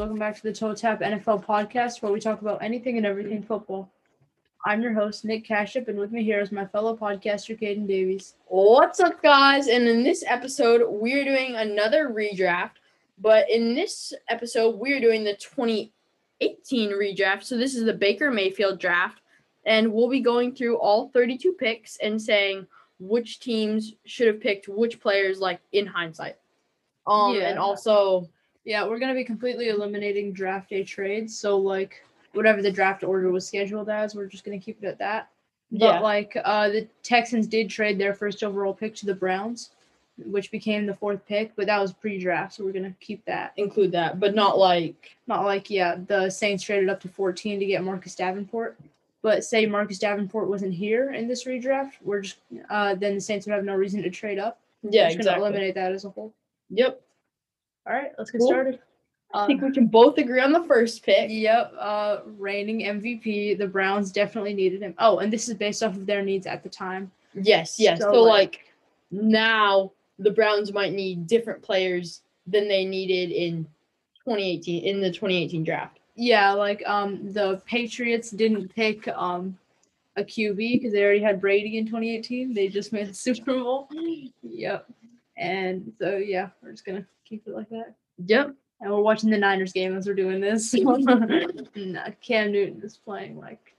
Welcome 0.00 0.18
back 0.18 0.34
to 0.36 0.42
the 0.42 0.52
Toe 0.54 0.74
Tap 0.74 1.00
NFL 1.02 1.44
podcast, 1.44 2.00
where 2.00 2.10
we 2.10 2.20
talk 2.20 2.40
about 2.40 2.62
anything 2.62 2.96
and 2.96 3.04
everything 3.04 3.42
football. 3.42 3.92
I'm 4.64 4.80
your 4.80 4.94
host, 4.94 5.26
Nick 5.26 5.46
Cashup, 5.46 5.88
and 5.88 5.98
with 5.98 6.10
me 6.10 6.24
here 6.24 6.40
is 6.40 6.50
my 6.50 6.64
fellow 6.64 6.96
podcaster, 6.96 7.60
Caden 7.60 7.86
Davies. 7.86 8.32
What's 8.46 8.98
up, 9.00 9.22
guys? 9.22 9.68
And 9.68 9.86
in 9.86 10.02
this 10.02 10.24
episode, 10.26 10.80
we're 10.88 11.22
doing 11.22 11.54
another 11.54 12.08
redraft. 12.08 12.76
But 13.18 13.50
in 13.50 13.74
this 13.74 14.14
episode, 14.30 14.76
we're 14.78 15.00
doing 15.02 15.22
the 15.22 15.34
2018 15.34 16.92
redraft. 16.92 17.42
So 17.42 17.58
this 17.58 17.74
is 17.74 17.84
the 17.84 17.92
Baker 17.92 18.30
Mayfield 18.30 18.80
draft. 18.80 19.20
And 19.66 19.92
we'll 19.92 20.08
be 20.08 20.20
going 20.20 20.54
through 20.54 20.78
all 20.78 21.10
32 21.10 21.52
picks 21.52 21.98
and 21.98 22.20
saying 22.20 22.66
which 23.00 23.38
teams 23.38 23.96
should 24.06 24.28
have 24.28 24.40
picked 24.40 24.66
which 24.66 24.98
players, 24.98 25.40
like 25.40 25.60
in 25.72 25.86
hindsight. 25.86 26.36
Um, 27.06 27.34
Yeah. 27.34 27.50
and 27.50 27.58
also, 27.58 28.30
Yeah, 28.64 28.86
we're 28.86 28.98
gonna 28.98 29.14
be 29.14 29.24
completely 29.24 29.68
eliminating 29.68 30.32
draft 30.32 30.70
day 30.70 30.84
trades. 30.84 31.36
So 31.36 31.56
like 31.56 32.02
whatever 32.32 32.62
the 32.62 32.70
draft 32.70 33.02
order 33.02 33.30
was 33.30 33.46
scheduled 33.46 33.88
as, 33.88 34.14
we're 34.14 34.26
just 34.26 34.44
gonna 34.44 34.58
keep 34.58 34.82
it 34.82 34.86
at 34.86 34.98
that. 34.98 35.28
But 35.72 35.80
yeah, 35.80 36.00
like 36.00 36.36
uh 36.44 36.68
the 36.68 36.88
Texans 37.02 37.46
did 37.46 37.70
trade 37.70 37.98
their 37.98 38.14
first 38.14 38.42
overall 38.42 38.74
pick 38.74 38.94
to 38.96 39.06
the 39.06 39.14
Browns, 39.14 39.70
which 40.18 40.50
became 40.50 40.86
the 40.86 40.94
fourth 40.94 41.24
pick, 41.26 41.54
but 41.56 41.66
that 41.66 41.80
was 41.80 41.92
pre-draft, 41.92 42.54
so 42.54 42.64
we're 42.64 42.72
gonna 42.72 42.94
keep 43.00 43.24
that. 43.24 43.52
include 43.56 43.92
that, 43.92 44.20
but 44.20 44.34
not 44.34 44.58
like 44.58 45.16
Not 45.26 45.44
like 45.44 45.70
yeah, 45.70 45.96
the 46.06 46.28
Saints 46.28 46.62
traded 46.62 46.88
up 46.88 47.00
to 47.00 47.08
14 47.08 47.60
to 47.60 47.66
get 47.66 47.82
Marcus 47.82 48.14
Davenport. 48.14 48.78
But 49.22 49.44
say 49.44 49.66
Marcus 49.66 49.98
Davenport 49.98 50.48
wasn't 50.48 50.72
here 50.72 51.12
in 51.12 51.28
this 51.28 51.44
redraft, 51.44 51.92
we're 52.02 52.20
just 52.20 52.38
uh 52.68 52.94
then 52.94 53.14
the 53.14 53.20
Saints 53.20 53.46
would 53.46 53.54
have 53.54 53.64
no 53.64 53.74
reason 53.74 54.02
to 54.02 54.10
trade 54.10 54.38
up. 54.38 54.60
yeah, 54.82 55.04
we're 55.04 55.08
just 55.08 55.16
exactly. 55.20 55.40
gonna 55.40 55.46
eliminate 55.46 55.74
that 55.76 55.92
as 55.92 56.04
a 56.04 56.10
whole. 56.10 56.34
Yep. 56.70 57.00
All 57.86 57.92
right, 57.94 58.10
let's 58.18 58.30
get 58.30 58.38
Cool. 58.38 58.48
started. 58.48 58.78
I 59.32 59.44
Uh, 59.44 59.46
think 59.46 59.62
we 59.62 59.70
can 59.72 59.86
both 59.86 60.18
agree 60.18 60.40
on 60.40 60.52
the 60.52 60.62
first 60.64 61.04
pick. 61.04 61.30
Yep, 61.30 61.72
uh 61.78 62.18
reigning 62.36 62.80
MVP. 62.80 63.54
The 63.56 63.66
Browns 63.68 64.10
definitely 64.10 64.54
needed 64.54 64.82
him. 64.82 64.94
Oh, 64.98 65.18
and 65.18 65.32
this 65.32 65.48
is 65.48 65.54
based 65.54 65.82
off 65.82 65.96
of 65.96 66.04
their 66.06 66.22
needs 66.22 66.46
at 66.46 66.62
the 66.62 66.68
time. 66.68 67.10
Yes, 67.34 67.78
yes. 67.78 68.00
So, 68.00 68.12
So, 68.12 68.22
like- 68.22 68.40
like, 68.52 68.72
now 69.12 69.92
the 70.18 70.30
Browns 70.32 70.72
might 70.72 70.92
need 70.92 71.26
different 71.26 71.62
players 71.62 72.22
than 72.46 72.66
they 72.68 72.84
needed 72.84 73.30
in 73.30 73.64
2018 74.24 74.84
in 74.84 75.00
the 75.00 75.10
2018 75.10 75.62
draft. 75.64 76.00
Yeah, 76.16 76.52
like 76.52 76.82
um 76.88 77.32
the 77.32 77.62
Patriots 77.66 78.30
didn't 78.32 78.74
pick 78.74 79.06
um 79.08 79.56
a 80.16 80.24
QB 80.24 80.56
because 80.56 80.92
they 80.92 81.04
already 81.04 81.20
had 81.20 81.40
Brady 81.40 81.78
in 81.78 81.86
2018. 81.86 82.52
They 82.52 82.66
just 82.68 82.92
made 82.92 83.06
the 83.08 83.14
Super 83.14 83.54
Bowl. 83.54 83.88
Yep. 84.42 84.90
And 85.36 85.92
so 86.00 86.16
yeah, 86.16 86.48
we're 86.62 86.72
just 86.72 86.84
gonna 86.84 87.06
keep 87.30 87.46
it 87.46 87.54
like 87.54 87.70
that. 87.70 87.94
Yep. 88.26 88.54
And 88.80 88.92
we're 88.92 89.00
watching 89.00 89.30
the 89.30 89.38
Niners 89.38 89.72
game 89.72 89.96
as 89.96 90.06
we're 90.06 90.14
doing 90.14 90.40
this. 90.40 90.74
nah, 90.74 92.08
Cam 92.20 92.52
Newton 92.52 92.80
is 92.82 92.96
playing 92.96 93.38
like 93.38 93.74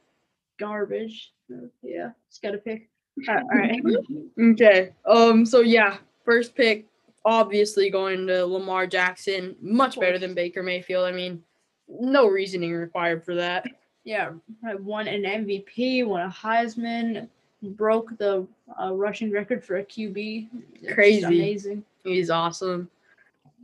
garbage. 0.60 1.34
So, 1.48 1.70
yeah, 1.84 2.12
just 2.30 2.42
gotta 2.42 2.58
pick. 2.58 2.90
All 3.28 3.44
right. 3.54 3.82
Okay. 4.40 4.94
Um. 5.06 5.46
So 5.46 5.60
yeah, 5.60 5.98
first 6.24 6.56
pick, 6.56 6.88
obviously 7.26 7.90
going 7.90 8.26
to 8.28 8.46
Lamar 8.46 8.88
Jackson. 8.88 9.56
Much 9.62 10.00
better 10.00 10.18
than 10.18 10.34
Baker 10.34 10.64
Mayfield. 10.64 11.06
I 11.06 11.12
mean, 11.12 11.44
no 11.88 12.28
reasoning 12.28 12.74
required 12.74 13.24
for 13.24 13.36
that. 13.36 13.68
Yeah, 14.04 14.32
I 14.66 14.76
won 14.76 15.08
an 15.08 15.24
MVP, 15.24 16.06
won 16.08 16.22
a 16.22 16.30
Heisman, 16.30 17.28
broke 17.62 18.18
the 18.18 18.48
uh, 18.82 18.94
rushing 18.94 19.32
record 19.32 19.64
for 19.64 19.78
a 19.78 19.84
QB. 19.84 20.48
It's 20.82 20.94
Crazy. 20.94 21.24
amazing. 21.24 21.84
He's 22.04 22.30
awesome. 22.32 22.90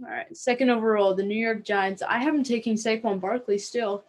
All 0.03 0.09
right, 0.09 0.35
second 0.35 0.69
overall, 0.69 1.15
the 1.15 1.23
New 1.23 1.37
York 1.37 1.63
Giants. 1.63 2.01
I 2.01 2.19
have 2.19 2.35
him 2.35 2.43
taking 2.43 2.75
Saquon 2.75 3.19
Barkley 3.19 3.57
still. 3.57 4.03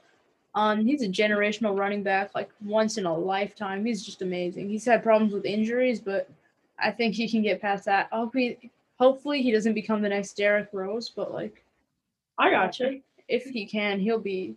Um, 0.54 0.84
he's 0.84 1.02
a 1.02 1.08
generational 1.08 1.78
running 1.78 2.02
back, 2.02 2.34
like 2.34 2.50
once 2.64 2.98
in 2.98 3.06
a 3.06 3.16
lifetime. 3.16 3.84
He's 3.84 4.04
just 4.04 4.22
amazing. 4.22 4.68
He's 4.68 4.84
had 4.84 5.02
problems 5.02 5.32
with 5.32 5.44
injuries, 5.44 6.00
but 6.00 6.28
I 6.78 6.90
think 6.90 7.14
he 7.14 7.28
can 7.28 7.42
get 7.42 7.60
past 7.60 7.84
that. 7.86 8.08
I 8.12 8.16
hope 8.16 8.34
he, 8.34 8.70
hopefully, 8.98 9.42
he 9.42 9.50
doesn't 9.50 9.74
become 9.74 10.02
the 10.02 10.08
next 10.08 10.36
Derrick 10.36 10.68
Rose, 10.72 11.08
but 11.08 11.32
like 11.32 11.64
I 12.38 12.50
gotcha. 12.50 12.96
if 13.28 13.44
he 13.44 13.66
can, 13.66 14.00
he'll 14.00 14.18
be 14.18 14.56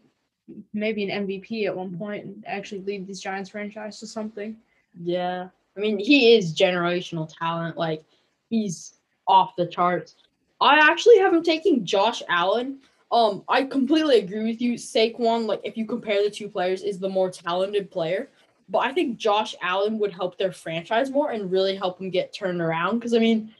maybe 0.73 1.09
an 1.09 1.27
MVP 1.27 1.66
at 1.66 1.75
one 1.75 1.97
point 1.97 2.25
and 2.25 2.44
actually 2.47 2.81
lead 2.81 3.07
this 3.07 3.22
Giants 3.22 3.50
franchise 3.50 4.00
to 4.00 4.07
something. 4.07 4.57
Yeah. 5.01 5.47
I 5.75 5.79
mean, 5.79 5.97
he 5.97 6.35
is 6.35 6.53
generational 6.53 7.31
talent. 7.38 7.77
Like, 7.77 8.03
he's 8.50 8.95
off 9.27 9.56
the 9.56 9.66
charts. 9.66 10.16
I 10.61 10.77
actually 10.77 11.17
have 11.17 11.33
him 11.33 11.44
taking 11.44 11.83
Josh 11.83 12.22
Allen. 12.29 12.79
Um, 13.11 13.44
I 13.49 13.63
completely 13.63 14.19
agree 14.19 14.45
with 14.45 14.61
you. 14.61 14.73
Saquon, 14.75 15.47
like, 15.47 15.59
if 15.63 15.75
you 15.75 15.85
compare 15.85 16.23
the 16.23 16.29
two 16.29 16.47
players, 16.47 16.83
is 16.83 16.99
the 16.99 17.09
more 17.09 17.29
talented 17.29 17.89
player. 17.91 18.29
But 18.69 18.79
I 18.79 18.94
think 18.94 19.17
Josh 19.17 19.55
Allen 19.61 20.00
would 20.00 20.13
help 20.13 20.38
their 20.38 20.53
franchise 20.53 21.09
more 21.09 21.31
and 21.31 21.51
really 21.51 21.75
help 21.75 21.97
them 21.97 22.09
get 22.09 22.31
turned 22.31 22.61
around. 22.61 23.00
Because 23.00 23.13
I 23.13 23.19
mean, 23.19 23.53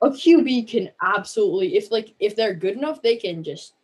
a 0.00 0.08
QB 0.08 0.68
can 0.68 0.90
absolutely, 1.02 1.76
if 1.76 1.90
like 1.90 2.14
if 2.18 2.34
they're 2.34 2.54
good 2.54 2.76
enough, 2.76 3.02
they 3.02 3.16
can 3.16 3.42
just 3.42 3.74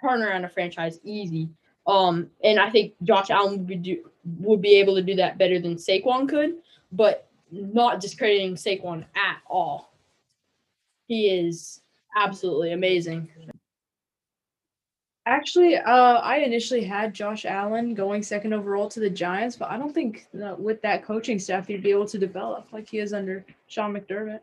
turn 0.00 0.22
around 0.22 0.44
a 0.44 0.48
franchise 0.48 1.00
easy. 1.02 1.48
Um, 1.86 2.30
and 2.44 2.60
I 2.60 2.70
think 2.70 2.94
Josh 3.02 3.30
Allen 3.30 3.58
would 3.58 3.66
be 3.66 3.76
do, 3.76 4.10
would 4.38 4.62
be 4.62 4.76
able 4.76 4.94
to 4.94 5.02
do 5.02 5.16
that 5.16 5.38
better 5.38 5.58
than 5.58 5.74
Saquon 5.76 6.28
could, 6.28 6.58
but 6.92 7.28
not 7.50 8.00
discrediting 8.00 8.54
Saquon 8.54 9.04
at 9.16 9.38
all. 9.48 9.92
He 11.08 11.28
is 11.28 11.80
absolutely 12.16 12.72
amazing. 12.72 13.28
Actually, 15.26 15.76
uh, 15.76 16.14
I 16.18 16.38
initially 16.38 16.82
had 16.82 17.14
Josh 17.14 17.44
Allen 17.44 17.94
going 17.94 18.22
second 18.22 18.52
overall 18.52 18.88
to 18.88 19.00
the 19.00 19.10
Giants, 19.10 19.54
but 19.54 19.70
I 19.70 19.76
don't 19.76 19.92
think 19.92 20.26
that 20.34 20.58
with 20.58 20.80
that 20.82 21.04
coaching 21.04 21.38
staff 21.38 21.66
he'd 21.66 21.82
be 21.82 21.90
able 21.90 22.08
to 22.08 22.18
develop 22.18 22.72
like 22.72 22.88
he 22.88 22.98
is 22.98 23.12
under 23.12 23.44
Sean 23.68 23.92
McDermott. 23.92 24.40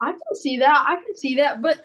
I 0.00 0.12
can 0.12 0.34
see 0.34 0.56
that. 0.58 0.84
I 0.88 0.96
can 0.96 1.16
see 1.16 1.36
that, 1.36 1.62
but 1.62 1.82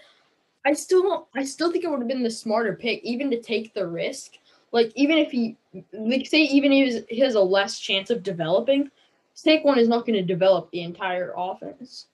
I 0.66 0.74
still. 0.74 1.28
I 1.36 1.44
still 1.44 1.72
think 1.72 1.84
it 1.84 1.90
would 1.90 2.00
have 2.00 2.08
been 2.08 2.24
the 2.24 2.32
smarter 2.32 2.76
pick, 2.76 3.04
even 3.04 3.30
to 3.32 3.42
take 3.42 3.74
the 3.74 3.88
risk. 3.88 4.34
Like 4.72 4.92
even 4.96 5.18
if 5.18 5.32
he, 5.32 5.58
like 5.94 6.26
say, 6.28 6.42
even 6.42 6.72
if 6.72 7.08
he 7.10 7.20
has- 7.20 7.36
a 7.36 7.42
less 7.42 7.80
chance 7.80 8.10
of 8.10 8.24
developing, 8.24 8.90
Saquon 9.36 9.78
is 9.78 9.88
not 9.88 10.06
going 10.06 10.14
to 10.14 10.22
develop 10.24 10.70
the 10.72 10.82
entire 10.82 11.34
offense. 11.36 12.08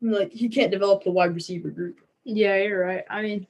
Like 0.00 0.32
he 0.32 0.48
can't 0.48 0.70
develop 0.70 1.02
the 1.04 1.10
wide 1.10 1.34
receiver 1.34 1.70
group. 1.70 2.00
Yeah, 2.24 2.56
you're 2.56 2.84
right. 2.84 3.04
I 3.10 3.22
mean, 3.22 3.46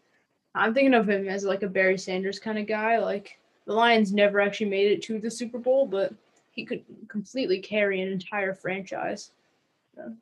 I'm 0.55 0.75
thinking 0.75 0.95
of 0.95 1.09
him 1.09 1.29
as 1.29 1.45
like 1.45 1.63
a 1.63 1.69
Barry 1.69 1.99
Sanders 1.99 2.39
kind 2.39 2.59
of 2.59 2.67
guy. 2.67 2.99
Like 2.99 3.39
the 3.67 3.73
Lions 3.73 4.13
never 4.13 4.41
actually 4.41 4.71
made 4.71 4.93
it 4.93 5.03
to 5.05 5.19
the 5.19 5.31
Super 5.31 5.59
Bowl, 5.59 5.87
but 5.87 6.13
he 6.51 6.65
could 6.65 6.85
completely 7.09 7.59
carry 7.61 8.01
an 8.01 8.09
entire 8.13 8.55
franchise. 8.55 9.31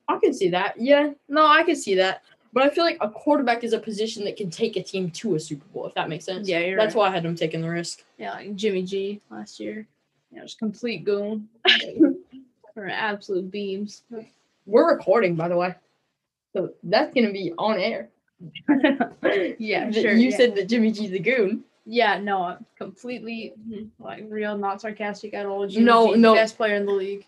I 0.08 0.18
can 0.18 0.34
see 0.34 0.48
that. 0.50 0.74
Yeah, 0.78 1.12
no, 1.28 1.46
I 1.46 1.62
can 1.62 1.76
see 1.76 1.94
that. 1.96 2.22
But 2.54 2.64
I 2.64 2.68
feel 2.68 2.84
like 2.84 2.98
a 3.00 3.08
quarterback 3.08 3.64
is 3.64 3.72
a 3.72 3.78
position 3.78 4.24
that 4.24 4.36
can 4.36 4.50
take 4.50 4.76
a 4.76 4.82
team 4.82 5.10
to 5.12 5.36
a 5.36 5.40
Super 5.40 5.64
Bowl, 5.68 5.86
if 5.86 5.94
that 5.94 6.10
makes 6.10 6.26
sense. 6.26 6.46
Yeah, 6.46 6.58
you're 6.58 6.76
That's 6.76 6.94
right. 6.94 7.00
why 7.00 7.08
I 7.08 7.10
had 7.10 7.24
him 7.24 7.34
taking 7.34 7.62
the 7.62 7.70
risk. 7.70 8.04
Yeah, 8.18 8.32
like 8.32 8.54
Jimmy 8.54 8.82
G 8.82 9.22
last 9.30 9.58
year. 9.58 9.86
Yeah, 10.30 10.42
just 10.42 10.58
complete 10.58 11.04
goon. 11.04 11.48
For 12.74 12.88
absolute 12.88 13.50
beams. 13.50 14.02
We're 14.66 14.90
recording, 14.90 15.34
by 15.34 15.48
the 15.48 15.56
way. 15.56 15.74
So 16.54 16.72
that's 16.82 17.14
gonna 17.14 17.32
be 17.32 17.52
on 17.58 17.78
air. 17.78 18.08
yeah, 19.58 19.90
sure. 19.90 20.12
You 20.12 20.30
yeah. 20.30 20.36
said 20.36 20.56
that 20.56 20.68
Jimmy 20.68 20.92
G's 20.92 21.12
a 21.12 21.18
goon. 21.18 21.64
Yeah, 21.84 22.18
no, 22.18 22.58
completely 22.78 23.54
like 23.98 24.24
real, 24.28 24.56
not 24.56 24.80
sarcastic 24.80 25.34
at 25.34 25.46
all. 25.46 25.66
Jimmy 25.66 25.84
No, 25.84 26.14
G, 26.14 26.20
no. 26.20 26.34
best 26.34 26.56
player 26.56 26.76
in 26.76 26.86
the 26.86 26.92
league. 26.92 27.26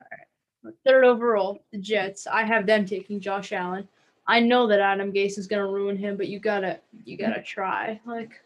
All 0.00 0.08
right, 0.12 0.74
third 0.86 1.04
overall, 1.04 1.60
the 1.72 1.78
Jets. 1.78 2.26
I 2.26 2.44
have 2.44 2.66
them 2.66 2.86
taking 2.86 3.20
Josh 3.20 3.52
Allen. 3.52 3.88
I 4.28 4.40
know 4.40 4.66
that 4.68 4.80
Adam 4.80 5.12
Gase 5.12 5.38
is 5.38 5.46
gonna 5.46 5.66
ruin 5.66 5.96
him, 5.96 6.16
but 6.16 6.28
you 6.28 6.38
gotta, 6.38 6.80
you 7.04 7.16
gotta 7.16 7.42
try. 7.42 8.00
Like, 8.06 8.40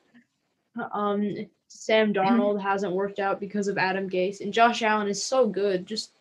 um, 0.93 1.35
Sam 1.69 2.13
Darnold 2.13 2.61
hasn't 2.63 2.93
worked 2.93 3.19
out 3.19 3.41
because 3.41 3.69
of 3.69 3.79
Adam 3.79 4.09
Gase, 4.09 4.41
and 4.41 4.53
Josh 4.53 4.83
Allen 4.83 5.09
is 5.09 5.23
so 5.23 5.47
good. 5.47 5.87
Just 5.87 6.13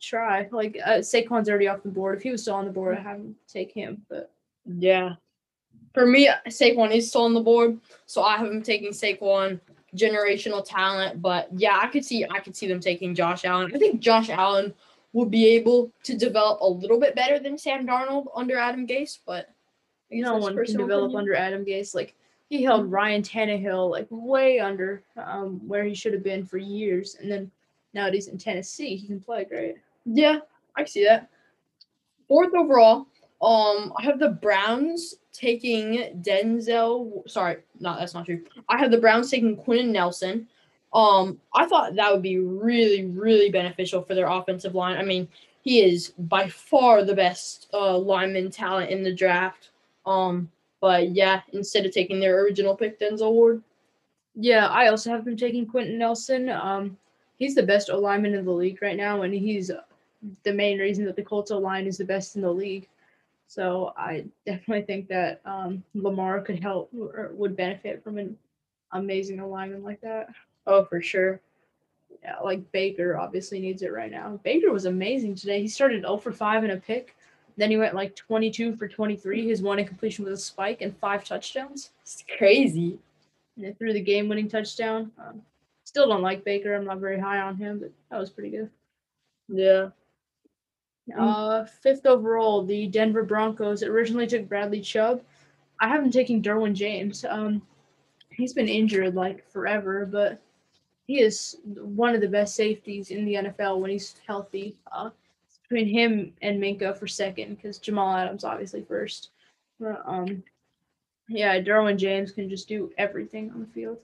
try. 0.00 0.48
Like, 0.50 0.78
uh, 0.84 0.98
Saquon's 0.98 1.48
already 1.48 1.68
off 1.68 1.82
the 1.82 1.90
board. 1.90 2.16
If 2.16 2.22
he 2.22 2.30
was 2.30 2.42
still 2.42 2.54
on 2.54 2.64
the 2.64 2.72
board, 2.72 2.94
I 2.94 2.98
would 2.98 3.06
have 3.06 3.16
him 3.18 3.36
take 3.48 3.72
him. 3.72 4.04
But 4.08 4.30
Yeah. 4.66 5.14
For 5.94 6.06
me, 6.06 6.30
Saquon 6.46 6.92
is 6.92 7.08
still 7.08 7.22
on 7.22 7.34
the 7.34 7.40
board, 7.40 7.78
so 8.06 8.22
I 8.22 8.36
have 8.36 8.46
him 8.46 8.62
taking 8.62 8.90
Saquon, 8.90 9.60
generational 9.96 10.64
talent. 10.64 11.20
But 11.20 11.48
yeah, 11.56 11.78
I 11.80 11.88
could 11.88 12.04
see 12.04 12.24
I 12.30 12.38
could 12.38 12.56
see 12.56 12.68
them 12.68 12.80
taking 12.80 13.14
Josh 13.14 13.44
Allen. 13.44 13.72
I 13.74 13.78
think 13.78 14.00
Josh 14.00 14.30
Allen 14.30 14.72
would 15.12 15.30
be 15.30 15.48
able 15.48 15.92
to 16.04 16.16
develop 16.16 16.60
a 16.60 16.66
little 16.66 17.00
bit 17.00 17.16
better 17.16 17.38
than 17.38 17.58
Sam 17.58 17.86
Darnold 17.86 18.26
under 18.34 18.56
Adam 18.56 18.86
Gase, 18.86 19.18
but 19.26 19.50
no 20.10 20.34
that's 20.34 20.42
one 20.42 20.64
can 20.64 20.76
develop 20.76 21.10
opinion. 21.10 21.18
under 21.18 21.34
Adam 21.34 21.64
Gase. 21.64 21.94
Like 21.94 22.14
he 22.48 22.62
held 22.62 22.90
Ryan 22.90 23.22
Tannehill 23.22 23.90
like 23.90 24.06
way 24.10 24.60
under 24.60 25.02
um, 25.16 25.60
where 25.66 25.84
he 25.84 25.94
should 25.94 26.12
have 26.12 26.22
been 26.22 26.44
for 26.44 26.58
years, 26.58 27.16
and 27.20 27.30
then 27.30 27.50
now 27.94 28.04
that 28.04 28.14
he's 28.14 28.28
in 28.28 28.38
Tennessee, 28.38 28.96
he 28.96 29.06
can 29.06 29.20
play 29.20 29.44
great. 29.44 29.76
Yeah, 30.04 30.38
I 30.76 30.84
see 30.84 31.04
that. 31.04 31.28
Fourth 32.28 32.54
overall, 32.54 33.08
um, 33.42 33.92
I 33.98 34.02
have 34.02 34.18
the 34.18 34.30
Browns 34.30 35.16
taking 35.32 36.20
Denzel. 36.22 37.28
Sorry, 37.28 37.58
no, 37.78 37.96
that's 37.96 38.14
not 38.14 38.26
true. 38.26 38.44
I 38.68 38.78
have 38.78 38.90
the 38.90 38.98
Browns 38.98 39.30
taking 39.30 39.56
Quenton 39.56 39.92
Nelson. 39.92 40.46
Um, 40.92 41.40
I 41.54 41.66
thought 41.66 41.94
that 41.94 42.12
would 42.12 42.22
be 42.22 42.38
really, 42.38 43.06
really 43.06 43.50
beneficial 43.50 44.02
for 44.02 44.14
their 44.14 44.28
offensive 44.28 44.74
line. 44.74 44.98
I 44.98 45.04
mean, 45.04 45.28
he 45.62 45.80
is 45.80 46.12
by 46.18 46.48
far 46.48 47.04
the 47.04 47.14
best 47.14 47.68
uh, 47.72 47.96
lineman 47.96 48.50
talent 48.50 48.90
in 48.90 49.02
the 49.02 49.14
draft. 49.14 49.70
Um, 50.04 50.50
but 50.80 51.10
yeah, 51.10 51.42
instead 51.52 51.86
of 51.86 51.92
taking 51.92 52.20
their 52.20 52.42
original 52.42 52.76
pick, 52.76 52.98
Denzel 52.98 53.32
Ward. 53.32 53.62
Yeah, 54.34 54.66
I 54.68 54.88
also 54.88 55.10
have 55.10 55.24
them 55.24 55.36
taking 55.36 55.66
Quenton 55.66 55.98
Nelson. 55.98 56.48
Um, 56.48 56.96
he's 57.38 57.54
the 57.54 57.62
best 57.62 57.88
lineman 57.90 58.34
in 58.34 58.44
the 58.44 58.52
league 58.52 58.80
right 58.80 58.96
now, 58.96 59.22
and 59.22 59.34
he's 59.34 59.70
the 60.44 60.52
main 60.52 60.78
reason 60.78 61.04
that 61.04 61.16
the 61.16 61.22
Colts 61.22 61.50
line 61.50 61.86
is 61.86 61.98
the 61.98 62.04
best 62.04 62.36
in 62.36 62.42
the 62.42 62.52
league. 62.52 62.88
So 63.50 63.92
I 63.96 64.26
definitely 64.46 64.82
think 64.82 65.08
that 65.08 65.40
um, 65.44 65.82
Lamar 65.92 66.40
could 66.40 66.62
help 66.62 66.88
or 66.96 67.32
would 67.34 67.56
benefit 67.56 68.00
from 68.04 68.16
an 68.16 68.38
amazing 68.92 69.40
alignment 69.40 69.82
like 69.82 70.00
that. 70.02 70.28
Oh, 70.68 70.84
for 70.84 71.02
sure. 71.02 71.40
Yeah, 72.22 72.38
like 72.38 72.70
Baker 72.70 73.18
obviously 73.18 73.58
needs 73.58 73.82
it 73.82 73.92
right 73.92 74.12
now. 74.12 74.38
Baker 74.44 74.70
was 74.70 74.84
amazing 74.84 75.34
today. 75.34 75.60
He 75.60 75.66
started 75.66 76.02
0 76.02 76.18
for 76.18 76.30
5 76.30 76.62
in 76.62 76.70
a 76.70 76.76
pick. 76.76 77.16
Then 77.56 77.72
he 77.72 77.76
went 77.76 77.96
like 77.96 78.14
22 78.14 78.76
for 78.76 78.86
23. 78.86 79.48
His 79.48 79.62
one 79.62 79.80
incompletion 79.80 80.24
was 80.24 80.34
a 80.38 80.44
spike 80.44 80.80
and 80.80 80.96
five 80.98 81.24
touchdowns. 81.24 81.90
It's 82.02 82.22
crazy. 82.38 83.00
And 83.56 83.66
they 83.66 83.72
threw 83.72 83.92
the 83.92 84.00
game 84.00 84.28
winning 84.28 84.48
touchdown. 84.48 85.10
Um, 85.18 85.42
still 85.82 86.08
don't 86.08 86.22
like 86.22 86.44
Baker. 86.44 86.76
I'm 86.76 86.84
not 86.84 86.98
very 86.98 87.18
high 87.18 87.40
on 87.40 87.56
him, 87.56 87.80
but 87.80 87.90
that 88.12 88.20
was 88.20 88.30
pretty 88.30 88.50
good. 88.50 88.70
Yeah. 89.48 89.88
Uh, 91.18 91.64
fifth 91.64 92.06
overall, 92.06 92.64
the 92.64 92.86
Denver 92.86 93.24
Broncos 93.24 93.82
originally 93.82 94.26
took 94.26 94.48
Bradley 94.48 94.80
Chubb. 94.80 95.22
I 95.80 95.88
haven't 95.88 96.12
taken 96.12 96.42
Derwin 96.42 96.74
James. 96.74 97.24
Um, 97.28 97.62
he's 98.30 98.52
been 98.52 98.68
injured 98.68 99.14
like 99.14 99.48
forever, 99.50 100.06
but 100.06 100.40
he 101.06 101.20
is 101.20 101.56
one 101.64 102.14
of 102.14 102.20
the 102.20 102.28
best 102.28 102.54
safeties 102.54 103.10
in 103.10 103.24
the 103.24 103.34
NFL 103.34 103.80
when 103.80 103.90
he's 103.90 104.14
healthy. 104.26 104.76
Uh, 104.92 105.10
between 105.70 105.86
him 105.86 106.32
and 106.42 106.60
Minkah 106.60 106.96
for 106.96 107.06
second, 107.06 107.56
because 107.56 107.78
Jamal 107.78 108.16
Adams 108.16 108.44
obviously 108.44 108.82
first. 108.82 109.30
But, 109.78 110.02
um, 110.04 110.42
yeah, 111.28 111.60
Derwin 111.60 111.96
James 111.96 112.32
can 112.32 112.50
just 112.50 112.68
do 112.68 112.92
everything 112.98 113.50
on 113.52 113.60
the 113.60 113.66
field. 113.66 113.98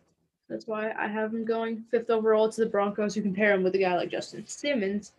That's 0.49 0.69
why 0.69 0.93
I 0.97 1.09
have 1.09 1.35
him 1.35 1.45
going 1.45 1.85
fifth 1.91 2.09
overall 2.09 2.49
to 2.49 2.61
the 2.61 2.71
Broncos, 2.71 3.17
who 3.17 3.33
pair 3.33 3.53
him 3.53 3.65
with 3.65 3.75
a 3.75 3.79
guy 3.79 3.97
like 3.97 4.11
Justin 4.11 4.47
Simmons 4.47 5.13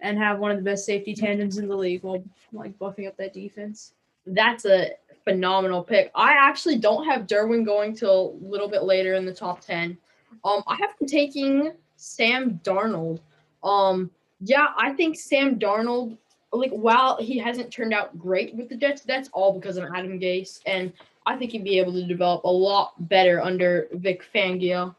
and 0.00 0.18
have 0.18 0.38
one 0.38 0.50
of 0.50 0.56
the 0.56 0.62
best 0.62 0.84
safety 0.84 1.14
tandems 1.14 1.58
in 1.58 1.68
the 1.68 1.76
league 1.76 2.02
while 2.02 2.22
like 2.52 2.78
buffing 2.78 3.08
up 3.08 3.16
that 3.16 3.32
defense. 3.32 3.92
That's 4.26 4.64
a 4.64 4.92
phenomenal 5.24 5.82
pick. 5.82 6.10
I 6.14 6.32
actually 6.32 6.78
don't 6.78 7.04
have 7.06 7.26
Derwin 7.26 7.64
going 7.64 7.94
till 7.94 8.38
a 8.40 8.46
little 8.46 8.68
bit 8.68 8.84
later 8.84 9.14
in 9.14 9.24
the 9.24 9.34
top 9.34 9.60
10. 9.60 9.96
Um, 10.44 10.62
I 10.66 10.76
have 10.76 10.90
him 11.00 11.06
taking 11.06 11.72
Sam 11.96 12.60
Darnold. 12.62 13.20
Um, 13.62 14.10
yeah, 14.40 14.68
I 14.76 14.92
think 14.92 15.16
Sam 15.16 15.58
Darnold, 15.58 16.18
like, 16.52 16.70
while 16.70 17.16
he 17.16 17.38
hasn't 17.38 17.72
turned 17.72 17.94
out 17.94 18.18
great 18.18 18.54
with 18.54 18.68
the 18.68 18.76
Jets, 18.76 19.02
that's 19.02 19.30
all 19.32 19.58
because 19.58 19.76
of 19.76 19.84
Adam 19.94 20.20
Gase. 20.20 20.60
And 20.66 20.92
I 21.26 21.36
think 21.36 21.52
he'd 21.52 21.64
be 21.64 21.78
able 21.78 21.92
to 21.92 22.04
develop 22.04 22.44
a 22.44 22.50
lot 22.50 23.08
better 23.08 23.40
under 23.40 23.88
Vic 23.92 24.24
Fangio. 24.34 24.94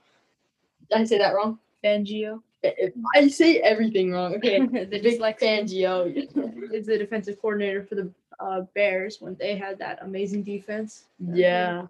Did 0.89 0.99
I 0.99 1.03
say 1.03 1.17
that 1.19 1.35
wrong? 1.35 1.59
Fangio. 1.83 2.41
I 3.15 3.27
say 3.27 3.59
everything 3.59 4.11
wrong. 4.11 4.35
Okay, 4.35 4.59
the 4.65 4.85
Vic 4.85 5.03
dyslexic 5.03 5.39
Fangio. 5.39 6.71
is 6.73 6.85
the 6.85 6.97
defensive 6.97 7.41
coordinator 7.41 7.83
for 7.83 7.95
the 7.95 8.11
uh, 8.39 8.61
Bears 8.73 9.17
when 9.19 9.35
they 9.39 9.55
had 9.55 9.79
that 9.79 9.99
amazing 10.01 10.43
defense. 10.43 11.05
Yeah. 11.19 11.87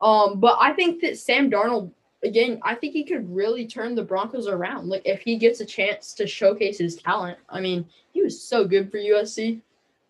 Um, 0.00 0.40
but 0.40 0.56
I 0.60 0.72
think 0.72 1.00
that 1.02 1.18
Sam 1.18 1.50
Darnold, 1.50 1.92
again, 2.24 2.60
I 2.62 2.74
think 2.74 2.92
he 2.92 3.04
could 3.04 3.32
really 3.34 3.66
turn 3.66 3.94
the 3.94 4.02
Broncos 4.02 4.48
around. 4.48 4.88
Like 4.88 5.02
if 5.04 5.20
he 5.20 5.36
gets 5.36 5.60
a 5.60 5.66
chance 5.66 6.12
to 6.14 6.26
showcase 6.26 6.78
his 6.78 6.96
talent. 6.96 7.38
I 7.48 7.60
mean, 7.60 7.86
he 8.12 8.22
was 8.22 8.40
so 8.40 8.66
good 8.66 8.90
for 8.90 8.98
USC. 8.98 9.60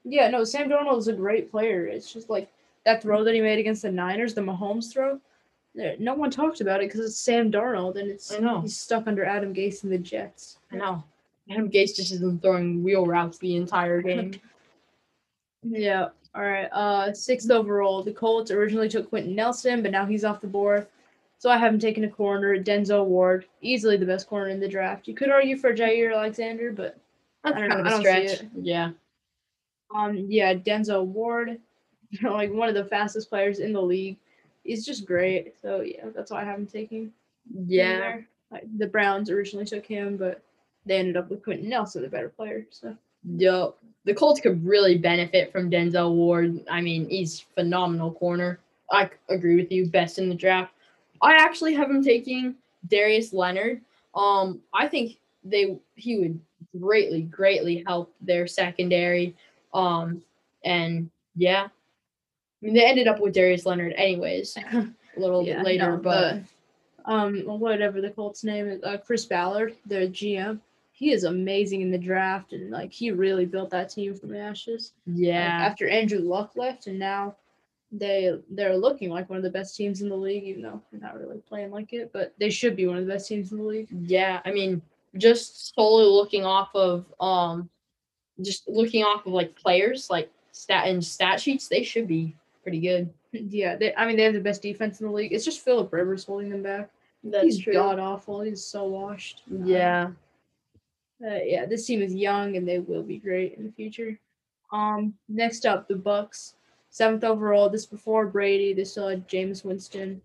Yeah, 0.05 0.29
no, 0.29 0.45
Sam 0.45 0.69
Darnold 0.69 0.99
is 0.99 1.09
a 1.09 1.13
great 1.13 1.51
player. 1.51 1.87
It's 1.87 2.13
just 2.13 2.31
like 2.31 2.51
that 2.85 3.03
throw 3.03 3.23
that 3.23 3.35
he 3.35 3.41
made 3.41 3.59
against 3.59 3.83
the 3.83 3.93
Niners, 3.93 4.35
the 4.35 4.41
Mahomes 4.41 4.93
throw. 4.93 5.21
No 5.75 6.15
one 6.15 6.31
talked 6.31 6.61
about 6.61 6.83
it 6.83 6.89
because 6.89 7.01
it's 7.01 7.17
Sam 7.17 7.51
Darnold 7.51 7.97
and 7.97 8.11
it's 8.11 8.33
I 8.33 8.39
know. 8.39 8.61
he's 8.61 8.77
stuck 8.77 9.07
under 9.07 9.25
Adam 9.25 9.55
Gase 9.55 9.83
and 9.85 9.93
the 9.93 9.99
Jets. 9.99 10.59
I 10.71 10.77
know. 10.77 11.03
Adam 11.51 11.71
Gase 11.71 11.97
just 11.97 12.13
isn't 12.13 12.43
throwing 12.43 12.83
wheel 12.83 13.07
routes 13.07 13.39
the 13.39 13.57
entire 13.57 14.03
game. 14.03 14.35
Yeah. 15.65 16.09
All 16.35 16.43
right. 16.43 16.67
Uh, 16.73 17.13
sixth 17.13 17.49
overall, 17.51 18.03
the 18.03 18.13
Colts 18.13 18.51
originally 18.51 18.89
took 18.89 19.09
Quenton 19.09 19.35
Nelson, 19.37 19.81
but 19.81 19.93
now 19.93 20.05
he's 20.05 20.25
off 20.25 20.41
the 20.41 20.49
board. 20.49 20.89
So 21.39 21.51
I 21.51 21.57
haven't 21.57 21.79
taken 21.81 22.03
a 22.03 22.09
corner. 22.11 22.57
Denzel 22.59 23.07
Ward, 23.07 23.47
easily 23.61 23.97
the 23.97 24.07
best 24.07 24.29
corner 24.29 24.49
in 24.49 24.59
the 24.61 24.69
draft. 24.69 25.07
You 25.07 25.15
could 25.15 25.31
argue 25.31 25.57
for 25.57 25.73
Jaire 25.73 26.13
Alexander, 26.15 26.73
but 26.73 26.99
That's 27.45 27.57
I 27.57 27.61
don't 27.61 27.71
kind 27.71 27.85
know, 27.85 27.91
of 27.91 27.95
I 27.95 27.97
a 27.97 28.29
stretch. 28.29 28.49
Yeah. 28.61 28.91
um, 29.95 30.17
yeah, 30.29 30.55
Denzel 30.55 31.07
Ward, 31.07 31.59
like 32.23 32.53
one 32.53 32.69
of 32.69 32.75
the 32.75 32.85
fastest 32.87 33.29
players 33.29 33.61
in 33.61 33.73
the 33.73 33.83
league. 33.83 34.17
He's 34.65 34.85
just 34.85 35.07
great. 35.07 35.55
So 35.61 35.81
yeah, 35.81 36.07
that's 36.15 36.31
why 36.31 36.43
I 36.43 36.45
haven't 36.45 36.73
taken. 36.73 36.99
him 36.99 37.13
Yeah. 37.67 38.19
Like, 38.51 38.65
the 38.79 38.87
Browns 38.87 39.31
originally 39.31 39.65
took 39.65 39.87
him, 39.87 40.17
but 40.17 40.43
they 40.85 40.99
ended 40.99 41.17
up 41.17 41.31
with 41.31 41.43
Quenton 41.43 41.69
Nelson, 41.69 42.03
the 42.03 42.09
better 42.09 42.29
player. 42.29 42.67
So 42.71 42.97
Yup. 43.37 43.79
The 44.05 44.15
Colts 44.15 44.41
could 44.41 44.65
really 44.67 44.99
benefit 44.99 45.53
from 45.53 45.71
Denzel 45.71 46.13
Ward. 46.15 46.61
I 46.69 46.81
mean, 46.81 47.09
he's 47.09 47.41
phenomenal 47.55 48.13
corner. 48.13 48.59
I 48.91 49.09
agree 49.29 49.57
with 49.57 49.71
you. 49.71 49.87
Best 49.87 50.19
in 50.19 50.29
the 50.29 50.35
draft. 50.35 50.75
I 51.23 51.35
actually 51.37 51.75
have 51.75 51.89
him 51.89 52.03
taking 52.03 52.57
Darius 52.89 53.33
Leonard. 53.33 53.81
Um, 54.15 54.61
I 54.75 54.89
think 54.89 55.19
they 55.45 55.79
he 55.95 56.19
would 56.19 56.41
greatly, 56.81 57.23
greatly 57.23 57.85
help 57.87 58.13
their 58.21 58.47
secondary. 58.47 59.37
Um, 59.73 60.23
and 60.65 61.09
yeah, 61.37 61.69
I 62.63 62.67
mean 62.67 62.75
they 62.75 62.87
ended 62.87 63.09
up 63.09 63.21
with 63.21 63.35
Darius 63.35 63.67
Leonard 63.67 63.95
anyways. 63.97 64.57
A 65.17 65.21
little 65.21 65.45
yeah, 65.45 65.63
later, 65.63 65.93
no, 65.93 65.99
but 65.99 66.41
um, 67.05 67.41
whatever 67.41 68.01
the 68.01 68.11
Colts 68.11 68.45
name 68.45 68.67
is, 68.69 68.83
uh, 68.83 68.97
Chris 68.97 69.25
Ballard, 69.25 69.77
their 69.85 70.07
GM. 70.07 70.61
He 70.93 71.11
is 71.11 71.25
amazing 71.25 71.83
in 71.83 71.91
the 71.91 71.99
draft, 71.99 72.53
and 72.53 72.71
like 72.71 72.93
he 72.93 73.11
really 73.11 73.45
built 73.45 73.71
that 73.71 73.91
team 73.91 74.15
from 74.15 74.31
the 74.31 74.39
ashes. 74.39 74.93
Like, 75.07 75.17
yeah, 75.19 75.59
after 75.63 75.89
Andrew 75.89 76.21
Luck 76.21 76.53
left, 76.55 76.87
and 76.87 76.99
now 76.99 77.37
they 77.91 78.39
they're 78.51 78.77
looking 78.77 79.11
like 79.11 79.29
one 79.29 79.37
of 79.37 79.43
the 79.43 79.51
best 79.51 79.77
teams 79.77 80.01
in 80.01 80.09
the 80.09 80.17
league, 80.17 80.45
even 80.45 80.63
though 80.63 80.81
they're 80.91 81.01
not 81.01 81.19
really 81.19 81.39
playing 81.41 81.73
like 81.73 81.93
it. 81.93 82.11
But 82.13 82.33
they 82.39 82.51
should 82.51 82.77
be 82.77 82.87
one 82.87 82.97
of 82.97 83.07
the 83.07 83.13
best 83.13 83.29
teams 83.29 83.53
in 83.53 83.59
the 83.59 83.65
league. 83.65 83.89
Yeah, 83.91 84.41
I 84.45 84.53
mean, 84.53 84.81
just 85.17 85.75
solely 85.75 86.07
looking 86.07 86.45
off 86.45 86.71
of 86.75 87.05
um, 87.21 87.69
just 88.41 88.69
looking 88.69 89.03
off 89.03 89.27
of 89.27 89.33
like 89.33 89.57
players, 89.57 90.09
like 90.09 90.31
stat 90.53 90.87
and 90.87 91.05
stat 91.05 91.41
sheets, 91.41 91.69
they 91.69 91.83
should 91.83 92.07
be 92.07 92.37
pretty 92.63 92.81
good. 92.81 93.13
Yeah, 93.35 93.77
they, 93.77 93.95
I 93.95 94.07
mean 94.07 94.19
they 94.19 94.25
have 94.25 94.35
the 94.35 94.41
best 94.41 94.61
defense 94.61 95.01
in 95.01 95.07
the 95.07 95.13
league. 95.13 95.33
It's 95.33 95.47
just 95.47 95.65
Philip 95.65 95.91
Rivers 95.91 96.25
holding 96.25 96.51
them 96.51 96.63
back. 96.63 96.91
That's 97.25 97.45
He's 97.45 97.65
god 97.65 97.99
awful. 97.99 98.43
He's 98.43 98.63
so 98.63 98.85
washed. 98.85 99.43
Yeah, 99.51 100.11
uh, 101.25 101.39
yeah, 101.43 101.65
this 101.65 101.87
team 101.87 102.03
is 102.03 102.15
young 102.15 102.57
and 102.57 102.69
they 102.69 102.79
will 102.79 103.03
be 103.03 103.17
great 103.17 103.55
in 103.55 103.65
the 103.65 103.73
future. 103.73 104.19
Um, 104.71 105.15
next 105.31 105.65
up, 105.65 105.89
the 105.89 105.95
Bucks, 105.95 106.57
seventh 106.91 107.25
overall. 107.25 107.71
This 107.71 107.87
before 107.87 108.27
Brady. 108.27 108.75
They 108.75 108.85
still 108.85 109.09
had 109.09 109.29
Jameis 109.29 109.65
Winston. 109.65 110.21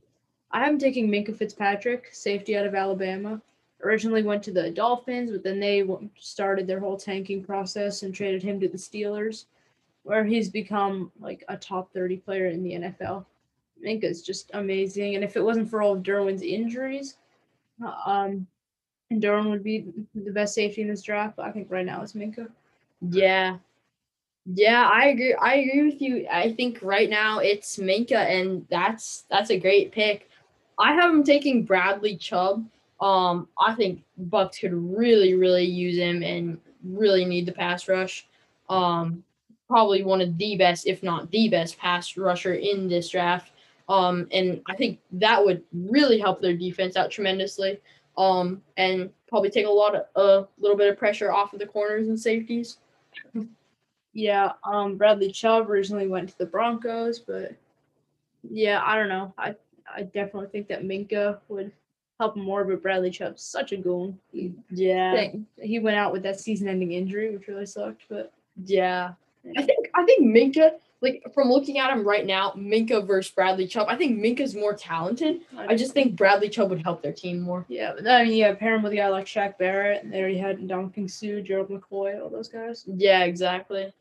I 0.51 0.67
am 0.67 0.79
taking 0.79 1.09
Minkah 1.09 1.35
Fitzpatrick, 1.35 2.09
safety 2.13 2.57
out 2.57 2.65
of 2.65 2.75
Alabama. 2.75 3.41
Originally 3.83 4.23
went 4.23 4.41
to 4.43 4.51
the 4.51 4.71
Dolphins, 4.71 5.31
but 5.31 5.43
then 5.43 5.59
they 5.59 5.85
started 6.17 6.65
their 6.65 6.79
whole 6.79 6.97
tanking 6.97 7.43
process 7.43 8.01
and 8.01 8.13
traded 8.13 8.41
him 8.41 8.59
to 8.59 8.67
the 8.67 8.77
Steelers, 8.77 9.45
where 10.07 10.23
he's 10.23 10.49
become 10.49 11.11
like 11.19 11.43
a 11.49 11.57
top 11.57 11.91
thirty 11.91 12.15
player 12.15 12.47
in 12.47 12.63
the 12.63 12.73
NFL. 12.75 13.25
Minkah's 13.85 14.21
just 14.21 14.49
amazing, 14.53 15.15
and 15.15 15.23
if 15.23 15.35
it 15.35 15.43
wasn't 15.43 15.69
for 15.69 15.81
all 15.81 15.93
of 15.93 16.01
Derwin's 16.01 16.41
injuries, 16.41 17.17
uh, 17.85 17.93
um, 18.05 18.47
Derwin 19.11 19.49
would 19.49 19.63
be 19.63 19.85
the 20.15 20.31
best 20.31 20.55
safety 20.55 20.81
in 20.81 20.87
this 20.87 21.01
draft, 21.01 21.35
but 21.35 21.45
I 21.45 21.51
think 21.51 21.69
right 21.69 21.85
now 21.85 22.01
it's 22.01 22.13
Minkah. 22.13 22.49
yeah, 23.01 23.57
yeah. 24.45 24.89
I 24.91 25.07
agree. 25.07 25.35
I 25.35 25.55
agree 25.55 25.83
with 25.83 26.01
you. 26.01 26.25
I 26.31 26.53
think 26.53 26.79
right 26.81 27.09
now 27.09 27.39
it's 27.39 27.77
Minkah, 27.77 28.13
and 28.13 28.65
that's 28.69 29.25
that's 29.29 29.49
a 29.49 29.59
great 29.59 29.91
pick. 29.91 30.29
I 30.79 30.93
have 30.93 31.11
him 31.11 31.23
taking 31.23 31.63
Bradley 31.65 32.15
Chubb. 32.15 32.65
Um, 33.01 33.49
I 33.59 33.75
think 33.75 34.03
Bucks 34.17 34.59
could 34.59 34.73
really, 34.73 35.33
really 35.33 35.65
use 35.65 35.97
him 35.97 36.23
and 36.23 36.57
really 36.83 37.25
need 37.25 37.45
the 37.45 37.51
pass 37.51 37.87
rush. 37.87 38.25
Um, 38.69 39.23
probably 39.67 40.03
one 40.03 40.21
of 40.21 40.37
the 40.37 40.55
best, 40.57 40.87
if 40.87 41.03
not 41.03 41.29
the 41.31 41.49
best, 41.49 41.77
pass 41.77 42.15
rusher 42.17 42.53
in 42.55 42.87
this 42.87 43.09
draft. 43.09 43.51
Um, 43.89 44.27
and 44.31 44.61
I 44.67 44.75
think 44.75 44.99
that 45.13 45.43
would 45.43 45.63
really 45.73 46.19
help 46.19 46.41
their 46.41 46.55
defense 46.55 46.95
out 46.95 47.11
tremendously. 47.11 47.79
Um, 48.17 48.61
and 48.77 49.11
probably 49.29 49.49
take 49.51 49.67
a 49.67 49.69
lot 49.69 49.93
of 49.95 50.05
a 50.15 50.47
little 50.59 50.77
bit 50.77 50.89
of 50.89 50.97
pressure 50.97 51.31
off 51.31 51.53
of 51.53 51.59
the 51.59 51.67
corners 51.67 52.07
and 52.07 52.19
safeties. 52.19 52.77
Yeah, 54.13 54.53
um, 54.63 54.97
Bradley 54.97 55.31
Chubb 55.31 55.69
originally 55.69 56.07
went 56.07 56.29
to 56.29 56.37
the 56.39 56.45
Broncos, 56.47 57.19
but 57.19 57.51
Yeah, 58.49 58.81
I 58.83 58.95
don't 58.95 59.09
know. 59.09 59.31
I 59.37 59.55
I 59.93 60.03
definitely 60.03 60.47
think 60.47 60.67
that 60.69 60.81
Minkah 60.81 61.37
would 61.49 61.71
help 62.19 62.35
more, 62.35 62.65
but 62.65 62.81
Bradley 62.81 63.11
Chubb's 63.11 63.43
such 63.43 63.73
a 63.73 63.77
goon. 63.77 64.17
He, 64.31 64.53
Yeah. 64.71 65.31
he 65.61 65.77
went 65.77 65.97
out 65.97 66.11
with 66.11 66.23
that 66.23 66.39
season-ending 66.39 66.93
injury, 66.93 67.29
which 67.29 67.47
really 67.47 67.67
sucked. 67.67 68.05
But 68.09 68.33
Yeah. 68.65 69.13
I 69.55 69.61
think 69.61 69.89
I 69.93 70.03
think 70.05 70.23
Minkah, 70.25 70.71
like 71.01 71.23
from 71.33 71.49
looking 71.49 71.77
at 71.77 71.91
him 71.91 72.07
right 72.07 72.25
now, 72.25 72.51
Minkah 72.57 73.05
versus 73.05 73.31
Bradley 73.31 73.67
Chubb, 73.67 73.87
I 73.89 73.95
think 73.95 74.19
Minkah's 74.19 74.55
more 74.55 74.73
talented. 74.73 75.41
I 75.55 75.75
just 75.75 75.93
think 75.93 76.15
Bradley 76.15 76.49
Chubb 76.49 76.69
would 76.69 76.81
help 76.81 77.01
their 77.01 77.13
team 77.13 77.39
more. 77.39 77.65
yeah, 77.69 77.93
but 77.95 78.07
I 78.07 78.23
mean, 78.23 78.33
yeah, 78.33 78.53
pair 78.53 78.75
him 78.75 78.83
with 78.83 78.93
a 78.93 78.97
guy 78.97 79.07
like 79.09 79.25
Shaq 79.25 79.57
Barrett, 79.57 80.03
and 80.03 80.11
they 80.11 80.19
already 80.19 80.37
had 80.37 80.59
Ndamukong 80.59 81.09
Suh, 81.09 81.41
Gerald 81.41 81.69
McCoy, 81.69 82.21
all 82.21 82.29
those 82.29 82.49
guys. 82.49 82.83
Yeah, 82.87 83.23
exactly. 83.23 83.93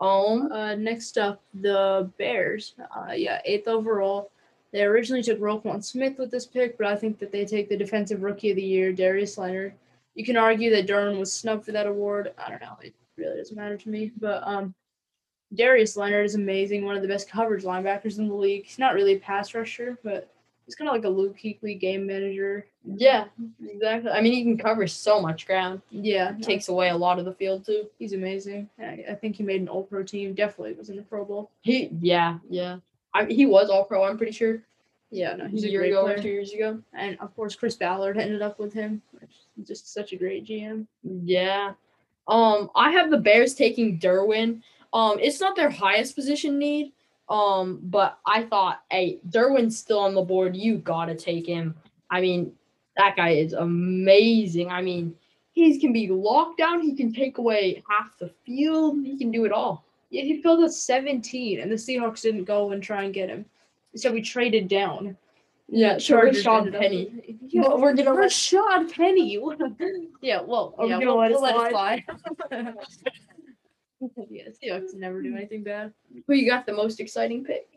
Um 0.00 0.50
Uh, 0.52 0.74
next 0.74 1.18
up, 1.18 1.42
the 1.54 2.10
Bears. 2.18 2.74
Uh, 2.96 3.12
yeah, 3.14 3.40
eighth 3.44 3.68
overall. 3.68 4.30
They 4.70 4.82
originally 4.84 5.22
took 5.22 5.40
Roquan 5.40 5.82
Smith 5.82 6.18
with 6.18 6.30
this 6.30 6.44
pick, 6.46 6.76
but 6.76 6.86
I 6.86 6.94
think 6.94 7.18
that 7.20 7.32
they 7.32 7.46
take 7.46 7.68
the 7.70 7.76
Defensive 7.76 8.22
Rookie 8.22 8.50
of 8.50 8.56
the 8.56 8.62
Year, 8.62 8.92
Darius 8.92 9.38
Leonard. 9.38 9.72
You 10.14 10.24
can 10.26 10.36
argue 10.36 10.70
that 10.70 10.86
Derwin 10.86 11.18
was 11.18 11.32
snubbed 11.32 11.64
for 11.64 11.72
that 11.72 11.86
award. 11.86 12.34
I 12.36 12.50
don't 12.50 12.60
know. 12.60 12.76
It 12.82 12.92
really 13.18 13.36
doesn't 13.36 13.56
matter 13.56 13.76
to 13.76 13.88
me. 13.88 14.12
But 14.18 14.42
um, 14.46 14.74
Darius 15.54 15.96
Leonard 15.96 16.26
is 16.26 16.34
amazing. 16.34 16.84
One 16.84 16.96
of 16.96 17.02
the 17.02 17.08
best 17.08 17.30
coverage 17.30 17.64
linebackers 17.64 18.18
in 18.18 18.28
the 18.28 18.34
league. 18.34 18.64
He's 18.66 18.78
not 18.78 18.94
really 18.94 19.14
a 19.14 19.18
pass 19.18 19.54
rusher, 19.54 19.98
but 20.04 20.30
he's 20.66 20.74
kind 20.74 20.88
of 20.88 20.94
like 20.94 21.04
a 21.04 21.08
Luke 21.08 21.36
Kuechly 21.38 21.78
game 21.80 22.06
manager. 22.06 22.66
yeah, 22.84 23.24
exactly. 23.66 24.10
I 24.10 24.20
mean 24.20 24.32
he 24.34 24.42
can 24.42 24.58
cover 24.58 24.86
so 24.86 25.20
much 25.20 25.46
ground. 25.46 25.80
Yeah, 25.90 26.32
Takes 26.42 26.68
away 26.68 26.90
a 26.90 26.96
lot 26.96 27.18
of 27.18 27.24
the 27.24 27.32
field 27.32 27.64
too. 27.64 27.86
he's 27.98 28.12
amazing. 28.12 28.68
I, 28.78 29.04
I 29.10 29.14
think 29.14 29.36
he 29.36 29.42
made 29.42 29.60
an 29.62 29.68
All 29.68 29.82
Pro 29.84 30.02
team. 30.02 30.34
Definitely 30.34 30.74
was 30.74 30.90
in 30.90 30.96
the 30.96 31.02
Pro 31.02 31.24
Bowl. 31.24 31.50
He 31.62 31.88
yeah, 32.00 32.38
yeah. 32.50 32.78
I 33.14 33.24
he 33.24 33.46
was 33.46 33.70
all 33.70 33.84
pro, 33.84 34.04
I'm 34.04 34.18
pretty 34.18 34.32
sure. 34.32 34.62
Yeah, 35.10 35.34
no, 35.36 35.46
he's 35.48 35.64
a 35.64 35.68
a 35.68 35.70
year 35.70 35.80
great 35.80 35.90
ago 35.92 36.02
player. 36.04 36.18
two 36.20 36.28
years 36.28 36.52
ago. 36.52 36.78
and 36.92 37.18
of 37.20 37.34
course 37.34 37.56
Chris 37.56 37.74
Ballard 37.76 38.18
ended 38.18 38.42
up 38.42 38.58
with 38.58 38.74
him. 38.74 39.00
Which 39.12 39.30
is 39.58 39.66
just 39.66 39.94
such 39.94 40.12
a 40.12 40.16
great 40.16 40.44
GM. 40.46 40.86
Yeah. 41.24 41.72
Um, 42.28 42.70
I 42.76 42.90
have 42.90 43.10
the 43.10 43.18
Bears 43.18 43.54
taking 43.54 43.98
Derwin. 43.98 44.60
Um, 44.92 45.18
it's 45.20 45.40
not 45.40 45.56
their 45.56 45.70
highest 45.70 46.14
position 46.14 46.58
need. 46.58 46.92
Um, 47.28 47.80
but 47.82 48.18
I 48.26 48.44
thought, 48.44 48.82
hey, 48.90 49.18
Derwin's 49.28 49.78
still 49.78 49.98
on 49.98 50.14
the 50.14 50.22
board. 50.22 50.56
You 50.56 50.78
gotta 50.78 51.14
take 51.14 51.46
him. 51.46 51.74
I 52.10 52.20
mean, 52.20 52.52
that 52.96 53.16
guy 53.16 53.30
is 53.30 53.52
amazing. 53.52 54.70
I 54.70 54.80
mean, 54.82 55.14
he 55.52 55.78
can 55.78 55.92
be 55.92 56.08
locked 56.08 56.58
down. 56.58 56.80
He 56.80 56.94
can 56.94 57.12
take 57.12 57.38
away 57.38 57.82
half 57.88 58.16
the 58.18 58.30
field. 58.46 59.04
He 59.04 59.18
can 59.18 59.30
do 59.30 59.44
it 59.44 59.52
all. 59.52 59.84
Yeah, 60.10 60.22
he 60.22 60.40
filled 60.40 60.64
at 60.64 60.72
17, 60.72 61.60
and 61.60 61.70
the 61.70 61.76
Seahawks 61.76 62.22
didn't 62.22 62.44
go 62.44 62.70
and 62.70 62.82
try 62.82 63.02
and 63.02 63.12
get 63.12 63.28
him. 63.28 63.44
So 63.94 64.10
we 64.10 64.22
traded 64.22 64.68
down. 64.68 65.16
Yeah, 65.70 65.98
so 65.98 66.16
Rashad 66.16 66.72
Penny. 66.78 67.36
Yeah, 67.50 67.62
But 67.62 67.80
we're 67.80 67.94
gonna 67.94 68.12
let- 68.14 68.30
Rashad 68.30 68.92
Penny. 68.92 69.38
Yeah, 70.22 70.40
well, 70.42 70.74
Are 70.78 70.84
we 70.86 70.90
yeah, 70.90 70.98
we'll, 70.98 71.16
let 71.18 71.30
it 71.30 71.38
we'll 71.40 71.50
slide? 71.70 71.70
slide. 71.70 72.04
yeah, 74.30 74.44
Seahawks 74.62 74.94
never 74.94 75.22
do 75.22 75.34
anything 75.36 75.62
bad. 75.62 75.92
who 76.26 76.34
you 76.34 76.48
got 76.48 76.66
the 76.66 76.72
most 76.72 77.00
exciting 77.00 77.44
pick. 77.44 77.68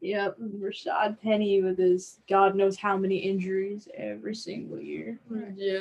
Yep, 0.00 0.36
Rashad 0.58 1.20
Penny 1.20 1.62
with 1.62 1.78
his 1.78 2.20
God 2.28 2.54
knows 2.54 2.76
how 2.76 2.96
many 2.96 3.16
injuries 3.18 3.88
every 3.94 4.34
single 4.34 4.80
year. 4.80 5.18
Yeah. 5.54 5.80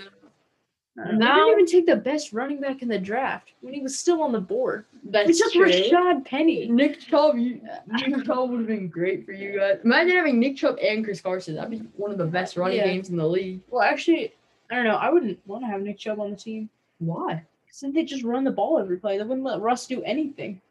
Now, 0.96 1.12
Now- 1.12 1.34
we 1.36 1.52
didn't 1.52 1.52
even 1.52 1.66
take 1.66 1.86
the 1.86 1.96
best 1.96 2.34
running 2.34 2.60
back 2.60 2.82
in 2.82 2.88
the 2.88 3.00
draft 3.00 3.54
when 3.62 3.74
he 3.74 3.82
was 3.82 3.98
still 3.98 4.22
on 4.22 4.32
the 4.32 4.42
board. 4.42 4.86
That's 5.04 5.28
we 5.28 5.34
took 5.34 5.54
true. 5.54 5.66
Rashad 5.66 6.26
Penny. 6.26 6.68
Nick 6.68 7.00
Chubb, 7.00 7.38
you, 7.38 7.62
Nick 7.88 8.26
Chubb 8.26 8.50
would 8.50 8.60
have 8.60 8.68
been 8.68 8.90
great 8.90 9.26
for 9.26 9.32
you 9.32 9.58
guys. 9.58 9.80
Imagine 9.84 10.16
having 10.16 10.40
Nick 10.40 10.58
Chubb 10.58 10.78
and 10.82 11.04
Chris 11.04 11.22
Carson. 11.22 11.56
That'd 11.56 11.72
be 11.72 11.78
one 11.96 12.12
of 12.12 12.18
the 12.18 12.26
best 12.26 12.58
running 12.58 12.78
Yeah. 12.78 12.88
games 12.88 13.10
in 13.10 13.16
the 13.18 13.28
league. 13.28 13.62
Well, 13.70 13.82
actually, 13.82 14.34
I 14.70 14.76
don't 14.76 14.84
know. 14.84 14.98
I 14.98 15.10
wouldn't 15.10 15.40
want 15.48 15.64
to 15.64 15.68
have 15.68 15.82
Nick 15.82 15.98
Chubb 15.98 16.20
on 16.20 16.32
the 16.32 16.36
team 16.36 16.70
Why? 17.00 17.44
because 17.66 17.80
then 17.80 17.94
they 17.94 18.04
just 18.04 18.24
run 18.24 18.44
the 18.44 18.52
ball 18.52 18.78
every 18.78 18.98
play. 18.98 19.18
They 19.18 19.24
wouldn't 19.24 19.46
let 19.46 19.62
Russ 19.62 19.88
do 19.88 20.04
anything. 20.04 20.62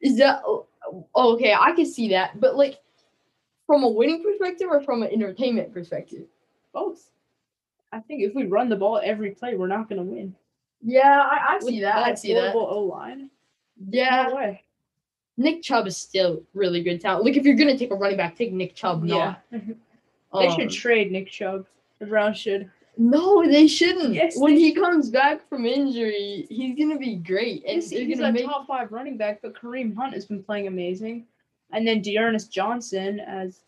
Is 0.00 0.16
that 0.18 0.42
oh, 0.44 0.66
okay? 1.14 1.54
I 1.54 1.72
can 1.72 1.86
see 1.86 2.08
that, 2.08 2.40
but 2.40 2.56
like 2.56 2.80
from 3.66 3.84
a 3.84 3.88
winning 3.88 4.22
perspective 4.22 4.68
or 4.70 4.80
from 4.80 5.02
an 5.02 5.10
entertainment 5.12 5.72
perspective? 5.72 6.26
Both. 6.72 7.10
I 7.92 8.00
think 8.00 8.22
if 8.22 8.34
we 8.34 8.46
run 8.46 8.68
the 8.68 8.76
ball 8.76 9.00
every 9.02 9.30
play, 9.30 9.54
we're 9.54 9.66
not 9.66 9.88
going 9.88 9.98
to 9.98 10.10
win. 10.10 10.34
Yeah, 10.82 11.20
I, 11.20 11.56
I 11.56 11.58
see 11.60 11.80
that. 11.80 11.96
I 11.96 12.14
see 12.14 12.34
that. 12.34 12.54
O 12.54 12.80
line. 12.80 13.30
Yeah, 13.88 14.28
No 14.28 14.36
way. 14.36 14.64
Nick 15.36 15.62
Chubb 15.62 15.86
is 15.86 15.96
still 15.96 16.42
really 16.54 16.82
good 16.82 17.00
talent. 17.00 17.24
Like 17.24 17.36
if 17.36 17.44
you're 17.44 17.56
gonna 17.56 17.78
take 17.78 17.90
a 17.90 17.94
running 17.94 18.16
back, 18.16 18.36
take 18.36 18.52
Nick 18.52 18.74
Chubb. 18.74 19.04
Yeah. 19.04 19.36
Not, 19.50 19.62
They 20.34 20.46
um, 20.46 20.58
should 20.58 20.70
trade 20.70 21.12
Nick 21.12 21.30
Chubb. 21.30 21.66
The 21.98 22.06
Browns 22.06 22.38
should. 22.38 22.70
No, 22.96 23.44
they 23.44 23.66
shouldn't. 23.66 24.14
Yes, 24.14 24.38
when 24.38 24.56
he 24.56 24.72
comes 24.72 25.10
back 25.10 25.46
from 25.48 25.66
injury, 25.66 26.46
he's 26.48 26.76
gonna 26.78 26.98
be 26.98 27.16
great, 27.16 27.64
and 27.66 27.82
He's, 27.82 27.90
he's 27.90 28.20
a 28.20 28.32
make. 28.32 28.44
top 28.44 28.66
five 28.66 28.92
running 28.92 29.16
back, 29.16 29.40
but 29.42 29.54
Kareem 29.54 29.94
Hunt 29.96 30.14
has 30.14 30.26
been 30.26 30.42
playing 30.42 30.66
amazing. 30.66 31.26
And 31.70 31.86
then 31.86 32.02
D'Ernest 32.02 32.52
Johnson, 32.52 33.20
as 33.20 33.60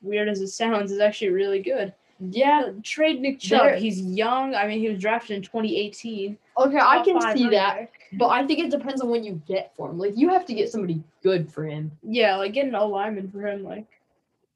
weird 0.00 0.28
as 0.28 0.40
it 0.40 0.48
sounds, 0.48 0.92
is 0.92 1.00
actually 1.00 1.30
really 1.30 1.60
good. 1.60 1.92
Yeah, 2.20 2.70
Trade 2.82 3.20
Nick 3.20 3.40
Chubb. 3.40 3.76
He's 3.78 4.00
young. 4.00 4.54
I 4.54 4.66
mean, 4.66 4.78
he 4.80 4.88
was 4.90 5.00
drafted 5.00 5.36
in 5.36 5.42
2018. 5.42 6.36
okay, 6.58 6.78
I 6.78 7.02
can 7.02 7.20
see 7.34 7.48
that, 7.50 7.90
but 8.14 8.28
I 8.28 8.46
think 8.46 8.58
it 8.60 8.70
depends 8.70 9.00
on 9.00 9.08
what 9.08 9.24
you 9.24 9.40
get 9.48 9.74
for 9.76 9.88
him. 9.90 9.98
Like 9.98 10.16
you 10.16 10.28
have 10.28 10.44
to 10.46 10.54
get 10.54 10.70
somebody 10.70 11.02
good 11.22 11.50
for 11.50 11.64
him, 11.64 11.90
Yeah, 12.02 12.36
like 12.36 12.52
get 12.52 12.66
an 12.66 12.74
O 12.74 12.86
lineman 12.88 13.30
for 13.30 13.46
him. 13.46 13.64
Like 13.64 13.86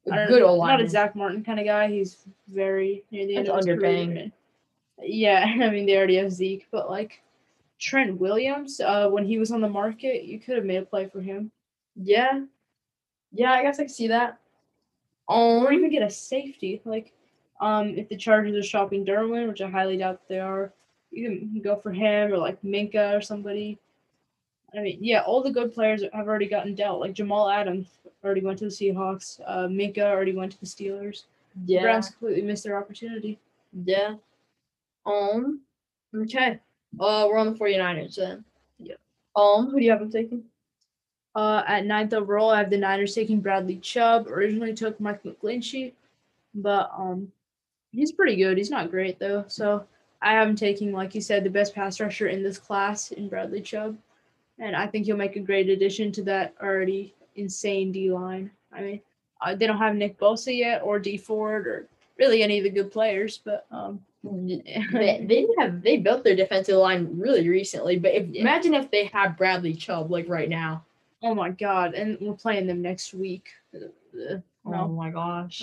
a 0.07 0.13
I 0.13 0.15
don't 0.17 0.27
good 0.27 0.41
know, 0.41 0.47
old 0.49 0.67
Not 0.67 0.81
a 0.81 0.87
Zack 0.87 1.15
Martin 1.15 1.43
kind 1.43 1.59
of 1.59 1.65
guy. 1.65 1.87
He's 1.87 2.17
very 2.47 3.03
near 3.09 3.25
the 3.25 3.37
end 3.37 3.47
That's 3.47 3.65
of 3.65 3.71
his 3.71 3.79
career. 3.79 4.31
Yeah, 5.01 5.43
I 5.61 5.69
mean 5.71 5.85
they 5.87 5.97
already 5.97 6.17
have 6.17 6.31
Zeke, 6.31 6.67
but 6.71 6.89
like 6.89 7.21
Trent 7.79 8.19
Williams, 8.19 8.79
uh, 8.79 9.09
when 9.09 9.25
he 9.25 9.37
was 9.39 9.51
on 9.51 9.61
the 9.61 9.69
market, 9.69 10.23
you 10.23 10.39
could 10.39 10.55
have 10.55 10.65
made 10.65 10.77
a 10.77 10.85
play 10.85 11.07
for 11.07 11.19
him, 11.21 11.51
Yeah, 11.95 12.43
yeah, 13.33 13.51
I 13.51 13.63
guess 13.63 13.79
I 13.79 13.83
can 13.83 13.89
see 13.89 14.07
that. 14.07 14.39
or 15.27 15.67
Um, 15.67 15.73
even 15.73 15.89
get 15.89 16.01
a 16.03 16.09
safety. 16.09 16.81
Like, 16.85 17.11
um, 17.61 17.89
if 17.97 18.09
the 18.09 18.17
Chargers 18.17 18.55
are 18.55 18.67
shopping 18.67 19.05
Derwin, 19.05 19.47
which 19.47 19.61
I 19.61 19.69
highly 19.69 19.97
doubt 19.97 20.21
they 20.27 20.39
are, 20.39 20.73
you 21.11 21.29
can 21.29 21.61
go 21.61 21.75
for 21.77 21.91
him 21.91 22.33
or 22.33 22.37
like 22.37 22.61
Minkah 22.61 23.17
or 23.17 23.21
somebody. 23.21 23.79
I 24.75 24.81
mean, 24.81 24.97
yeah, 25.01 25.21
all 25.21 25.41
the 25.41 25.51
good 25.51 25.73
players 25.73 26.03
have 26.13 26.27
already 26.27 26.47
gotten 26.47 26.75
dealt. 26.75 26.99
Like 26.99 27.13
Jamal 27.13 27.49
Adams 27.49 27.87
already 28.23 28.41
went 28.41 28.59
to 28.59 28.65
the 28.65 28.71
Seahawks. 28.71 29.39
Uh, 29.45 29.67
Minkah 29.67 29.99
already 29.99 30.35
went 30.35 30.51
to 30.51 30.59
the 30.59 30.65
Steelers. 30.65 31.23
The 31.65 31.79
Browns 31.79 32.09
completely 32.09 32.41
missed 32.41 32.65
their 32.65 32.77
opportunity. 32.77 33.39
yeah. 33.85 34.15
Um, 35.05 35.61
okay. 36.13 36.59
Uh, 36.99 37.27
we're 37.29 37.37
on 37.37 37.53
the 37.53 37.59
49ers 37.59 38.15
then. 38.15 38.43
Yeah. 38.79 38.95
Um, 39.35 39.69
who 39.69 39.79
do 39.79 39.85
you 39.85 39.91
have 39.91 39.99
them 39.99 40.11
taking? 40.11 40.43
Uh, 41.35 41.63
at 41.67 41.85
ninth 41.85 42.13
overall, 42.13 42.49
I 42.49 42.57
have 42.57 42.69
the 42.69 42.77
Niners 42.77 43.13
taking 43.13 43.39
Bradley 43.39 43.77
Chubb. 43.77 44.27
Originally 44.27 44.73
took 44.73 44.99
Mike 44.99 45.23
McGlinchey, 45.23 45.93
but 46.55 46.91
um, 46.97 47.31
he's 47.95 48.11
pretty 48.11 48.35
good. 48.35 48.57
He's 48.57 48.69
not 48.69 48.91
great 48.91 49.17
though. 49.19 49.45
So 49.47 49.85
I 50.21 50.33
have 50.33 50.47
him 50.47 50.55
taking, 50.55 50.91
like 50.91 51.15
you 51.15 51.21
said, 51.21 51.43
the 51.43 51.49
best 51.49 51.73
pass 51.75 51.99
rusher 51.99 52.27
in 52.27 52.43
this 52.43 52.57
class 52.57 53.11
in 53.11 53.29
Bradley 53.29 53.61
Chubb, 53.61 53.97
and 54.59 54.75
I 54.75 54.87
think 54.87 55.05
he'll 55.05 55.17
make 55.17 55.35
a 55.35 55.39
great 55.41 55.69
addition 55.69 56.11
to 56.13 56.23
that 56.23 56.53
already 56.61 57.13
insane 57.35 57.91
D 57.91 58.11
line. 58.11 58.51
I 58.73 58.81
mean, 58.81 59.01
uh, 59.41 59.55
they 59.55 59.67
don't 59.67 59.77
have 59.77 59.95
Nick 59.95 60.17
Bosa 60.17 60.55
yet, 60.55 60.81
or 60.83 60.99
Dee 60.99 61.17
Ford, 61.17 61.67
or 61.67 61.87
really 62.17 62.43
any 62.43 62.57
of 62.57 62.63
the 62.63 62.69
good 62.69 62.91
players, 62.91 63.39
but 63.43 63.65
um, 63.71 63.99
they, 64.23 65.25
they 65.27 65.45
have 65.59 65.81
they 65.81 65.97
built 65.97 66.23
their 66.23 66.35
defensive 66.35 66.77
line 66.77 67.07
really 67.19 67.47
recently, 67.49 67.97
but 67.99 68.13
if, 68.13 68.27
Yeah. 68.29 68.41
imagine 68.41 68.73
if 68.73 68.89
they 68.89 69.05
had 69.05 69.37
Bradley 69.37 69.73
Chubb 69.73 70.09
like 70.11 70.27
right 70.29 70.49
now. 70.49 70.83
oh 71.23 71.35
my 71.35 71.49
god, 71.49 71.93
and 71.93 72.17
we're 72.21 72.33
playing 72.33 72.67
them 72.67 72.81
next 72.81 73.13
week. 73.13 73.49
Uh, 73.73 73.85
uh, 74.33 74.37
Oh 74.67 74.71
no. 74.71 74.87
my 74.87 75.11
gosh. 75.11 75.61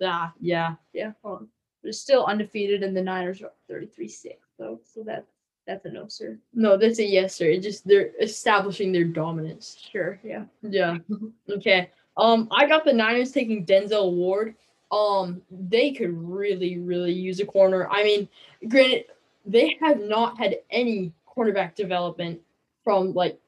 Yeah, 0.00 0.30
yeah. 0.40 0.74
Yeah, 0.92 1.12
hold 1.22 1.40
on. 1.40 1.48
They're 1.82 1.92
still 1.92 2.24
undefeated, 2.26 2.82
and 2.82 2.96
the 2.96 3.02
Niners 3.02 3.42
are 3.42 3.52
33 3.68 4.08
6, 4.08 4.36
though. 4.58 4.80
So 4.84 5.02
that 5.04 5.26
that's 5.66 5.84
a 5.84 5.90
no, 5.90 6.08
sir. 6.08 6.38
No, 6.52 6.76
that's 6.76 6.98
a 6.98 7.04
yes, 7.04 7.34
sir. 7.34 7.46
It 7.46 7.60
just 7.60 7.86
they're 7.86 8.10
establishing 8.20 8.92
their 8.92 9.04
dominance. 9.04 9.76
Sure, 9.92 10.18
yeah. 10.24 10.44
Yeah. 10.62 10.98
okay. 11.50 11.90
Um, 12.16 12.48
I 12.50 12.66
got 12.66 12.84
the 12.84 12.92
Niners 12.92 13.32
taking 13.32 13.64
Denzel 13.64 14.12
Ward. 14.12 14.56
Um, 14.90 15.40
they 15.50 15.92
could 15.92 16.12
really, 16.12 16.78
really 16.78 17.12
use 17.12 17.38
a 17.40 17.46
corner. 17.46 17.88
I 17.88 18.02
mean, 18.02 18.28
granted, 18.68 19.04
they 19.46 19.78
have 19.80 20.00
not 20.00 20.38
had 20.38 20.56
any 20.70 21.12
cornerback 21.36 21.76
development 21.76 22.40
from 22.82 23.12
like 23.12 23.38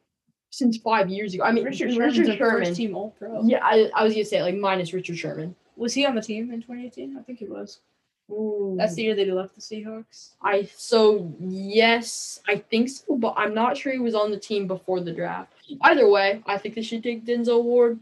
since 0.51 0.77
five 0.77 1.09
years 1.09 1.35
ago. 1.35 1.43
I 1.43 1.51
mean, 1.51 1.65
Richard 1.65 1.97
Richard, 1.97 2.15
Sherman's 2.27 2.39
Sherman. 2.39 2.65
first 2.65 2.77
team 2.77 2.95
All 2.95 3.11
Pro. 3.19 3.43
Yeah, 3.45 3.65
I, 3.65 3.91
I 3.95 4.05
was 4.05 4.13
gonna 4.13 4.25
say 4.25 4.43
like 4.43 4.55
minus 4.55 4.93
Richard 4.93 5.19
Sherman. 5.19 5.57
Was 5.83 5.95
he 5.95 6.07
on 6.07 6.15
the 6.15 6.23
team 6.23 6.53
in 6.53 6.63
2018? 6.63 7.17
I 7.19 7.23
think 7.23 7.41
he 7.41 7.47
was. 7.47 7.81
Ooh. 8.31 8.77
That's 8.79 8.95
the 8.95 9.03
year 9.03 9.17
that 9.17 9.27
he 9.27 9.33
left 9.33 9.57
the 9.57 9.61
Seahawks. 9.61 10.31
I 10.41 10.69
so 10.77 11.35
yes, 11.41 12.39
I 12.47 12.59
think 12.59 12.89
so, 12.89 13.17
but 13.17 13.35
I'm 13.37 13.53
not 13.53 13.77
sure 13.77 13.93
he 13.93 13.99
was 13.99 14.15
on 14.15 14.31
the 14.31 14.39
team 14.39 14.69
before 14.69 15.01
the 15.01 15.13
draft. 15.13 15.53
Either 15.81 16.09
way, 16.09 16.41
I 16.47 16.57
think 16.57 16.77
they 16.77 16.83
should 16.83 17.03
take 17.03 17.27
Denzel 17.27 17.65
Ward. 17.65 17.99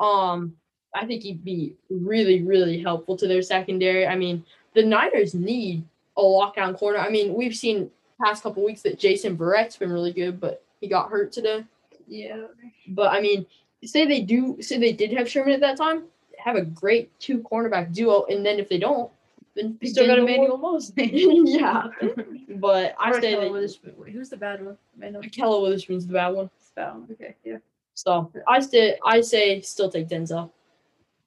Um, 0.00 0.56
I 0.94 1.04
think 1.04 1.22
he'd 1.22 1.44
be 1.44 1.74
really, 1.90 2.42
really 2.42 2.80
helpful 2.80 3.14
to 3.18 3.28
their 3.28 3.42
secondary. 3.42 4.06
I 4.06 4.16
mean, 4.16 4.42
the 4.74 4.82
Niners 4.82 5.34
need 5.34 5.84
a 6.16 6.22
lockdown 6.22 6.78
corner. 6.78 6.98
I 6.98 7.10
mean, 7.10 7.34
we've 7.34 7.54
seen 7.54 7.90
past 8.24 8.42
couple 8.42 8.64
weeks 8.64 8.80
that 8.82 8.98
Jason 8.98 9.36
Verrett's 9.36 9.76
been 9.76 9.92
really 9.92 10.14
good, 10.14 10.40
but 10.40 10.64
he 10.80 10.88
got 10.88 11.10
hurt 11.10 11.30
today. 11.30 11.64
Yeah. 12.06 12.46
But 12.88 13.12
I 13.12 13.20
mean, 13.20 13.44
say 13.84 14.06
they 14.06 14.22
do, 14.22 14.62
say 14.62 14.78
they 14.78 14.94
did 14.94 15.12
have 15.12 15.28
Sherman 15.28 15.52
at 15.52 15.60
that 15.60 15.76
time, 15.76 16.04
have 16.38 16.56
a 16.56 16.62
great 16.62 17.18
two 17.20 17.38
cornerback 17.40 17.92
duo, 17.94 18.24
and 18.26 18.44
then 18.44 18.58
if 18.58 18.68
they 18.68 18.78
don't, 18.78 19.10
then 19.54 19.76
pick 19.80 19.90
Still 19.90 20.06
got 20.06 20.18
Emmanuel. 20.18 20.56
Moseley. 20.56 21.10
yeah, 21.44 21.88
but 22.56 22.94
I 22.98 23.10
Or 23.10 23.20
say 23.20 23.34
that 23.34 23.50
Witherspoon. 23.50 23.94
Who's 24.12 24.28
the 24.28 24.36
bad 24.36 24.64
one? 24.64 24.78
Emmanuel 24.96 25.62
Witherspoon's 25.62 26.06
the 26.06 26.12
bad 26.12 26.28
one. 26.28 26.50
It's 26.58 26.68
the 26.70 26.80
bad 26.80 26.94
one. 26.94 27.08
Okay. 27.12 27.34
Yeah. 27.44 27.58
So 27.94 28.30
I 28.46 28.60
stay, 28.60 28.96
I 29.04 29.20
say 29.20 29.60
still 29.60 29.90
take 29.90 30.08
Denzel. 30.08 30.50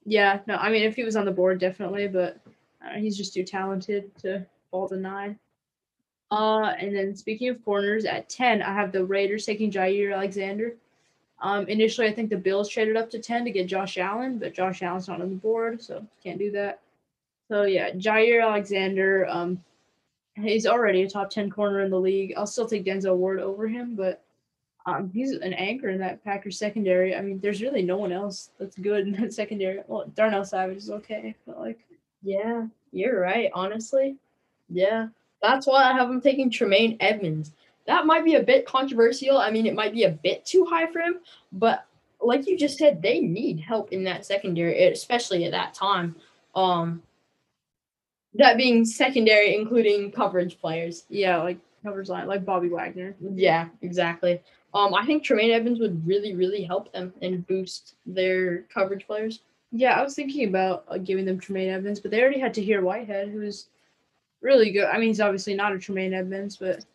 Yeah. 0.05 0.39
No, 0.47 0.55
I 0.55 0.69
mean, 0.71 0.83
if 0.83 0.95
he 0.95 1.03
was 1.03 1.17
on 1.17 1.25
the 1.25 1.31
board, 1.31 1.59
definitely, 1.59 2.07
but 2.07 2.39
uh, 2.83 2.97
he's 2.97 3.17
just 3.17 3.33
too 3.33 3.43
talented 3.43 4.17
to 4.19 4.45
fall 4.69 4.87
to 4.87 4.95
nine. 4.95 5.37
Uh, 6.31 6.73
and 6.79 6.95
then 6.95 7.13
speaking 7.13 7.49
of 7.49 7.63
corners, 7.65 8.05
at 8.05 8.29
ten, 8.29 8.61
I 8.61 8.73
have 8.73 8.93
the 8.93 9.03
Raiders 9.03 9.45
taking 9.45 9.69
Jaire 9.69 10.15
Alexander. 10.15 10.77
Um, 11.41 11.67
initially, 11.67 12.07
I 12.07 12.13
think 12.13 12.29
the 12.29 12.37
Bills 12.37 12.69
traded 12.69 12.95
up 12.95 13.09
to 13.11 13.19
ten 13.19 13.43
to 13.45 13.51
get 13.51 13.67
Josh 13.67 13.97
Allen, 13.97 14.37
but 14.37 14.53
Josh 14.53 14.83
Allen's 14.83 15.07
not 15.07 15.21
on 15.21 15.29
the 15.29 15.35
board, 15.35 15.81
so 15.81 16.05
can't 16.23 16.39
do 16.39 16.51
that. 16.51 16.79
So 17.47 17.63
yeah, 17.63 17.91
Jaire 17.91 18.43
Alexander. 18.43 19.27
Um, 19.27 19.63
he's 20.35 20.65
already 20.67 21.03
a 21.03 21.09
top 21.09 21.29
ten 21.29 21.49
corner 21.49 21.81
in 21.81 21.89
the 21.89 21.99
league. 21.99 22.33
I'll 22.37 22.47
still 22.47 22.67
take 22.67 22.85
Denzel 22.85 23.17
Ward 23.17 23.39
over 23.39 23.67
him, 23.67 23.95
but 23.95 24.21
um, 24.85 25.11
he's 25.13 25.31
an 25.31 25.53
anchor 25.53 25.89
in 25.89 25.99
that 25.99 26.23
Packers 26.23 26.57
secondary. 26.57 27.15
I 27.15 27.21
mean, 27.21 27.39
there's 27.39 27.61
really 27.61 27.81
no 27.81 27.97
one 27.97 28.11
else 28.11 28.51
that's 28.59 28.77
good 28.77 29.07
in 29.07 29.13
that 29.13 29.33
secondary. 29.33 29.81
Well, 29.87 30.05
Darnell 30.15 30.45
Savage 30.45 30.77
is 30.77 30.89
okay, 30.89 31.35
but 31.45 31.59
like, 31.59 31.79
Yeah, 32.23 32.67
you're 32.91 33.19
right. 33.19 33.51
Honestly, 33.53 34.15
yeah, 34.69 35.07
that's 35.41 35.67
why 35.67 35.83
I 35.83 35.93
have 35.93 36.09
him 36.09 36.21
taking 36.21 36.49
Tremaine 36.49 36.97
Edmunds. 36.99 37.51
That 37.91 38.05
might 38.05 38.23
be 38.23 38.35
a 38.35 38.41
bit 38.41 38.65
controversial. 38.65 39.37
I 39.37 39.51
mean, 39.51 39.65
it 39.65 39.75
might 39.75 39.91
be 39.91 40.05
a 40.05 40.11
bit 40.11 40.45
too 40.45 40.65
high 40.65 40.89
for 40.89 40.99
him, 40.99 41.19
but 41.51 41.85
like 42.21 42.47
you 42.47 42.57
just 42.57 42.77
said, 42.77 43.01
they 43.01 43.19
need 43.19 43.59
help 43.59 43.91
in 43.91 44.05
that 44.05 44.25
secondary, 44.25 44.81
especially 44.85 45.43
at 45.43 45.51
that 45.51 45.73
time. 45.73 46.15
Um, 46.55 47.03
that 48.35 48.55
being 48.55 48.85
secondary, 48.85 49.55
including 49.55 50.09
coverage 50.13 50.57
players. 50.57 51.03
yeah, 51.09 51.43
like 51.43 51.57
covers 51.83 52.07
line, 52.07 52.27
like 52.27 52.45
Bobby 52.45 52.69
Wagner. 52.69 53.13
Yeah, 53.19 53.67
exactly. 53.81 54.41
Um, 54.73 54.93
I 54.93 55.05
think 55.05 55.25
Tremaine 55.25 55.51
Evans 55.51 55.81
would 55.81 56.07
really, 56.07 56.33
really 56.33 56.63
help 56.63 56.93
them 56.93 57.13
and 57.21 57.45
boost 57.45 57.95
their 58.05 58.61
coverage 58.73 59.05
players. 59.05 59.41
Yeah, 59.73 59.99
I 59.99 60.01
was 60.01 60.15
thinking 60.15 60.47
about 60.47 60.85
uh, 60.87 60.97
giving 60.97 61.25
them 61.25 61.41
Tremaine 61.41 61.67
Evans, 61.67 61.99
but 61.99 62.09
they 62.09 62.21
already 62.21 62.39
had 62.39 62.53
Tahir 62.53 62.83
Whitehead, 62.83 63.27
who's 63.27 63.67
really 64.39 64.71
good. 64.71 64.85
I 64.85 64.97
mean, 64.97 65.09
he's 65.09 65.19
obviously 65.19 65.55
not 65.55 65.73
a 65.73 65.77
Tremaine 65.77 66.13
Evans, 66.13 66.55
but 66.55 66.85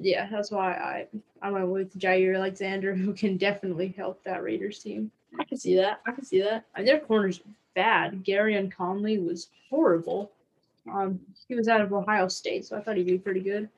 yeah, 0.00 0.28
that's 0.30 0.50
why 0.50 0.72
I 0.72 1.06
I 1.42 1.50
went 1.50 1.68
with 1.68 1.98
Jaire 1.98 2.36
Alexander, 2.36 2.94
who 2.96 3.12
can 3.12 3.36
definitely 3.36 3.94
help 3.96 4.22
that 4.24 4.42
Raiders 4.42 4.78
team. 4.80 5.10
I 5.38 5.44
can 5.44 5.58
see 5.58 5.76
that. 5.76 6.00
I 6.06 6.12
can 6.12 6.24
see 6.24 6.40
that. 6.42 6.64
And 6.74 6.86
their 6.86 7.00
corners 7.00 7.40
bad. 7.74 8.24
Gareon 8.24 8.72
Conley 8.72 9.18
was 9.18 9.48
horrible. 9.68 10.32
Um, 10.90 11.20
he 11.48 11.54
was 11.54 11.68
out 11.68 11.80
of 11.80 11.92
Ohio 11.92 12.28
State, 12.28 12.64
so 12.64 12.76
I 12.76 12.80
thought 12.80 12.96
he'd 12.96 13.06
be 13.06 13.18
pretty 13.18 13.40
good. 13.40 13.68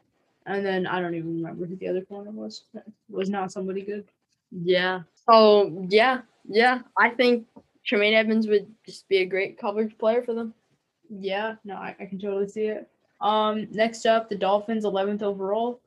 And 0.46 0.64
then 0.64 0.86
I 0.86 1.00
don't 1.00 1.14
even 1.14 1.42
remember 1.42 1.66
who 1.66 1.76
the 1.76 1.88
other 1.88 2.02
corner 2.02 2.30
was. 2.30 2.64
Was 3.08 3.28
not 3.28 3.52
somebody 3.52 3.82
good. 3.82 4.04
Yeah. 4.50 5.02
So 5.28 5.86
yeah, 5.88 6.20
yeah. 6.48 6.80
I 6.96 7.10
think 7.10 7.46
Tremaine 7.84 8.14
Evans 8.14 8.46
would 8.46 8.66
just 8.84 9.08
be 9.08 9.18
a 9.18 9.26
great 9.26 9.58
coverage 9.58 9.96
player 9.98 10.22
for 10.22 10.34
them. 10.34 10.54
Yeah, 11.10 11.56
no, 11.64 11.74
I, 11.74 11.96
I 11.98 12.04
can 12.04 12.18
totally 12.18 12.48
see 12.48 12.66
it. 12.66 12.88
Um, 13.20 13.66
next 13.70 14.06
up, 14.06 14.28
the 14.28 14.36
Dolphins, 14.36 14.84
11th 14.84 15.22
overall. 15.22 15.80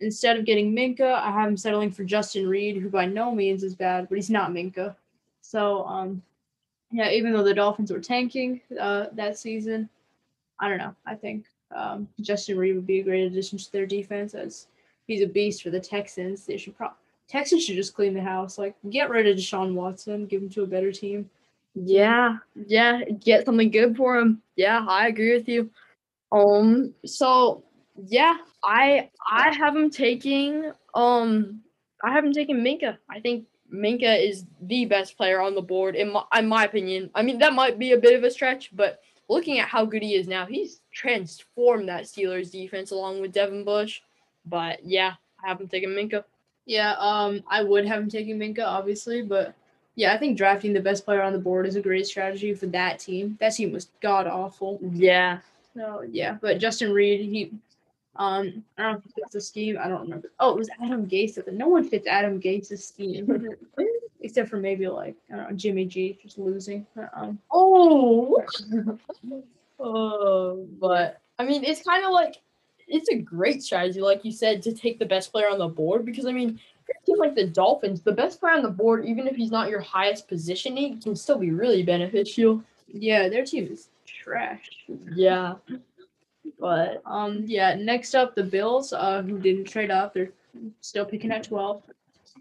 Instead 0.00 0.36
of 0.36 0.44
getting 0.44 0.74
Minkah, 0.74 1.14
I 1.14 1.30
have 1.30 1.48
him 1.48 1.56
settling 1.56 1.90
for 1.90 2.04
Justin 2.04 2.48
Reid, 2.48 2.76
who 2.76 2.88
by 2.88 3.06
no 3.06 3.34
means 3.34 3.62
is 3.62 3.74
bad, 3.74 4.08
but 4.08 4.16
he's 4.16 4.30
not 4.30 4.50
Minkah. 4.50 4.94
So, 5.40 5.84
um, 5.84 6.22
yeah, 6.90 7.10
even 7.10 7.32
though 7.32 7.42
the 7.42 7.54
Dolphins 7.54 7.92
were 7.92 8.00
tanking 8.00 8.60
uh, 8.80 9.06
that 9.12 9.38
season, 9.38 9.88
I 10.60 10.68
don't 10.68 10.78
know. 10.78 10.94
I 11.06 11.14
think 11.14 11.46
um, 11.74 12.08
Justin 12.20 12.58
Reid 12.58 12.74
would 12.74 12.86
be 12.86 13.00
a 13.00 13.04
great 13.04 13.24
addition 13.24 13.58
to 13.58 13.72
their 13.72 13.86
defense 13.86 14.34
as 14.34 14.66
he's 15.06 15.22
a 15.22 15.26
beast 15.26 15.62
for 15.62 15.70
the 15.70 15.80
Texans. 15.80 16.44
They 16.44 16.56
should 16.56 16.76
pro- 16.76 16.92
Texans 17.28 17.64
should 17.64 17.76
just 17.76 17.94
clean 17.94 18.14
the 18.14 18.20
house. 18.20 18.58
Like, 18.58 18.74
get 18.90 19.10
rid 19.10 19.26
of 19.26 19.36
Deshaun 19.36 19.74
Watson, 19.74 20.26
give 20.26 20.42
him 20.42 20.50
to 20.50 20.62
a 20.62 20.66
better 20.66 20.92
team. 20.92 21.28
Yeah, 21.74 22.38
yeah. 22.66 23.02
Get 23.04 23.46
something 23.46 23.70
good 23.70 23.96
for 23.96 24.16
him. 24.16 24.40
Yeah, 24.56 24.84
I 24.88 25.08
agree 25.08 25.34
with 25.34 25.48
you. 25.48 25.70
Um. 26.30 26.94
So 27.04 27.64
yeah, 27.96 28.38
I 28.62 29.10
I 29.30 29.52
have 29.54 29.76
him 29.76 29.90
taking 29.90 30.72
um 30.94 31.60
I 32.02 32.12
have 32.12 32.24
him 32.24 32.32
taking 32.32 32.56
Minkah. 32.56 32.98
I 33.08 33.20
think 33.20 33.46
Minkah 33.72 34.22
is 34.22 34.44
the 34.62 34.84
best 34.84 35.16
player 35.16 35.40
on 35.40 35.54
the 35.54 35.62
board 35.62 35.96
in 35.96 36.12
my 36.12 36.24
in 36.36 36.48
my 36.48 36.64
opinion. 36.64 37.10
I 37.14 37.22
mean 37.22 37.38
that 37.38 37.54
might 37.54 37.78
be 37.78 37.92
a 37.92 37.98
bit 37.98 38.14
of 38.14 38.24
a 38.24 38.30
stretch, 38.30 38.70
but 38.74 39.00
looking 39.28 39.58
at 39.58 39.68
how 39.68 39.84
good 39.84 40.02
he 40.02 40.14
is 40.14 40.28
now, 40.28 40.46
he's 40.46 40.80
transformed 40.92 41.88
that 41.88 42.04
Steelers 42.04 42.50
defense 42.50 42.90
along 42.90 43.20
with 43.20 43.32
Devin 43.32 43.64
Bush. 43.64 44.00
But 44.46 44.84
yeah, 44.84 45.14
I 45.42 45.48
have 45.48 45.60
him 45.60 45.68
taking 45.68 45.90
Minkah. 45.90 46.24
Yeah, 46.66 46.94
um, 46.98 47.42
I 47.48 47.62
would 47.62 47.86
have 47.86 48.02
him 48.02 48.08
taking 48.08 48.38
Minkah, 48.38 48.66
obviously, 48.66 49.22
but 49.22 49.54
yeah, 49.96 50.12
I 50.12 50.18
think 50.18 50.36
drafting 50.36 50.72
the 50.72 50.80
best 50.80 51.04
player 51.04 51.22
on 51.22 51.32
the 51.32 51.38
board 51.38 51.66
is 51.66 51.76
a 51.76 51.80
great 51.80 52.06
strategy 52.06 52.54
for 52.54 52.66
that 52.66 52.98
team. 52.98 53.36
That 53.40 53.54
team 53.54 53.72
was 53.72 53.88
god 54.00 54.26
awful. 54.26 54.78
Yeah. 54.82 55.38
So 55.74 56.04
yeah, 56.10 56.36
but 56.40 56.58
Justin 56.58 56.92
Reid, 56.92 57.20
he, 57.20 57.52
um, 58.16 58.64
I 58.78 58.82
don't 58.82 58.92
know 58.92 59.02
if 59.04 59.12
fits 59.14 59.32
the 59.32 59.40
scheme. 59.40 59.76
I 59.82 59.88
don't 59.88 60.02
remember. 60.02 60.30
Oh, 60.38 60.52
it 60.52 60.58
was 60.58 60.70
Adam 60.82 61.06
Gase. 61.06 61.52
No 61.52 61.68
one 61.68 61.88
fits 61.88 62.06
Adam 62.06 62.40
Gase's 62.40 62.86
scheme, 62.86 63.48
except 64.20 64.48
for 64.48 64.58
maybe 64.58 64.86
like 64.88 65.16
I 65.32 65.36
don't 65.36 65.50
know 65.50 65.56
Jimmy 65.56 65.84
G 65.84 66.18
just 66.22 66.38
losing. 66.38 66.86
Um, 67.14 67.38
Oh. 67.52 68.42
oh, 69.80 70.66
but 70.80 71.20
I 71.38 71.44
mean, 71.44 71.64
it's 71.64 71.82
kind 71.82 72.04
of 72.04 72.12
like 72.12 72.40
it's 72.86 73.08
a 73.08 73.16
great 73.16 73.62
strategy, 73.62 74.00
like 74.00 74.24
you 74.24 74.32
said, 74.32 74.62
to 74.62 74.72
take 74.72 74.98
the 74.98 75.06
best 75.06 75.32
player 75.32 75.48
on 75.50 75.58
the 75.58 75.68
board 75.68 76.04
because 76.04 76.26
I 76.26 76.32
mean, 76.32 76.60
a 76.88 77.06
team 77.06 77.18
like 77.18 77.34
the 77.34 77.46
Dolphins, 77.46 78.02
the 78.02 78.12
best 78.12 78.38
player 78.40 78.54
on 78.54 78.62
the 78.62 78.68
board, 78.70 79.06
even 79.06 79.26
if 79.26 79.34
he's 79.34 79.50
not 79.50 79.70
your 79.70 79.80
highest 79.80 80.28
positioning, 80.28 81.00
can 81.00 81.16
still 81.16 81.38
be 81.38 81.50
really 81.50 81.82
beneficial. 81.82 82.62
yeah, 82.88 83.28
their 83.28 83.44
team 83.44 83.68
is 83.70 83.88
trash. 84.06 84.70
Yeah, 85.14 85.54
but 86.64 87.02
Um, 87.04 87.44
yeah, 87.44 87.74
next 87.74 88.14
up, 88.14 88.34
the 88.34 88.42
Bills, 88.42 88.94
uh, 88.94 89.20
who 89.20 89.38
didn't 89.38 89.66
trade 89.66 89.90
up. 89.90 90.14
They're 90.14 90.32
still 90.80 91.04
picking 91.04 91.30
at 91.30 91.44
12. 91.44 91.82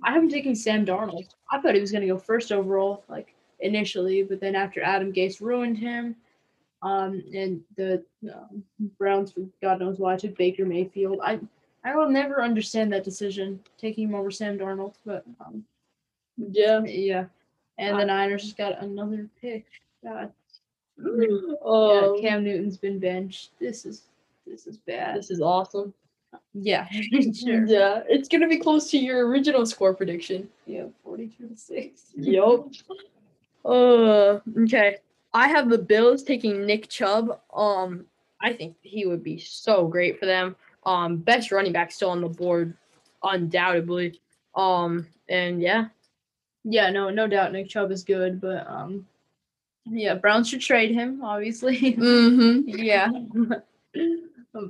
I 0.01 0.13
have 0.13 0.23
him 0.23 0.29
taking 0.29 0.55
Sam 0.55 0.85
Darnold. 0.85 1.27
I 1.51 1.59
thought 1.59 1.75
he 1.75 1.81
was 1.81 1.91
going 1.91 2.03
to 2.03 2.07
go 2.07 2.17
first 2.17 2.53
overall, 2.53 3.03
like 3.09 3.35
initially, 3.59 4.23
but 4.23 4.39
then 4.39 4.55
after 4.55 4.81
Adam 4.81 5.11
Gase 5.11 5.41
ruined 5.41 5.77
him, 5.77 6.15
um, 6.83 7.21
and 7.33 7.59
the 7.75 8.01
um, 8.33 8.63
Browns, 8.97 9.33
for 9.33 9.41
God 9.61 9.81
knows 9.81 9.99
why, 9.99 10.15
took 10.15 10.37
Baker 10.37 10.65
Mayfield. 10.65 11.19
I 11.21 11.41
I 11.83 11.93
will 11.93 12.09
never 12.09 12.41
understand 12.41 12.93
that 12.93 13.03
decision, 13.03 13.59
taking 13.77 14.07
him 14.07 14.15
over 14.15 14.31
Sam 14.31 14.57
Darnold, 14.57 14.93
but 15.05 15.25
um, 15.41 15.65
yeah. 16.37 16.81
yeah. 16.85 17.25
And 17.77 17.99
the 17.99 18.05
Niners 18.05 18.43
just 18.43 18.55
got 18.55 18.81
another 18.81 19.27
pick. 19.41 19.65
God, 20.01 20.31
Oh, 20.99 22.15
yeah, 22.15 22.29
Cam 22.29 22.43
Newton's 22.43 22.77
been 22.77 22.99
benched. 22.99 23.51
This 23.59 23.85
is 23.85 24.03
this 24.45 24.67
is 24.67 24.77
bad. 24.77 25.15
this 25.17 25.29
is 25.31 25.41
awesome. 25.41 25.93
Yeah, 26.53 26.87
sure. 26.91 27.65
Yeah, 27.65 28.01
it's 28.09 28.27
gonna 28.27 28.47
be 28.47 28.57
close 28.57 28.89
to 28.91 28.97
your 28.97 29.27
original 29.27 29.65
score 29.65 29.93
prediction. 29.93 30.49
Yeah, 30.65 30.85
42 31.03 31.47
to 31.49 31.55
6. 31.55 32.01
Yep. 32.15 32.59
Uh, 33.65 34.39
okay. 34.63 34.97
I 35.33 35.47
have 35.47 35.69
the 35.69 35.77
Bills 35.77 36.23
taking 36.23 36.65
Nick 36.65 36.89
Chubb. 36.89 37.39
Um, 37.53 38.05
I 38.41 38.53
think 38.53 38.75
he 38.81 39.05
would 39.05 39.23
be 39.23 39.37
so 39.39 39.87
great 39.87 40.19
for 40.19 40.25
them. 40.25 40.55
Um, 40.85 41.17
best 41.17 41.51
running 41.51 41.71
back 41.71 41.91
still 41.91 42.09
on 42.09 42.21
the 42.21 42.27
board, 42.27 42.75
undoubtedly. 43.23 44.19
Um, 44.55 45.07
and 45.29 45.61
yeah, 45.61 45.85
Yeah, 46.63 46.89
no, 46.89 47.09
no 47.09 47.27
doubt 47.27 47.53
Nick 47.53 47.69
Chubb 47.69 47.91
is 47.91 48.03
good, 48.03 48.41
but 48.41 48.67
um 48.67 49.05
yeah, 49.85 50.15
Browns 50.15 50.47
should 50.49 50.61
trade 50.61 50.91
him, 50.91 51.21
obviously. 51.23 51.77
mm-hmm. 51.77 52.61
yeah. 52.67 53.09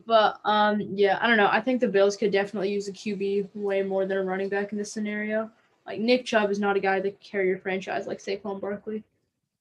but 0.05 0.39
um 0.45 0.81
yeah, 0.93 1.17
I 1.21 1.27
don't 1.27 1.37
know. 1.37 1.49
I 1.51 1.59
think 1.59 1.81
the 1.81 1.87
Bills 1.87 2.15
could 2.15 2.31
definitely 2.31 2.71
use 2.71 2.87
a 2.87 2.93
QB 2.93 3.49
way 3.53 3.83
more 3.83 4.05
than 4.05 4.17
a 4.17 4.23
running 4.23 4.49
back 4.49 4.71
in 4.71 4.77
this 4.77 4.91
scenario. 4.91 5.49
Like 5.85 5.99
Nick 5.99 6.25
Chubb 6.25 6.49
is 6.49 6.59
not 6.59 6.77
a 6.77 6.79
guy 6.79 6.99
that 6.99 7.19
can 7.19 7.29
carry 7.31 7.47
your 7.47 7.59
franchise 7.59 8.07
like 8.07 8.19
Saquon 8.19 8.61
Barkley. 8.61 9.03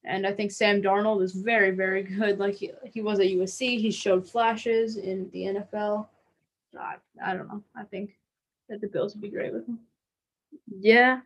And 0.05 0.27
I 0.27 0.33
think 0.33 0.51
Sam 0.51 0.81
Darnold 0.81 1.21
is 1.23 1.33
very, 1.33 1.71
very 1.71 2.03
good. 2.03 2.39
Like 2.39 2.55
he, 2.55 2.71
he 2.85 3.01
was 3.01 3.19
at 3.19 3.27
USC. 3.27 3.79
He 3.79 3.91
showed 3.91 4.27
flashes 4.27 4.97
in 4.97 5.29
the 5.31 5.43
NFL. 5.43 6.07
I, 6.79 6.95
I 7.23 7.33
don't 7.33 7.47
know. 7.47 7.63
I 7.75 7.83
think 7.83 8.17
that 8.69 8.81
the 8.81 8.87
Bills 8.87 9.13
would 9.13 9.21
be 9.21 9.29
great 9.29 9.53
with 9.53 9.67
him. 9.67 9.79
Yeah, 10.79 11.21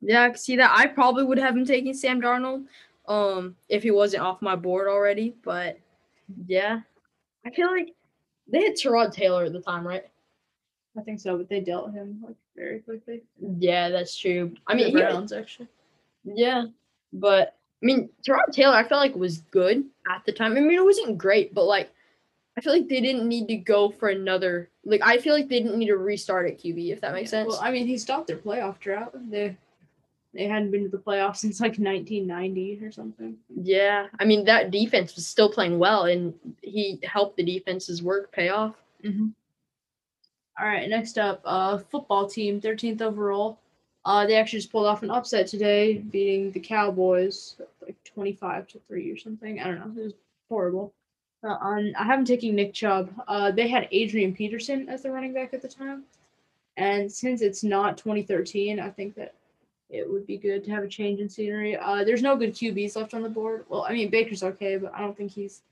Yeah, 0.00 0.24
I 0.24 0.28
can 0.28 0.38
see 0.38 0.56
that. 0.56 0.74
I 0.74 0.86
probably 0.86 1.24
would 1.24 1.38
have 1.38 1.56
him 1.56 1.64
taking 1.64 1.94
Sam 1.94 2.20
Darnold, 2.20 2.66
um, 3.08 3.56
if 3.68 3.82
he 3.82 3.90
wasn't 3.90 4.22
off 4.22 4.42
my 4.42 4.56
board 4.56 4.88
already. 4.88 5.34
But 5.42 5.78
yeah, 6.46 6.80
I 7.44 7.50
feel 7.50 7.70
like 7.70 7.95
they 8.48 8.62
had 8.64 8.74
Tyrod 8.74 9.12
Taylor 9.12 9.44
at 9.44 9.52
the 9.52 9.60
time, 9.60 9.86
right? 9.86 10.04
I 10.98 11.02
think 11.02 11.20
so, 11.20 11.36
but 11.36 11.48
they 11.48 11.60
dealt 11.60 11.92
him 11.92 12.22
like 12.26 12.36
very 12.56 12.80
quickly. 12.80 13.22
Yeah, 13.58 13.90
that's 13.90 14.16
true. 14.16 14.52
I 14.66 14.74
The 14.74 14.84
mean, 14.84 14.96
he- 14.96 15.02
actually. 15.36 15.68
yeah, 16.24 16.66
but 17.12 17.54
I 17.82 17.86
mean, 17.86 18.08
Tyrod 18.26 18.52
Taylor, 18.52 18.74
I 18.74 18.82
felt 18.88 19.00
like 19.02 19.14
was 19.14 19.38
good 19.50 19.84
at 20.10 20.24
the 20.24 20.32
time. 20.32 20.52
I 20.56 20.60
mean, 20.60 20.72
it 20.72 20.84
wasn't 20.84 21.18
great, 21.18 21.52
but 21.54 21.64
like, 21.64 21.90
I 22.56 22.62
feel 22.62 22.72
like 22.72 22.88
they 22.88 23.02
didn't 23.02 23.28
need 23.28 23.48
to 23.48 23.56
go 23.56 23.90
for 23.90 24.08
another. 24.08 24.70
Like, 24.84 25.02
I 25.04 25.18
feel 25.18 25.34
like 25.34 25.48
they 25.48 25.60
didn't 25.60 25.78
need 25.78 25.88
to 25.88 25.98
restart 25.98 26.46
at 26.50 26.58
QB, 26.58 26.90
if 26.90 27.02
that 27.02 27.12
makes 27.12 27.30
Yeah, 27.30 27.40
sense. 27.42 27.48
Well, 27.52 27.60
I 27.62 27.70
mean, 27.70 27.86
he 27.86 27.98
stopped 27.98 28.28
their 28.28 28.38
playoff 28.38 28.78
drought. 28.80 29.12
They 29.30 29.54
they 30.36 30.46
hadn't 30.46 30.70
been 30.70 30.84
to 30.84 30.88
the 30.88 30.98
playoffs 30.98 31.36
since 31.38 31.60
like 31.60 31.78
1990 31.78 32.80
or 32.82 32.92
something. 32.92 33.36
yeah, 33.54 34.06
I 34.20 34.24
mean, 34.24 34.44
that 34.44 34.70
defense 34.70 35.14
was 35.14 35.26
still 35.26 35.50
playing 35.50 35.78
well, 35.78 36.04
and 36.04 36.34
he 36.62 37.00
helped 37.02 37.36
the 37.36 37.42
defense's 37.44 38.02
work 38.02 38.32
pay 38.32 38.48
off. 38.48 38.74
Mm-hmm. 39.04 39.28
All 40.58 40.66
right, 40.66 40.88
next 40.88 41.18
up, 41.18 41.42
uh, 41.44 41.78
football 41.78 42.26
team, 42.26 42.60
13th 42.60 43.02
overall. 43.02 43.58
Uh, 44.06 44.24
they 44.24 44.36
actually 44.36 44.60
just 44.60 44.70
pulled 44.70 44.86
off 44.86 45.02
an 45.02 45.10
upset 45.10 45.46
today, 45.46 45.98
beating 45.98 46.52
the 46.52 46.60
Cowboys 46.60 47.56
like 47.82 47.96
25 48.04 48.68
to 48.68 48.80
three 48.86 49.10
or 49.10 49.16
something. 49.16 49.60
I 49.60 49.64
don't 49.64 49.78
know. 49.78 50.00
It 50.00 50.04
was 50.04 50.14
horrible. 50.48 50.92
Uh, 51.42 51.56
on, 51.60 51.92
I 51.98 52.04
haven't 52.04 52.26
taken 52.26 52.54
Nick 52.54 52.72
Chubb. 52.72 53.10
Uh, 53.28 53.50
they 53.50 53.68
had 53.68 53.88
Adrian 53.90 54.34
Peterson 54.34 54.88
as 54.88 55.02
the 55.02 55.10
running 55.10 55.34
back 55.34 55.52
at 55.52 55.60
the 55.60 55.68
time, 55.68 56.04
and 56.76 57.10
since 57.10 57.42
it's 57.42 57.62
not 57.62 57.98
2013, 57.98 58.80
I 58.80 58.90
think 58.90 59.14
that 59.16 59.34
it 59.90 60.10
would 60.10 60.26
be 60.26 60.36
good 60.36 60.64
to 60.64 60.70
have 60.70 60.82
a 60.84 60.88
change 60.88 61.20
in 61.20 61.28
scenery. 61.28 61.76
Uh, 61.76 62.04
there's 62.04 62.22
no 62.22 62.36
good 62.36 62.54
QBs 62.54 62.96
left 62.96 63.14
on 63.14 63.22
the 63.22 63.28
board. 63.28 63.64
Well, 63.68 63.86
I 63.88 63.92
mean 63.92 64.10
Baker's 64.10 64.42
okay, 64.42 64.76
but 64.76 64.92
I 64.94 65.00
don't 65.00 65.16
think 65.16 65.30
he's 65.32 65.62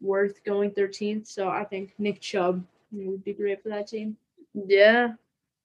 worth 0.00 0.42
going 0.44 0.70
13th. 0.70 1.26
So 1.26 1.48
I 1.48 1.64
think 1.64 1.94
Nick 1.98 2.20
Chubb 2.20 2.64
would 2.92 3.24
be 3.24 3.32
great 3.32 3.62
for 3.62 3.68
that 3.70 3.88
team. 3.88 4.16
Yeah. 4.54 5.12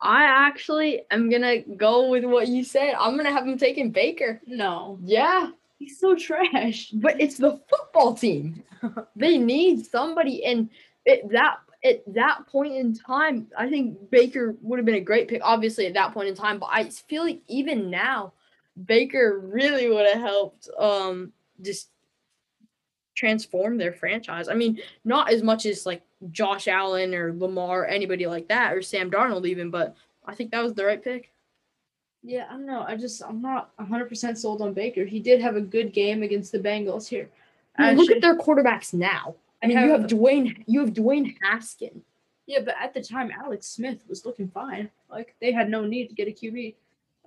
I 0.02 0.24
actually 0.26 1.04
am 1.12 1.30
gonna 1.30 1.62
go 1.62 2.10
with 2.10 2.26
what 2.26 2.48
you 2.48 2.64
said. 2.64 2.96
I'm 3.00 3.16
gonna 3.16 3.32
have 3.32 3.48
him 3.48 3.58
taking 3.58 3.92
Baker. 3.92 4.42
No, 4.46 5.00
Yeah, 5.04 5.52
he's 5.80 6.00
so 6.00 6.16
trash. 6.16 6.90
but 6.92 7.20
it's 7.20 7.38
the 7.38 7.60
football 7.70 8.14
team. 8.14 8.62
they 9.16 9.38
need 9.38 9.86
somebody, 9.86 10.44
and 10.44 10.70
at 11.08 11.30
that 11.30 11.58
at 11.86 12.14
that 12.14 12.48
point 12.48 12.74
in 12.74 12.94
time, 12.96 13.48
I 13.58 13.70
think 13.70 14.10
Baker 14.10 14.56
would 14.62 14.80
have 14.80 14.86
been 14.86 14.96
a 14.96 15.02
great 15.02 15.28
pick. 15.28 15.42
Obviously, 15.44 15.86
at 15.86 15.94
that 15.94 16.14
point 16.14 16.28
in 16.28 16.36
time, 16.36 16.60
but 16.60 16.70
I 16.72 16.86
feel 16.86 17.24
like 17.24 17.42
even 17.48 17.90
now, 17.90 18.34
Baker 18.86 19.40
really 19.40 19.90
would 19.90 20.08
have 20.08 20.22
helped. 20.22 20.68
Um, 20.78 21.32
just 21.62 21.90
transform 23.16 23.78
their 23.78 23.94
franchise. 23.94 24.50
I 24.50 24.54
mean, 24.54 24.80
not 25.06 25.32
as 25.32 25.42
much 25.42 25.66
as 25.66 25.86
like 25.86 26.02
Josh 26.32 26.68
Allen 26.68 27.16
or 27.16 27.34
Lamar, 27.34 27.86
anybody 27.86 28.28
like 28.28 28.48
that, 28.50 28.74
or 28.74 28.82
Sam 28.82 29.10
Darnold 29.10 29.48
even, 29.48 29.72
but 29.72 29.96
I 30.26 30.36
think 30.36 30.52
that 30.52 30.64
was 30.64 30.74
the 30.74 30.86
right 30.86 31.04
pick. 31.04 31.32
Yeah, 32.24 32.48
I 32.50 32.54
don't 32.54 32.66
know. 32.66 32.84
I 32.88 32.96
just 32.98 33.24
I'm 33.24 33.42
not 33.42 33.76
100% 33.78 34.38
sold 34.38 34.62
on 34.62 34.74
Baker. 34.74 35.06
He 35.06 35.20
did 35.20 35.42
have 35.42 35.56
a 35.56 35.62
good 35.62 35.94
game 35.94 36.24
against 36.24 36.52
the 36.52 36.60
Bengals 36.60 37.08
here. 37.08 37.30
I 37.78 37.90
mean, 37.90 37.98
look 37.98 38.12
at 38.12 38.22
their 38.22 38.38
quarterbacks 38.38 38.94
now. 38.94 39.36
I 39.66 39.68
mean, 39.68 39.80
you 39.80 39.92
have 39.92 40.02
Dwayne, 40.02 40.64
you 40.68 40.80
have 40.82 40.94
Dwayne 40.94 41.36
Haskin. 41.44 42.02
Yeah, 42.48 42.60
but 42.64 42.76
at 42.80 42.94
the 42.94 43.02
time, 43.02 43.32
Alex 43.32 43.68
Smith 43.68 44.04
was 44.08 44.26
looking 44.26 44.48
fine. 44.48 44.90
Like 45.10 45.36
they 45.42 45.52
had 45.52 45.70
no 45.70 45.84
need 45.86 46.08
to 46.10 46.16
get 46.16 46.28
a 46.28 46.32
QB. 46.32 46.76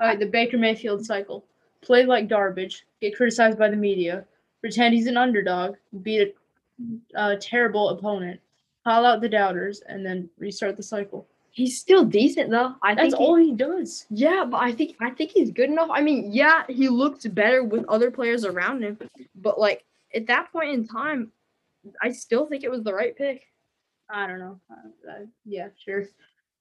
All 0.00 0.06
right, 0.06 0.18
the 0.18 0.26
Baker 0.26 0.58
Mayfield 0.58 1.04
cycle: 1.04 1.44
play 1.82 2.04
like 2.04 2.28
garbage, 2.28 2.86
get 3.00 3.16
criticized 3.16 3.58
by 3.58 3.68
the 3.68 3.76
media, 3.76 4.24
pretend 4.60 4.94
he's 4.94 5.06
an 5.06 5.16
underdog, 5.16 5.76
beat 6.02 6.34
a, 7.14 7.32
a 7.32 7.36
terrible 7.36 7.90
opponent, 7.90 8.40
call 8.84 9.04
out 9.04 9.20
the 9.20 9.28
doubters, 9.28 9.80
and 9.88 10.06
then 10.06 10.30
restart 10.38 10.76
the 10.76 10.82
cycle. 10.82 11.26
He's 11.50 11.76
still 11.76 12.04
decent 12.04 12.50
though. 12.50 12.74
I 12.82 12.94
That's 12.94 13.08
think 13.08 13.18
he- 13.18 13.24
all 13.24 13.34
he 13.34 13.52
does. 13.52 14.06
Yeah, 14.10 14.44
but 14.48 14.58
I 14.58 14.70
think 14.70 14.96
I 15.00 15.10
think 15.10 15.32
he's 15.32 15.50
good 15.50 15.70
enough. 15.70 15.88
I 15.90 16.00
mean, 16.00 16.32
yeah, 16.32 16.62
he 16.68 16.88
looked 16.88 17.34
better 17.34 17.64
with 17.64 17.84
other 17.88 18.12
players 18.12 18.44
around 18.44 18.82
him, 18.82 18.98
but 19.34 19.58
like 19.58 19.84
at 20.14 20.28
that 20.28 20.52
point 20.52 20.70
in 20.70 20.86
time, 20.86 21.32
I 22.02 22.10
still 22.10 22.46
think 22.46 22.64
it 22.64 22.70
was 22.70 22.82
the 22.82 22.92
right 22.94 23.16
pick. 23.16 23.42
I 24.10 24.26
don't 24.26 24.38
know. 24.38 24.58
Yeah, 25.44 25.68
sure. 25.84 26.06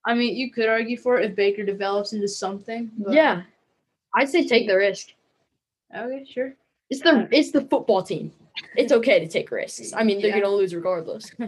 I 0.05 0.13
mean, 0.13 0.35
you 0.35 0.51
could 0.51 0.67
argue 0.69 0.97
for 0.97 1.19
it 1.19 1.29
if 1.29 1.35
Baker 1.35 1.63
develops 1.63 2.13
into 2.13 2.27
something. 2.27 2.91
Yeah, 3.09 3.43
I'd 4.15 4.29
say 4.29 4.45
take 4.47 4.67
the 4.67 4.75
risk. 4.77 5.09
Okay, 5.95 6.25
sure. 6.29 6.53
It's 6.89 7.01
the 7.01 7.27
it's 7.31 7.51
the 7.51 7.61
football 7.61 8.01
team. 8.03 8.31
It's 8.75 8.91
okay 8.91 9.19
to 9.19 9.27
take 9.27 9.51
risks. 9.51 9.93
I 9.95 10.03
mean, 10.03 10.19
they're 10.21 10.29
Yeah. 10.35 10.41
gonna 10.41 10.55
lose 10.55 10.73
regardless. 10.75 11.31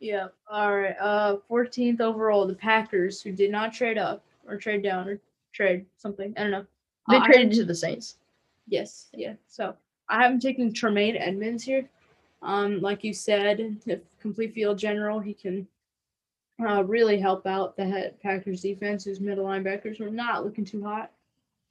Yeah. 0.00 0.28
All 0.48 0.76
right. 0.76 0.94
Uh, 1.00 1.38
14th 1.50 2.00
overall, 2.00 2.46
the 2.46 2.54
Packers, 2.54 3.20
who 3.20 3.32
did 3.32 3.50
not 3.50 3.72
trade 3.72 3.98
up 3.98 4.22
or 4.46 4.56
trade 4.56 4.80
down 4.84 5.08
or 5.08 5.18
trade 5.52 5.86
something. 5.96 6.32
I 6.36 6.42
don't 6.42 6.52
know. 6.52 6.66
They 7.10 7.16
Uh, 7.16 7.24
traded 7.26 7.52
to 7.54 7.64
the 7.64 7.74
Saints. 7.74 8.16
Yes. 8.68 9.08
Yeah. 9.12 9.32
So 9.48 9.74
I 10.08 10.22
haven't 10.22 10.38
taken 10.38 10.72
Tremaine 10.72 11.16
Edmunds 11.16 11.64
here. 11.64 11.88
Um, 12.42 12.80
like 12.80 13.04
you 13.04 13.12
said, 13.12 13.80
if 13.86 14.00
complete 14.20 14.54
field 14.54 14.78
general, 14.78 15.18
he 15.18 15.34
can 15.34 15.66
uh, 16.66 16.84
really 16.84 17.18
help 17.18 17.46
out 17.46 17.76
the 17.76 17.84
head 17.84 18.20
Packers 18.22 18.62
defense, 18.62 19.04
whose 19.04 19.20
middle 19.20 19.44
linebackers 19.44 20.00
were 20.00 20.10
not 20.10 20.44
looking 20.44 20.64
too 20.64 20.82
hot. 20.82 21.10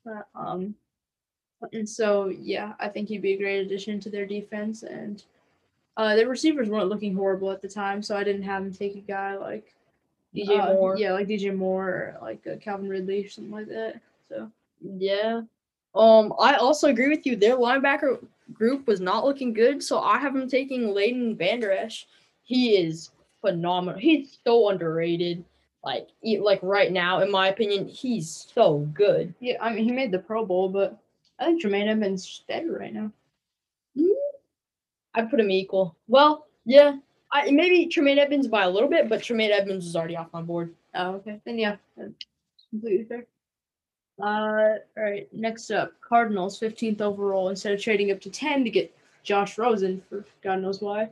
But, 0.05 0.27
um, 0.35 0.75
and 1.73 1.87
so 1.87 2.27
yeah, 2.27 2.73
I 2.79 2.87
think 2.87 3.09
he'd 3.09 3.21
be 3.21 3.33
a 3.33 3.37
great 3.37 3.65
addition 3.65 3.99
to 4.01 4.09
their 4.09 4.25
defense. 4.25 4.83
And 4.83 5.23
uh, 5.95 6.15
their 6.15 6.27
receivers 6.27 6.69
weren't 6.69 6.89
looking 6.89 7.15
horrible 7.15 7.51
at 7.51 7.61
the 7.61 7.67
time, 7.67 8.01
so 8.03 8.15
I 8.15 8.23
didn't 8.23 8.43
have 8.43 8.63
him 8.63 8.73
take 8.73 8.95
a 8.95 8.99
guy 8.99 9.35
like 9.35 9.73
DJ 10.35 10.59
uh, 10.59 10.73
Moore. 10.73 10.97
Yeah, 10.97 11.13
like 11.13 11.27
DJ 11.27 11.55
Moore 11.55 11.87
or 11.87 12.17
like 12.21 12.45
uh, 12.45 12.57
Calvin 12.57 12.89
Ridley 12.89 13.25
or 13.25 13.29
something 13.29 13.51
like 13.51 13.67
that. 13.67 13.99
So 14.29 14.51
Yeah. 14.81 15.41
Um, 15.95 16.33
I 16.39 16.55
also 16.55 16.89
agree 16.89 17.09
with 17.09 17.25
you. 17.25 17.35
Their 17.35 17.57
linebacker 17.57 18.23
group 18.53 18.87
was 18.87 18.99
not 19.01 19.25
looking 19.25 19.53
good, 19.53 19.83
so 19.83 19.99
I 19.99 20.17
have 20.17 20.35
him 20.35 20.49
taking 20.49 20.93
Leighton 20.93 21.35
Vander 21.35 21.71
Esch. 21.71 22.07
He 22.43 22.77
is 22.77 23.11
phenomenal. 23.41 23.99
He's 23.99 24.39
so 24.45 24.69
underrated. 24.69 25.43
Like, 25.83 26.09
e- 26.23 26.39
like 26.39 26.59
right 26.63 26.91
now, 26.91 27.19
in 27.21 27.31
my 27.31 27.49
opinion, 27.49 27.87
he's 27.87 28.49
so 28.53 28.79
good. 28.93 29.33
yeah, 29.39 29.55
I 29.61 29.73
mean 29.73 29.83
he 29.83 29.91
made 29.91 30.11
the 30.11 30.19
Pro 30.19 30.45
Bowl, 30.45 30.69
but 30.69 30.97
I 31.39 31.45
think 31.45 31.61
Jermaine 31.63 31.87
Edmunds 31.87 32.23
is 32.23 32.43
better 32.47 32.71
right 32.71 32.93
now. 32.93 33.11
Mm-hmm. 33.97 34.11
I 35.13 35.21
put 35.23 35.39
him 35.39 35.51
equal. 35.51 35.95
Well, 36.07 36.47
yeah, 36.65 36.97
I 37.31 37.51
maybe 37.51 37.87
Tremaine 37.87 38.19
Evans 38.19 38.47
by 38.47 38.63
a 38.63 38.69
little 38.69 38.89
bit, 38.89 39.09
but 39.09 39.23
Tremaine 39.23 39.51
Evans 39.51 39.85
is 39.85 39.95
already 39.95 40.15
off 40.17 40.33
my 40.33 40.41
board. 40.41 40.73
Oh, 40.93 41.15
okay. 41.15 41.39
Then 41.45 41.57
yeah, 41.59 41.75
completely 42.69 43.05
fair. 43.05 43.25
Uh, 44.21 44.77
all 44.97 45.03
right. 45.03 45.27
Next 45.31 45.69
up, 45.71 45.93
Cardinals, 46.01 46.57
fifteenth 46.57 47.01
overall. 47.01 47.49
Instead 47.49 47.73
of 47.73 47.81
trading 47.81 48.11
up 48.11 48.19
to 48.21 48.29
ten 48.29 48.63
to 48.63 48.69
get 48.69 48.95
Josh 49.23 49.57
Rosen 49.57 50.01
for 50.09 50.25
God 50.43 50.61
knows 50.61 50.81
why, 50.81 51.09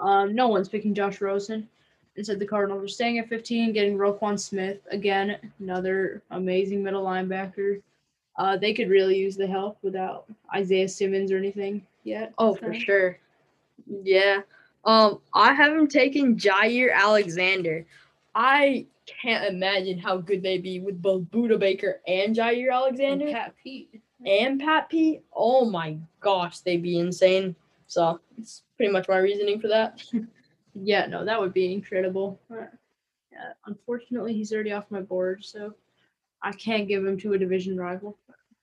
um, 0.00 0.34
no 0.34 0.48
one's 0.48 0.68
picking 0.68 0.94
Josh 0.94 1.20
Rosen. 1.20 1.68
Instead, 2.16 2.40
the 2.40 2.46
Cardinals 2.46 2.82
are 2.82 2.88
staying 2.88 3.18
at 3.18 3.28
fifteen, 3.28 3.72
getting 3.72 3.96
Roquan 3.96 4.38
Smith 4.38 4.78
again, 4.90 5.36
another 5.60 6.22
amazing 6.32 6.82
middle 6.82 7.04
linebacker. 7.04 7.80
Uh, 8.36 8.56
they 8.56 8.72
could 8.72 8.88
really 8.88 9.16
use 9.16 9.36
the 9.36 9.46
help 9.46 9.78
without 9.82 10.24
Isaiah 10.54 10.88
Simmons 10.88 11.30
or 11.30 11.36
anything 11.36 11.86
yet. 12.04 12.32
Oh, 12.38 12.54
for 12.54 12.74
sure. 12.74 13.18
Yeah. 14.02 14.40
Um, 14.84 15.20
I 15.34 15.52
have 15.52 15.72
him 15.72 15.86
taking 15.86 16.36
Jaire 16.36 16.92
Alexander. 16.94 17.84
I 18.34 18.86
can't 19.22 19.44
imagine 19.52 19.98
how 19.98 20.16
good 20.18 20.42
they'd 20.42 20.62
be 20.62 20.80
with 20.80 21.00
both 21.00 21.22
Budda 21.24 21.58
Baker 21.58 22.00
and 22.06 22.34
Jaire 22.36 22.72
Alexander. 22.72 23.26
And 23.26 23.34
Pat 23.34 23.54
Pete. 23.62 24.00
and 24.26 24.60
Pat 24.60 24.88
Pete. 24.88 25.22
Oh 25.32 25.64
my 25.64 25.96
gosh, 26.20 26.60
they'd 26.60 26.82
be 26.82 26.98
insane. 26.98 27.54
So 27.86 28.20
it's 28.38 28.62
pretty 28.76 28.92
much 28.92 29.08
my 29.08 29.18
reasoning 29.18 29.60
for 29.60 29.68
that. 29.68 30.02
Yeah, 30.72 31.06
no, 31.06 31.24
that 31.24 31.38
would 31.40 31.52
be 31.52 31.72
incredible. 31.72 32.40
Yeah, 32.48 33.52
unfortunately, 33.66 34.32
he's 34.34 34.52
already 34.52 34.70
off 34.72 34.84
my 34.88 35.00
board, 35.00 35.44
so 35.44 35.74
I 36.44 36.52
can't 36.52 36.86
give 36.86 37.04
him 37.04 37.18
to 37.18 37.32
a 37.32 37.38
division 37.38 37.76
rival. 37.76 38.16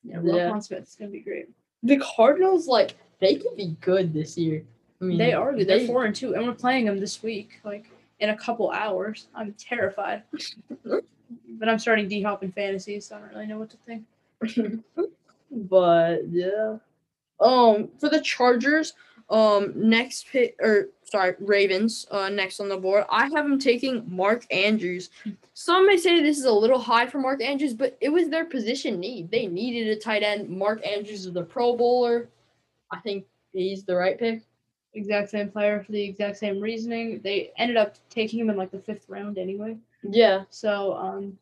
Yeah, 0.03 0.21
Yeah. 0.23 0.49
Roquan 0.49 0.63
Smith's 0.63 0.95
gonna 0.95 1.11
be 1.11 1.19
great. 1.19 1.49
The 1.83 1.97
Cardinals, 1.97 2.65
like, 2.65 2.95
they 3.19 3.35
could 3.35 3.57
be 3.57 3.75
good 3.81 4.13
this 4.13 4.37
year. 4.37 4.63
I 5.01 5.03
mean, 5.03 5.17
They 5.17 5.33
are 5.33 5.51
good. 5.53 5.67
They're 5.67 5.79
they- 5.79 5.87
four 5.87 6.05
and 6.05 6.15
two, 6.15 6.33
and 6.33 6.45
we're 6.47 6.53
playing 6.53 6.85
them 6.85 6.97
this 6.97 7.21
week, 7.21 7.59
like 7.65 7.85
in 8.19 8.29
a 8.29 8.37
couple 8.37 8.71
hours. 8.71 9.27
I'm 9.35 9.53
terrified, 9.53 10.23
but 10.85 11.69
I'm 11.69 11.79
starting 11.79 12.07
D 12.07 12.21
Hop 12.21 12.43
in 12.43 12.51
fantasy, 12.51 12.99
so 12.99 13.15
I 13.15 13.19
don't 13.19 13.29
really 13.29 13.47
know 13.47 13.59
what 13.59 13.69
to 13.71 13.77
think. 13.85 14.05
but 15.51 16.27
yeah. 16.29 16.77
Um, 17.39 17.89
for 17.99 18.09
the 18.09 18.21
Chargers, 18.21 18.93
um, 19.29 19.73
next 19.75 20.27
pick 20.27 20.55
or 20.59 20.89
sorry, 21.03 21.35
Ravens 21.39 22.05
uh, 22.11 22.29
next 22.29 22.59
on 22.59 22.69
the 22.69 22.77
board. 22.77 23.05
I 23.09 23.23
have 23.23 23.47
them 23.47 23.59
taking 23.59 24.03
Mark 24.07 24.45
Andrews. 24.51 25.09
Some 25.53 25.87
may 25.87 25.97
say 25.97 26.21
this 26.21 26.37
is 26.37 26.45
a 26.45 26.51
little 26.51 26.79
high 26.79 27.07
for 27.07 27.19
Mark 27.19 27.41
Andrews, 27.41 27.73
but 27.73 27.97
it 28.01 28.09
was 28.09 28.29
their 28.29 28.45
position 28.45 28.99
need. 28.99 29.31
They 29.31 29.47
needed 29.47 29.95
a 29.95 29.99
tight 29.99 30.23
end. 30.23 30.49
Mark 30.49 30.85
Andrews 30.85 31.25
is 31.25 31.33
the 31.33 31.43
Pro 31.43 31.75
Bowler. 31.75 32.29
I 32.91 32.99
think 32.99 33.25
he's 33.53 33.83
the 33.83 33.95
right 33.95 34.17
pick. 34.17 34.41
Exact 34.93 35.29
same 35.29 35.49
player 35.49 35.83
for 35.83 35.91
the 35.91 36.03
exact 36.03 36.37
same 36.37 36.59
reasoning. 36.59 37.21
They 37.23 37.51
ended 37.57 37.77
up 37.77 37.95
taking 38.09 38.39
him 38.39 38.49
in 38.49 38.57
like 38.57 38.71
the 38.71 38.79
fifth 38.79 39.07
round 39.09 39.37
anyway. 39.37 39.77
Yeah, 40.03 40.43
So 40.49 40.93
um, 40.95 41.37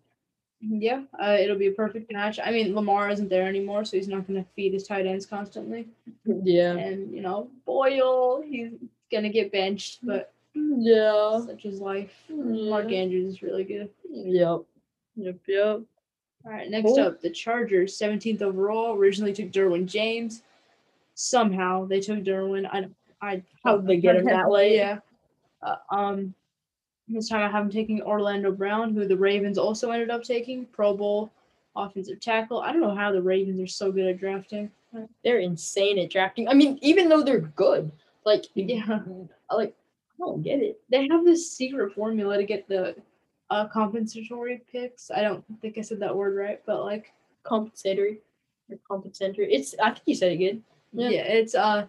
yeah, 0.61 1.03
uh, 1.21 1.37
it'll 1.39 1.57
be 1.57 1.67
a 1.67 1.71
perfect 1.71 2.11
match. 2.11 2.39
I 2.43 2.51
mean, 2.51 2.73
Lamar 2.73 3.09
isn't 3.09 3.29
there 3.29 3.47
anymore, 3.47 3.85
so 3.85 3.97
he's 3.97 4.07
not 4.07 4.25
going 4.27 4.43
to 4.43 4.49
feed 4.55 4.73
his 4.73 4.87
tight 4.87 5.05
ends 5.05 5.25
constantly. 5.25 5.87
yeah, 6.25 6.71
And 6.75 7.13
you 7.13 7.21
know, 7.21 7.49
Boyle, 7.65 8.41
he's 8.41 8.71
gonna 9.11 9.29
get 9.29 9.51
benched, 9.51 9.99
but 10.05 10.33
yeah. 10.55 11.39
such 11.45 11.65
is 11.65 11.79
life. 11.79 12.13
Mark 12.29 12.91
Andrews 12.91 13.35
is 13.35 13.41
really 13.43 13.63
good. 13.63 13.89
Yep, 14.11 14.61
yep, 15.15 15.35
yep. 15.47 15.81
All 16.45 16.51
right, 16.51 16.69
next 16.69 16.87
Cool. 16.87 16.99
up, 16.99 17.21
the 17.21 17.29
Chargers, 17.29 17.97
17th 17.97 18.41
overall. 18.41 18.95
Originally 18.95 19.33
took 19.33 19.51
Derwin 19.51 19.85
James. 19.85 20.41
Somehow 21.13 21.85
they 21.85 21.99
took 21.99 22.23
Derwin. 22.23 22.67
I, 22.71 22.85
I 23.21 23.41
How'd 23.63 23.87
they 23.87 23.97
get 23.97 24.15
him 24.17 24.25
that 24.25 24.49
late? 24.49 24.75
Yeah. 24.75 24.99
Uh, 25.61 25.75
um, 25.89 26.33
this 27.07 27.29
time 27.29 27.41
I 27.41 27.49
have 27.51 27.65
him 27.65 27.71
taking 27.71 28.01
Orlando 28.01 28.51
Brown, 28.51 28.93
who 28.93 29.07
the 29.07 29.17
Ravens 29.17 29.57
also 29.57 29.91
ended 29.91 30.09
up 30.09 30.23
taking 30.23 30.65
Pro 30.65 30.95
Bowl 30.95 31.31
offensive 31.75 32.19
tackle. 32.19 32.61
I 32.61 32.71
don't 32.71 32.81
know 32.81 32.95
how 32.95 33.11
the 33.11 33.21
Ravens 33.21 33.59
are 33.59 33.67
so 33.67 33.91
good 33.91 34.07
at 34.07 34.17
drafting. 34.19 34.71
They're 35.23 35.39
insane 35.39 35.99
at 35.99 36.09
drafting. 36.09 36.47
I 36.47 36.53
mean, 36.53 36.79
even 36.81 37.09
though 37.09 37.21
they're 37.21 37.41
good, 37.41 37.91
like 38.25 38.45
Yeah. 38.53 38.99
like 39.51 39.75
I 40.13 40.17
don't 40.19 40.41
get 40.41 40.61
it. 40.61 40.79
They 40.89 41.07
have 41.09 41.25
this 41.25 41.51
secret 41.51 41.93
formula 41.93 42.37
to 42.37 42.43
get 42.45 42.67
the 42.67 42.95
uh, 43.49 43.67
compensatory 43.67 44.61
picks. 44.71 45.11
I 45.11 45.21
don't 45.21 45.43
think 45.61 45.77
I 45.77 45.81
said 45.81 45.99
that 45.99 46.15
word 46.15 46.35
right, 46.35 46.61
but 46.65 46.83
like 46.83 47.11
Compensatory 47.43 48.19
or 48.71 48.77
compensatory. 48.89 49.53
It's 49.53 49.75
I 49.83 49.89
think 49.91 50.01
you 50.05 50.15
said 50.15 50.31
it 50.31 50.37
good. 50.37 50.63
Yeah, 50.93 51.09
Yeah. 51.09 51.21
it's 51.23 51.53
uh 51.53 51.87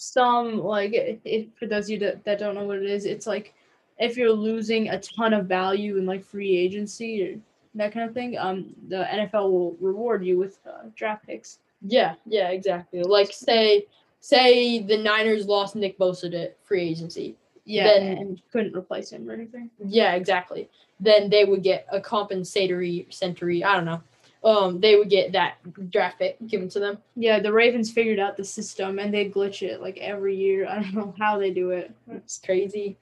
some 0.00 0.58
like 0.62 0.92
if 0.94 1.46
for 1.58 1.66
those 1.66 1.86
of 1.86 1.90
you 1.90 1.98
that, 1.98 2.24
that 2.24 2.38
don't 2.38 2.54
know 2.54 2.64
what 2.64 2.78
it 2.78 2.88
is, 2.88 3.04
it's 3.04 3.26
like 3.26 3.52
if 3.98 4.16
you're 4.16 4.32
losing 4.32 4.90
a 4.90 5.00
ton 5.00 5.34
of 5.34 5.46
value 5.46 5.96
in 5.96 6.06
like 6.06 6.24
free 6.24 6.56
agency 6.56 7.24
or 7.24 7.40
that 7.74 7.92
kind 7.92 8.08
of 8.08 8.14
thing, 8.14 8.38
um 8.38 8.74
the 8.86 9.04
NFL 9.10 9.50
will 9.50 9.76
reward 9.80 10.24
you 10.24 10.38
with 10.38 10.60
uh, 10.68 10.84
draft 10.94 11.26
picks. 11.26 11.58
Yeah, 11.82 12.14
yeah, 12.26 12.50
exactly. 12.50 13.02
Like 13.02 13.32
say 13.32 13.86
say 14.20 14.80
the 14.82 14.96
Niners 14.96 15.46
lost 15.46 15.74
Nick 15.74 15.98
Bosa 15.98 16.30
to 16.30 16.52
free 16.62 16.82
agency. 16.88 17.34
Yeah, 17.64 17.84
Then- 17.98 18.18
and 18.18 18.42
couldn't 18.52 18.76
replace 18.76 19.10
him 19.10 19.28
or 19.28 19.32
anything. 19.32 19.68
Yeah, 19.84 20.14
exactly. 20.14 20.68
Then 21.00 21.28
they 21.28 21.44
would 21.44 21.64
get 21.64 21.86
a 21.90 22.00
compensatory 22.00 23.08
century. 23.10 23.64
I 23.64 23.74
don't 23.74 23.84
know. 23.84 24.00
Um, 24.44 24.78
they 24.80 24.94
would 24.96 25.10
get 25.10 25.32
that 25.32 25.56
draft 25.90 26.18
pick 26.20 26.36
given 26.46 26.68
to 26.70 26.78
them. 26.78 26.98
Yeah, 27.16 27.40
the 27.40 27.52
Ravens 27.52 27.90
figured 27.90 28.20
out 28.20 28.36
the 28.36 28.44
system 28.44 28.98
and 29.00 29.12
they 29.12 29.28
glitch 29.28 29.62
it 29.62 29.80
like 29.80 29.98
every 29.98 30.36
year. 30.36 30.68
I 30.68 30.74
don't 30.82 30.94
know 30.94 31.14
how 31.18 31.38
they 31.38 31.50
do 31.50 31.70
it. 31.70 31.90
It's 32.10 32.38
crazy. 32.38 32.96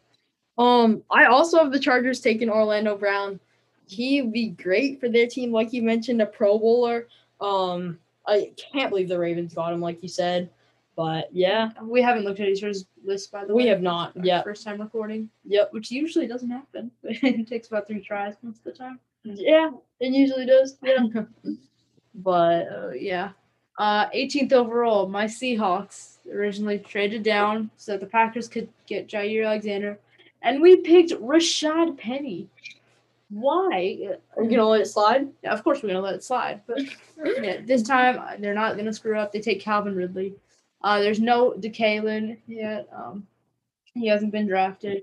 Um, 0.59 1.03
I 1.11 1.27
also 1.27 1.59
have 1.59 1.73
the 1.73 1.79
Chargers 1.79 2.21
taking 2.21 2.49
Orlando 2.49 2.97
Brown. 2.97 3.39
He'd 3.87 4.33
be 4.33 4.49
great 4.49 4.99
for 4.99 5.09
their 5.11 5.27
team, 5.27 5.53
like 5.53 5.73
you 5.75 5.83
mentioned, 5.83 6.23
a 6.23 6.27
Pro 6.27 6.59
Bowler. 6.59 7.07
Um, 7.41 7.99
I 8.27 8.53
can't 8.57 8.89
believe 8.91 9.09
the 9.09 9.19
Ravens 9.19 9.53
got 9.55 9.73
him, 9.75 9.81
like 9.81 10.03
you 10.03 10.09
said. 10.09 10.49
But 10.97 11.29
yeah, 11.31 11.71
We 11.83 12.01
haven't 12.01 12.25
looked 12.25 12.41
at 12.41 12.49
each 12.49 12.63
other's 12.65 12.87
list 13.05 13.31
by 13.31 13.45
the 13.45 13.55
way. 13.55 13.65
we 13.65 13.69
have 13.69 13.83
not 13.83 14.17
Our 14.17 14.25
yet. 14.25 14.45
First 14.45 14.65
time 14.65 14.81
recording, 14.81 15.29
Yep. 15.45 15.75
which 15.75 15.91
usually 15.91 16.27
doesn't 16.27 16.49
happen. 16.51 16.91
it 17.03 17.47
takes 17.47 17.69
about 17.69 17.87
three 17.87 18.01
tries 18.01 18.35
most 18.43 18.59
of 18.61 18.65
the 18.65 18.73
time. 18.73 18.99
Yeah, 19.35 19.71
it 20.01 20.13
usually 20.13 20.47
does. 20.47 20.77
Yeah. 20.83 21.07
but 22.15 22.69
Uh, 22.69 22.91
yeah. 22.91 23.31
Uh, 23.79 24.09
18th 24.11 24.53
overall, 24.55 25.07
my 25.07 25.27
Seahawks 25.27 26.17
originally 26.33 26.79
traded 26.79 27.23
down 27.23 27.71
so 27.77 27.93
that 27.93 28.01
the 28.01 28.07
Packers 28.07 28.49
could 28.49 28.69
get 28.87 29.07
Jaire 29.07 29.47
Alexander, 29.47 29.99
and 30.41 30.63
we 30.63 30.77
picked 30.77 31.13
Rashad 31.13 31.99
Penny. 31.99 32.49
Why? 33.29 34.17
are 34.37 34.43
you 34.45 34.51
gonna 34.51 34.67
let 34.67 34.81
it 34.81 34.87
slide? 34.87 35.29
Yeah, 35.43 35.53
of 35.53 35.63
course, 35.63 35.83
we're 35.83 35.89
gonna 35.91 36.01
let 36.01 36.15
it 36.15 36.25
slide, 36.25 36.63
but 36.67 36.81
yeah, 37.43 37.61
this 37.67 37.83
time 37.83 38.19
uh, 38.19 38.37
they're 38.39 38.55
not 38.55 38.77
gonna 38.79 38.93
screw 38.95 39.19
up. 39.19 39.31
They 39.33 39.41
take 39.41 39.61
Calvin 39.61 39.95
Ridley. 39.95 40.33
Uh, 40.81 41.01
there's 41.01 41.21
no 41.21 41.51
DeKalen 41.59 42.39
yet. 42.47 42.89
Um, 42.95 43.27
he 43.93 44.07
hasn't 44.07 44.33
been 44.33 44.47
drafted, 44.47 45.03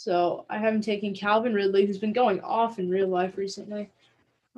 so 0.00 0.46
I 0.48 0.56
haven't 0.56 0.80
taken 0.80 1.12
Calvin 1.12 1.52
Ridley, 1.52 1.84
who's 1.84 1.98
been 1.98 2.14
going 2.14 2.40
off 2.40 2.78
in 2.78 2.88
real 2.88 3.08
life 3.08 3.36
recently. 3.36 3.90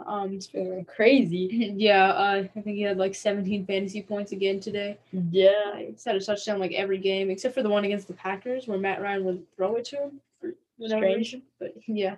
Um, 0.07 0.35
It's 0.35 0.46
been 0.46 0.85
crazy. 0.85 1.74
yeah, 1.76 2.12
uh, 2.12 2.44
I 2.55 2.61
think 2.61 2.76
he 2.76 2.83
had 2.83 2.96
like 2.96 3.16
17 3.16 3.66
fantasy 3.66 4.02
points 4.02 4.31
again 4.31 4.61
today. 4.61 4.98
Yeah. 5.33 5.78
He's 5.78 6.05
had 6.05 6.14
a 6.14 6.20
touchdown 6.20 6.61
like 6.61 6.70
every 6.74 6.98
game 6.98 7.28
except 7.28 7.55
for 7.55 7.64
the 7.64 7.68
one 7.68 7.85
against 7.85 8.07
the 8.07 8.14
Packers 8.14 8.68
where 8.68 8.78
Matt 8.78 9.02
Ryan 9.02 9.24
would 9.24 9.44
throw 9.57 9.74
it 9.74 9.85
to 9.87 9.96
him 9.96 10.20
for 10.40 10.52
whatever 10.76 11.00
Strange. 11.00 11.16
reason. 11.16 11.42
But 11.59 11.74
yeah, 11.88 12.14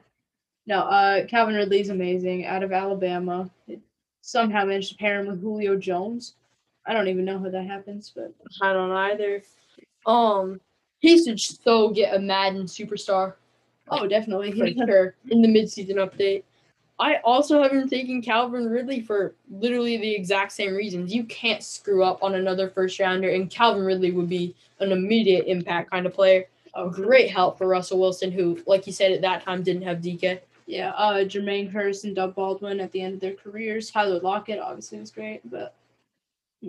no, 0.66 0.80
uh, 0.80 1.24
Calvin 1.24 1.54
Ridley's 1.54 1.88
amazing 1.88 2.44
out 2.44 2.62
of 2.62 2.72
Alabama. 2.72 3.50
It 3.66 3.80
somehow 4.20 4.66
managed 4.66 4.90
to 4.90 4.98
pair 4.98 5.18
him 5.18 5.28
with 5.28 5.40
Julio 5.40 5.78
Jones. 5.78 6.34
I 6.84 6.92
don't 6.92 7.08
even 7.08 7.24
know 7.24 7.38
how 7.38 7.48
that 7.48 7.66
happens, 7.66 8.12
but 8.14 8.34
I 8.60 8.74
don't 8.74 8.92
either. 8.92 9.42
Um, 10.04 10.60
he 11.04 11.22
should 11.22 11.40
so 11.40 11.90
get 11.90 12.14
a 12.14 12.18
Madden 12.18 12.64
superstar. 12.64 13.34
oh, 13.90 14.06
definitely. 14.06 14.52
for 14.52 14.66
sure 14.86 15.14
in 15.30 15.42
the 15.42 15.48
midseason 15.48 15.96
update. 15.96 16.44
I 16.98 17.16
also 17.24 17.60
have 17.60 17.72
him 17.72 17.88
taking 17.88 18.22
Calvin 18.22 18.68
Ridley 18.68 19.00
for 19.00 19.34
literally 19.50 19.96
the 19.96 20.14
exact 20.14 20.52
same 20.52 20.74
reasons. 20.74 21.12
You 21.12 21.24
can't 21.24 21.62
screw 21.62 22.04
up 22.04 22.22
on 22.22 22.36
another 22.36 22.70
first 22.70 23.00
rounder, 23.00 23.30
and 23.30 23.50
Calvin 23.50 23.84
Ridley 23.84 24.12
would 24.12 24.28
be 24.28 24.54
an 24.78 24.92
immediate 24.92 25.46
impact 25.46 25.90
kind 25.90 26.06
of 26.06 26.14
player. 26.14 26.44
A 26.74 26.88
great 26.88 27.30
help 27.30 27.58
for 27.58 27.66
Russell 27.66 28.00
Wilson, 28.00 28.30
who, 28.30 28.60
like 28.66 28.86
you 28.86 28.92
said, 28.92 29.12
at 29.12 29.20
that 29.22 29.44
time 29.44 29.62
didn't 29.62 29.82
have 29.82 29.98
DK. 29.98 30.40
Yeah, 30.66 30.90
uh, 30.90 31.24
Jermaine 31.24 31.72
Kearse 31.72 32.04
and 32.04 32.16
Doug 32.16 32.34
Baldwin 32.34 32.80
at 32.80 32.90
the 32.92 33.02
end 33.02 33.14
of 33.14 33.20
their 33.20 33.34
careers. 33.34 33.90
Tyler 33.90 34.20
Lockett 34.20 34.58
obviously 34.58 34.98
was 34.98 35.10
great, 35.10 35.40
but 35.50 35.74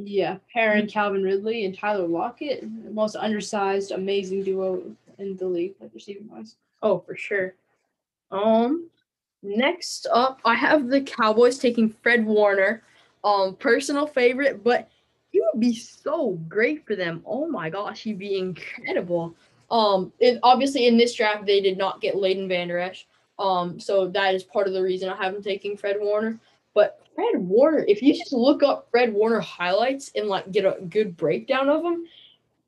yeah, 0.04 0.38
pairing 0.54 0.88
Calvin 0.88 1.24
Ridley 1.24 1.66
and 1.66 1.78
Tyler 1.78 2.08
Lockett, 2.08 2.62
the 2.84 2.92
most 2.92 3.16
undersized, 3.16 3.92
amazing 3.92 4.44
duo 4.44 4.84
in 5.18 5.38
the 5.38 5.46
league, 5.46 5.76
like 5.80 5.92
receiving 5.94 6.30
wise. 6.30 6.56
Oh, 6.82 7.00
for 7.00 7.16
sure. 7.16 7.56
Um, 8.32 8.90
next 9.42 10.08
up, 10.12 10.42
I 10.44 10.56
have 10.56 10.90
the 10.90 11.02
Cowboys 11.02 11.58
taking 11.58 11.90
Fred 11.90 12.26
Warner. 12.26 12.84
Um, 13.24 13.56
personal 13.56 14.06
favorite, 14.06 14.64
but 14.64 14.90
he 15.32 15.42
would 15.42 15.60
be 15.60 15.74
so 15.74 16.34
great 16.48 16.86
for 16.86 16.96
them. 16.96 17.24
Oh 17.26 17.48
my 17.48 17.70
gosh, 17.70 18.04
he'd 18.04 18.20
be 18.20 18.38
incredible. 18.38 19.36
Um, 19.72 20.14
it, 20.20 20.40
obviously 20.44 20.86
in 20.86 20.98
this 20.98 21.16
draft 21.16 21.46
they 21.46 21.60
did 21.60 21.78
not 21.78 22.02
get 22.02 22.18
Leighton 22.18 22.48
Vander 22.48 22.78
Esch. 22.78 23.08
Um, 23.40 23.80
so 23.80 24.08
that 24.10 24.36
is 24.36 24.44
part 24.44 24.68
of 24.68 24.74
the 24.74 24.84
reason 24.84 25.10
I 25.10 25.16
have 25.16 25.34
him 25.34 25.42
taking 25.42 25.76
Fred 25.76 25.98
Warner. 26.00 26.40
But 26.76 27.05
Fred 27.16 27.38
Warner, 27.38 27.86
if 27.88 28.02
you 28.02 28.14
just 28.14 28.34
look 28.34 28.62
up 28.62 28.88
Fred 28.92 29.14
Warner 29.14 29.40
highlights 29.40 30.12
and 30.16 30.28
like 30.28 30.52
get 30.52 30.66
a 30.66 30.82
good 30.82 31.16
breakdown 31.18 31.70
of 31.70 31.84
him, 31.84 32.06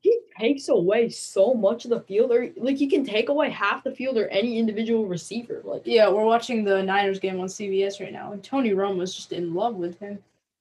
he 0.00 0.18
takes 0.38 0.68
away 0.68 1.08
so 1.10 1.52
much 1.54 1.84
of 1.84 1.90
the 1.90 2.00
field, 2.00 2.32
or 2.32 2.50
like 2.56 2.76
he 2.76 2.88
can 2.88 3.04
take 3.04 3.28
away 3.28 3.50
half 3.50 3.84
the 3.84 3.94
field 3.94 4.16
or 4.16 4.28
any 4.28 4.58
individual 4.58 5.06
receiver. 5.06 5.60
Like 5.64 5.82
Yeah, 5.84 6.08
we're 6.08 6.24
watching 6.24 6.64
the 6.64 6.82
Niners 6.82 7.18
game 7.18 7.40
on 7.40 7.46
CBS 7.48 8.00
right 8.00 8.12
now, 8.12 8.32
and 8.32 8.42
Tony 8.42 8.70
Romo's 8.70 9.14
just 9.14 9.32
in 9.32 9.54
love 9.54 9.74
with 9.74 9.98
him. 9.98 10.18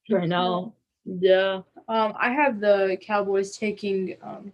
right 0.09 0.27
now, 0.27 0.73
yeah, 1.05 1.61
Um, 1.87 2.13
I 2.19 2.31
have 2.31 2.59
the 2.59 2.97
Cowboys 3.01 3.57
taking 3.57 4.17
um, 4.21 4.51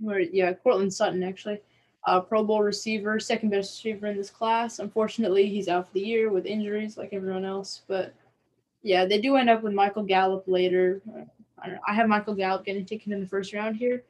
where 0.00 0.20
yeah, 0.20 0.52
Courtland 0.52 0.92
Sutton 0.92 1.22
actually, 1.22 1.60
uh, 2.06 2.20
Pro 2.20 2.44
Bowl 2.44 2.62
receiver, 2.62 3.18
second 3.20 3.50
best 3.50 3.78
receiver 3.78 4.08
in 4.08 4.16
this 4.16 4.30
class. 4.30 4.80
Unfortunately, 4.80 5.46
he's 5.46 5.68
out 5.68 5.86
for 5.86 5.94
the 5.94 6.00
year 6.00 6.30
with 6.30 6.44
injuries 6.44 6.98
like 6.98 7.12
everyone 7.12 7.44
else. 7.44 7.82
But 7.86 8.12
yeah, 8.82 9.04
they 9.04 9.20
do 9.20 9.36
end 9.36 9.50
up 9.50 9.62
with 9.62 9.72
Michael 9.72 10.02
Gallup 10.02 10.44
later. 10.46 11.00
I 11.62 11.68
know. 11.68 11.78
I 11.86 11.94
have 11.94 12.08
Michael 12.08 12.34
Gallup 12.34 12.64
getting 12.64 12.84
taken 12.84 13.12
in 13.12 13.20
the 13.20 13.26
first 13.26 13.52
round 13.52 13.76
here, 13.76 14.02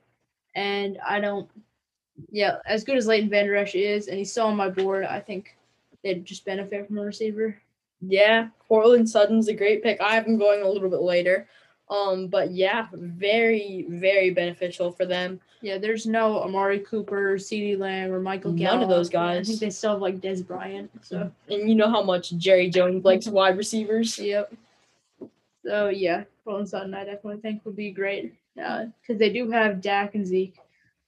and 0.55 0.99
I 1.07 1.21
don't. 1.21 1.49
Yeah, 2.31 2.57
as 2.67 2.85
good 2.85 2.97
as 2.97 3.07
Leighton 3.07 3.31
Vander 3.31 3.57
Esch 3.57 3.75
is, 3.75 4.09
and 4.09 4.19
he's 4.19 4.31
still 4.31 4.47
on 4.47 4.57
my 4.57 4.69
board, 4.69 5.05
I 5.05 5.21
think 5.21 5.57
they'd 6.03 6.25
just 6.25 6.45
benefit 6.45 6.87
from 6.87 6.99
a 6.99 7.03
receiver. 7.03 7.57
yeah. 8.01 8.49
Courtland 8.69 9.09
Sutton's 9.09 9.49
a 9.49 9.55
great 9.55 9.83
pick. 9.83 10.01
I 10.01 10.15
have 10.15 10.27
him 10.27 10.39
going 10.39 10.63
a 10.63 10.69
little 10.69 10.89
bit 10.89 11.03
later. 11.03 11.47
Um, 11.91 12.29
but 12.29 12.53
yeah, 12.53 12.87
very, 12.93 13.85
very 13.89 14.31
beneficial 14.31 14.91
for 14.91 15.05
them. 15.05 15.41
Yeah, 15.61 15.79
there's 15.79 16.07
no 16.07 16.43
Amari 16.43 16.81
Cooper, 16.81 17.35
CeeDee 17.37 17.79
Lamb, 17.79 18.11
or 18.13 18.19
Michael 18.19 18.53
Gallup. 18.53 18.81
None 18.81 18.83
of 18.83 18.89
those 18.89 19.09
guys. 19.09 19.47
I 19.47 19.51
think 19.51 19.61
they 19.61 19.71
still 19.71 19.93
have 19.93 20.01
like 20.01 20.21
Dez 20.21 20.45
Bryant. 20.47 20.91
So 21.03 21.31
And 21.49 21.69
you 21.69 21.75
know 21.75 21.91
how 21.91 22.03
much 22.03 22.33
Jerry 22.37 22.69
Jones 22.71 23.05
likes 23.05 23.27
wide 23.29 23.57
receivers. 23.57 24.19
yep. 24.19 24.53
So 25.65 25.89
yeah, 25.91 26.25
Courtland 26.45 26.69
Sutton 26.69 26.95
I 26.95 27.05
definitely 27.05 27.41
think 27.41 27.65
would 27.65 27.77
be 27.77 27.93
great 27.93 28.35
because 28.57 29.19
they 29.19 29.31
do 29.31 29.51
have 29.51 29.81
Dak 29.81 30.15
and 30.15 30.27
Zeke. 30.27 30.57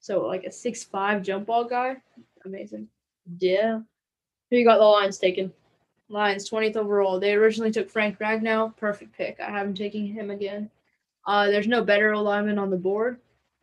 So 0.00 0.26
like 0.26 0.44
a 0.44 0.52
six 0.52 0.84
five 0.84 1.22
jump 1.22 1.46
ball 1.46 1.64
guy, 1.64 1.96
amazing. 2.44 2.88
Yeah. 3.38 3.80
Who 4.50 4.56
you 4.56 4.64
got 4.64 4.78
the 4.78 4.84
Lions 4.84 5.18
taking? 5.18 5.50
Lions 6.08 6.48
20th 6.48 6.76
overall. 6.76 7.18
They 7.18 7.34
originally 7.34 7.70
took 7.70 7.90
Frank 7.90 8.18
Ragnow, 8.18 8.76
perfect 8.76 9.16
pick. 9.16 9.38
I 9.40 9.50
haven't 9.50 9.76
taken 9.76 10.06
him 10.06 10.30
again. 10.30 10.70
Uh, 11.26 11.46
there's 11.46 11.66
no 11.66 11.82
better 11.82 12.12
alignment 12.12 12.58
on 12.58 12.70
the 12.70 12.76
board, 12.76 13.18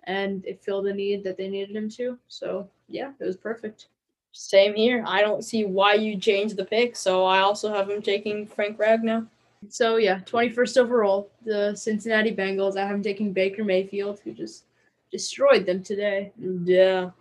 and 0.05 0.43
it 0.45 0.63
filled 0.63 0.85
the 0.85 0.93
need 0.93 1.23
that 1.23 1.37
they 1.37 1.47
needed 1.47 1.75
him 1.75 1.89
to. 1.91 2.17
So 2.27 2.67
yeah, 2.87 3.11
it 3.19 3.25
was 3.25 3.37
perfect. 3.37 3.87
Same 4.31 4.73
here. 4.73 5.03
I 5.05 5.21
don't 5.21 5.43
see 5.43 5.65
why 5.65 5.95
you 5.95 6.17
change 6.17 6.53
the 6.53 6.65
pick, 6.65 6.95
so 6.95 7.25
I 7.25 7.39
also 7.39 7.71
have 7.71 7.89
him 7.89 8.01
taking 8.01 8.47
Frank 8.47 8.77
Ragnow. 8.77 9.27
So 9.69 9.97
yeah, 9.97 10.19
21st 10.21 10.77
overall, 10.77 11.29
the 11.45 11.75
Cincinnati 11.75 12.33
Bengals. 12.33 12.77
I 12.77 12.81
have 12.81 12.95
him 12.95 13.03
taking 13.03 13.33
Baker 13.33 13.63
Mayfield, 13.63 14.19
who 14.23 14.31
just 14.31 14.63
destroyed 15.11 15.65
them 15.65 15.83
today. 15.83 16.31
Yeah. 16.63 17.11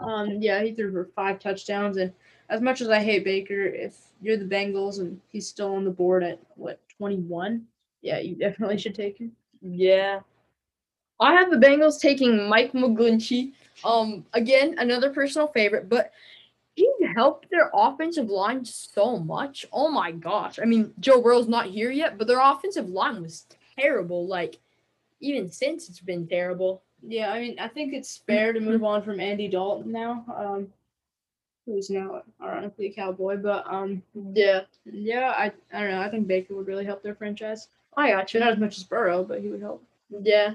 Um, 0.00 0.38
yeah, 0.40 0.62
he 0.62 0.72
threw 0.72 0.90
for 0.90 1.04
five 1.14 1.38
touchdowns, 1.38 1.98
and 1.98 2.12
as 2.52 2.60
much 2.60 2.82
as 2.82 2.90
I 2.90 3.02
hate 3.02 3.24
Baker, 3.24 3.64
if 3.64 3.96
you're 4.20 4.36
the 4.36 4.44
Bengals 4.44 5.00
and 5.00 5.18
he's 5.28 5.48
still 5.48 5.74
on 5.74 5.84
the 5.84 5.90
board 5.90 6.22
at 6.22 6.38
what 6.54 6.78
21, 6.98 7.64
yeah, 8.02 8.18
you 8.18 8.34
definitely 8.34 8.76
should 8.76 8.94
take 8.94 9.16
him. 9.18 9.32
Yeah. 9.62 10.20
I 11.18 11.32
have 11.32 11.50
the 11.50 11.56
Bengals 11.56 11.98
taking 11.98 12.46
Mike 12.50 12.72
McGlinchey. 12.72 13.52
Um, 13.84 14.26
again, 14.34 14.74
another 14.76 15.08
personal 15.10 15.48
favorite, 15.48 15.88
but 15.88 16.12
he 16.74 16.92
helped 17.16 17.50
their 17.50 17.70
offensive 17.72 18.28
line 18.28 18.66
so 18.66 19.18
much. 19.18 19.64
Oh 19.72 19.90
my 19.90 20.12
gosh. 20.12 20.58
I 20.60 20.66
mean, 20.66 20.92
Joe 21.00 21.22
Burrow's 21.22 21.48
not 21.48 21.66
here 21.66 21.90
yet, 21.90 22.18
but 22.18 22.26
their 22.26 22.40
offensive 22.40 22.90
line 22.90 23.22
was 23.22 23.46
terrible. 23.78 24.26
Like, 24.26 24.58
even 25.20 25.50
since 25.50 25.88
it's 25.88 26.00
been 26.00 26.26
terrible. 26.26 26.82
Yeah, 27.02 27.32
I 27.32 27.40
mean, 27.40 27.58
I 27.58 27.68
think 27.68 27.94
it's 27.94 28.18
fair 28.26 28.52
to 28.52 28.60
move 28.60 28.84
on 28.84 29.02
from 29.02 29.20
Andy 29.20 29.48
Dalton 29.48 29.90
now, 29.90 30.24
um, 30.36 30.68
who's 31.66 31.90
now 31.90 32.22
ironically 32.42 32.86
a 32.86 32.92
Cowboy. 32.92 33.36
But 33.36 33.64
um, 33.72 34.02
Yeah. 34.32 34.62
yeah, 34.84 35.32
I 35.36 35.52
I 35.72 35.80
don't 35.80 35.90
know. 35.90 36.00
I 36.00 36.08
think 36.10 36.26
Baker 36.26 36.54
would 36.54 36.66
really 36.66 36.84
help 36.84 37.02
their 37.02 37.14
franchise. 37.14 37.68
I 37.96 38.10
got 38.10 38.32
you. 38.32 38.40
Not 38.40 38.52
as 38.52 38.58
much 38.58 38.78
as 38.78 38.84
Burrow, 38.84 39.22
but 39.24 39.40
he 39.40 39.48
would 39.48 39.60
help. 39.60 39.82
Yeah. 40.22 40.54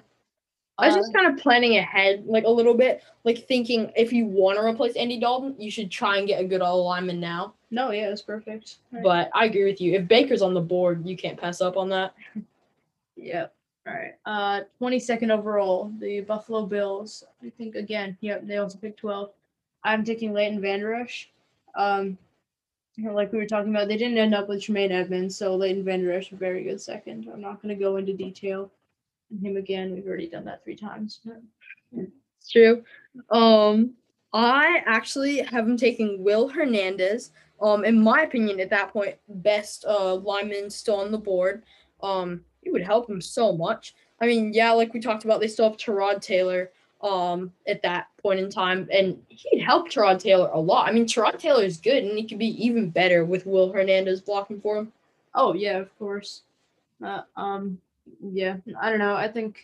I 0.80 0.88
was 0.88 0.96
just 0.96 1.12
kind 1.14 1.26
of 1.26 1.42
planning 1.42 1.78
ahead, 1.78 2.24
like 2.28 2.44
a 2.44 2.50
little 2.50 2.76
bit, 2.76 3.04
like 3.24 3.48
thinking 3.48 3.92
if 3.96 4.14
you 4.14 4.28
want 4.28 4.60
to 4.60 4.64
replace 4.64 4.96
Andy 4.96 5.20
Dalton, 5.20 5.56
you 5.58 5.72
should 5.72 5.90
try 5.90 6.18
and 6.20 6.28
get 6.28 6.40
a 6.40 6.46
good 6.46 6.62
OL 6.62 6.86
lineman 6.86 7.20
now. 7.20 7.56
no, 7.72 7.90
yeah, 7.90 8.10
it's 8.10 8.22
perfect. 8.22 8.76
Right. 8.92 9.02
But 9.02 9.32
I 9.34 9.46
agree 9.46 9.64
with 9.66 9.82
you. 9.82 9.94
If 9.96 10.08
Baker's 10.08 10.44
on 10.44 10.54
the 10.54 10.62
board, 10.62 11.04
you 11.04 11.18
can't 11.18 11.40
pass 11.40 11.62
up 11.62 11.78
on 11.78 11.90
that. 11.90 12.14
Yep. 13.16 13.54
All 13.88 13.94
right. 13.94 14.14
Uh, 14.26 14.62
22nd 14.82 15.32
overall, 15.32 15.92
the 16.00 16.22
Buffalo 16.22 16.66
Bills. 16.68 17.24
I 17.44 17.50
think 17.58 17.74
again, 17.76 18.16
yep, 18.22 18.46
they 18.46 18.58
also 18.58 18.78
picked 18.78 19.00
12. 19.00 19.32
I'm 19.88 20.04
taking 20.04 20.34
Leighton 20.34 20.60
Vander 20.60 20.94
Esch. 20.94 21.30
Um, 21.76 22.18
like 23.00 23.32
we 23.32 23.38
were 23.38 23.46
talking 23.46 23.74
about, 23.74 23.88
they 23.88 23.98
didn't 23.98 24.18
end 24.18 24.36
up 24.36 24.50
with 24.50 24.64
Tremaine 24.64 24.92
Edmunds, 24.92 25.38
so 25.38 25.56
Leighton 25.56 25.86
Vander 25.86 26.12
Esch, 26.12 26.32
a 26.32 26.36
very 26.36 26.64
good 26.64 26.82
second. 26.82 27.30
I'm 27.32 27.42
not 27.42 27.62
going 27.62 27.74
to 27.76 27.82
go 27.82 27.96
into 27.96 28.14
detail 28.14 28.70
on 29.32 29.40
him 29.40 29.56
again. 29.56 29.94
We've 29.94 30.06
already 30.06 30.28
done 30.28 30.46
that 30.46 30.64
three 30.64 30.76
times. 30.76 31.22
It's 31.96 32.52
true. 32.52 32.84
Um, 33.30 33.94
I 34.34 34.84
actually 34.86 35.40
have 35.40 35.68
him 35.68 35.78
taking 35.78 36.24
Will 36.24 36.50
Hernandez. 36.50 37.32
Um, 37.62 37.86
in 37.86 38.02
my 38.02 38.22
opinion, 38.22 38.60
at 38.60 38.70
that 38.72 38.92
point, 38.92 39.16
best 39.28 39.86
uh 39.88 40.16
lineman 40.16 40.70
still 40.70 40.98
on 40.98 41.12
the 41.12 41.18
board. 41.18 41.64
Um, 42.04 42.42
it 42.62 42.72
would 42.72 42.84
help 42.84 43.10
him 43.10 43.22
so 43.22 43.54
much. 43.54 43.96
I 44.22 44.28
mean, 44.28 44.54
yeah, 44.54 44.72
like 44.72 44.94
we 44.94 45.00
talked 45.00 45.24
about, 45.24 45.40
they 45.40 45.48
still 45.48 45.70
have 45.70 45.78
Tyrod 45.78 46.22
Taylor. 46.22 46.72
Um, 47.02 47.54
at 47.68 47.84
that 47.84 48.08
point 48.24 48.40
in 48.40 48.50
time, 48.50 48.90
and 48.92 49.22
he'd 49.28 49.62
help 49.62 49.88
Tyrod 49.88 50.20
Taylor 50.20 50.50
a 50.52 50.60
lot. 50.60 50.90
I 50.90 50.92
mean, 50.92 51.06
Tyrod 51.06 51.38
Taylor 51.38 51.64
is 51.64 51.78
good, 51.78 52.04
and 52.04 52.18
he 52.18 52.28
could 52.28 52.40
be 52.40 52.66
even 52.66 52.90
better 52.90 53.24
with 53.24 53.46
Will 53.46 53.72
Hernandez 53.72 54.20
blocking 54.20 54.60
for 54.60 54.78
him. 54.78 54.92
Oh 55.36 55.54
yeah, 55.54 55.78
of 55.78 55.96
course. 56.00 56.42
Uh, 57.04 57.22
um, 57.36 57.80
yeah, 58.32 58.58
I 58.82 58.90
don't 58.90 58.98
know. 58.98 59.14
I 59.14 59.28
think 59.28 59.60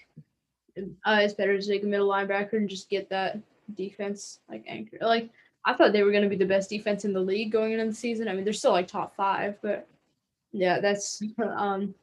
uh, 0.78 1.20
it's 1.22 1.34
better 1.34 1.60
to 1.60 1.68
take 1.68 1.84
a 1.84 1.88
middle 1.88 2.10
linebacker 2.10 2.54
and 2.54 2.70
just 2.70 2.90
get 2.90 3.10
that 3.10 3.40
defense 3.76 4.40
like 4.50 4.64
anchor. 4.68 4.98
Like 5.02 5.30
I 5.66 5.74
thought 5.74 5.94
they 5.94 6.04
were 6.04 6.12
going 6.12 6.24
to 6.24 6.30
be 6.30 6.36
the 6.36 6.46
best 6.46 6.70
defense 6.70 7.06
in 7.06 7.14
the 7.14 7.20
league 7.20 7.52
going 7.52 7.72
into 7.74 7.86
the 7.86 7.94
season. 7.94 8.28
I 8.28 8.34
mean, 8.34 8.44
they're 8.44 8.54
still 8.54 8.72
like 8.72 8.88
top 8.88 9.16
five, 9.16 9.58
but 9.62 9.88
yeah, 10.52 10.80
that's 10.80 11.22
um 11.40 11.96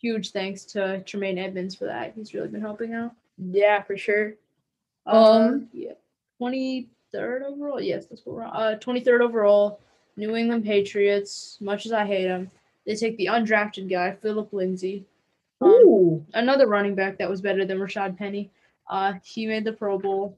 huge 0.00 0.30
thanks 0.30 0.64
to 0.64 1.02
Tremaine 1.02 1.38
Edmunds 1.38 1.74
for 1.74 1.86
that. 1.86 2.12
He's 2.14 2.34
really 2.34 2.48
been 2.48 2.60
helping 2.60 2.94
out. 2.94 3.12
Yeah, 3.36 3.82
for 3.82 3.96
sure. 3.96 4.34
Um, 5.08 5.68
yeah, 5.72 5.92
twenty 6.38 6.88
third 7.12 7.42
overall. 7.42 7.80
Yes, 7.80 8.06
that's 8.06 8.24
what 8.24 8.36
we're 8.36 8.44
on. 8.44 8.56
Uh, 8.56 8.78
twenty 8.78 9.00
third 9.00 9.22
overall, 9.22 9.80
New 10.16 10.36
England 10.36 10.64
Patriots. 10.64 11.58
Much 11.60 11.86
as 11.86 11.92
I 11.92 12.04
hate 12.04 12.26
them, 12.26 12.50
they 12.86 12.94
take 12.94 13.16
the 13.16 13.26
undrafted 13.26 13.88
guy, 13.88 14.12
Phillip 14.12 14.52
Lindsay. 14.52 15.04
Um, 15.60 15.70
Ooh, 15.70 16.26
another 16.34 16.66
running 16.66 16.94
back 16.94 17.18
that 17.18 17.28
was 17.28 17.40
better 17.40 17.64
than 17.64 17.78
Rashad 17.78 18.16
Penny. 18.16 18.50
Uh, 18.88 19.14
he 19.22 19.46
made 19.46 19.64
the 19.64 19.72
Pro 19.72 19.98
Bowl. 19.98 20.36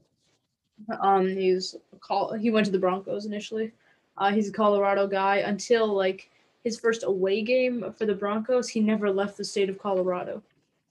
Um, 0.99 1.27
he's 1.27 1.75
call 1.99 2.33
he 2.33 2.49
went 2.49 2.65
to 2.65 2.71
the 2.71 2.79
Broncos 2.79 3.25
initially. 3.25 3.71
Uh, 4.17 4.31
he's 4.31 4.49
a 4.49 4.53
Colorado 4.53 5.07
guy 5.07 5.37
until 5.37 5.87
like 5.87 6.29
his 6.63 6.79
first 6.79 7.03
away 7.03 7.41
game 7.41 7.93
for 7.97 8.05
the 8.05 8.13
Broncos. 8.13 8.69
He 8.69 8.79
never 8.79 9.11
left 9.11 9.37
the 9.37 9.45
state 9.45 9.69
of 9.69 9.79
Colorado. 9.79 10.41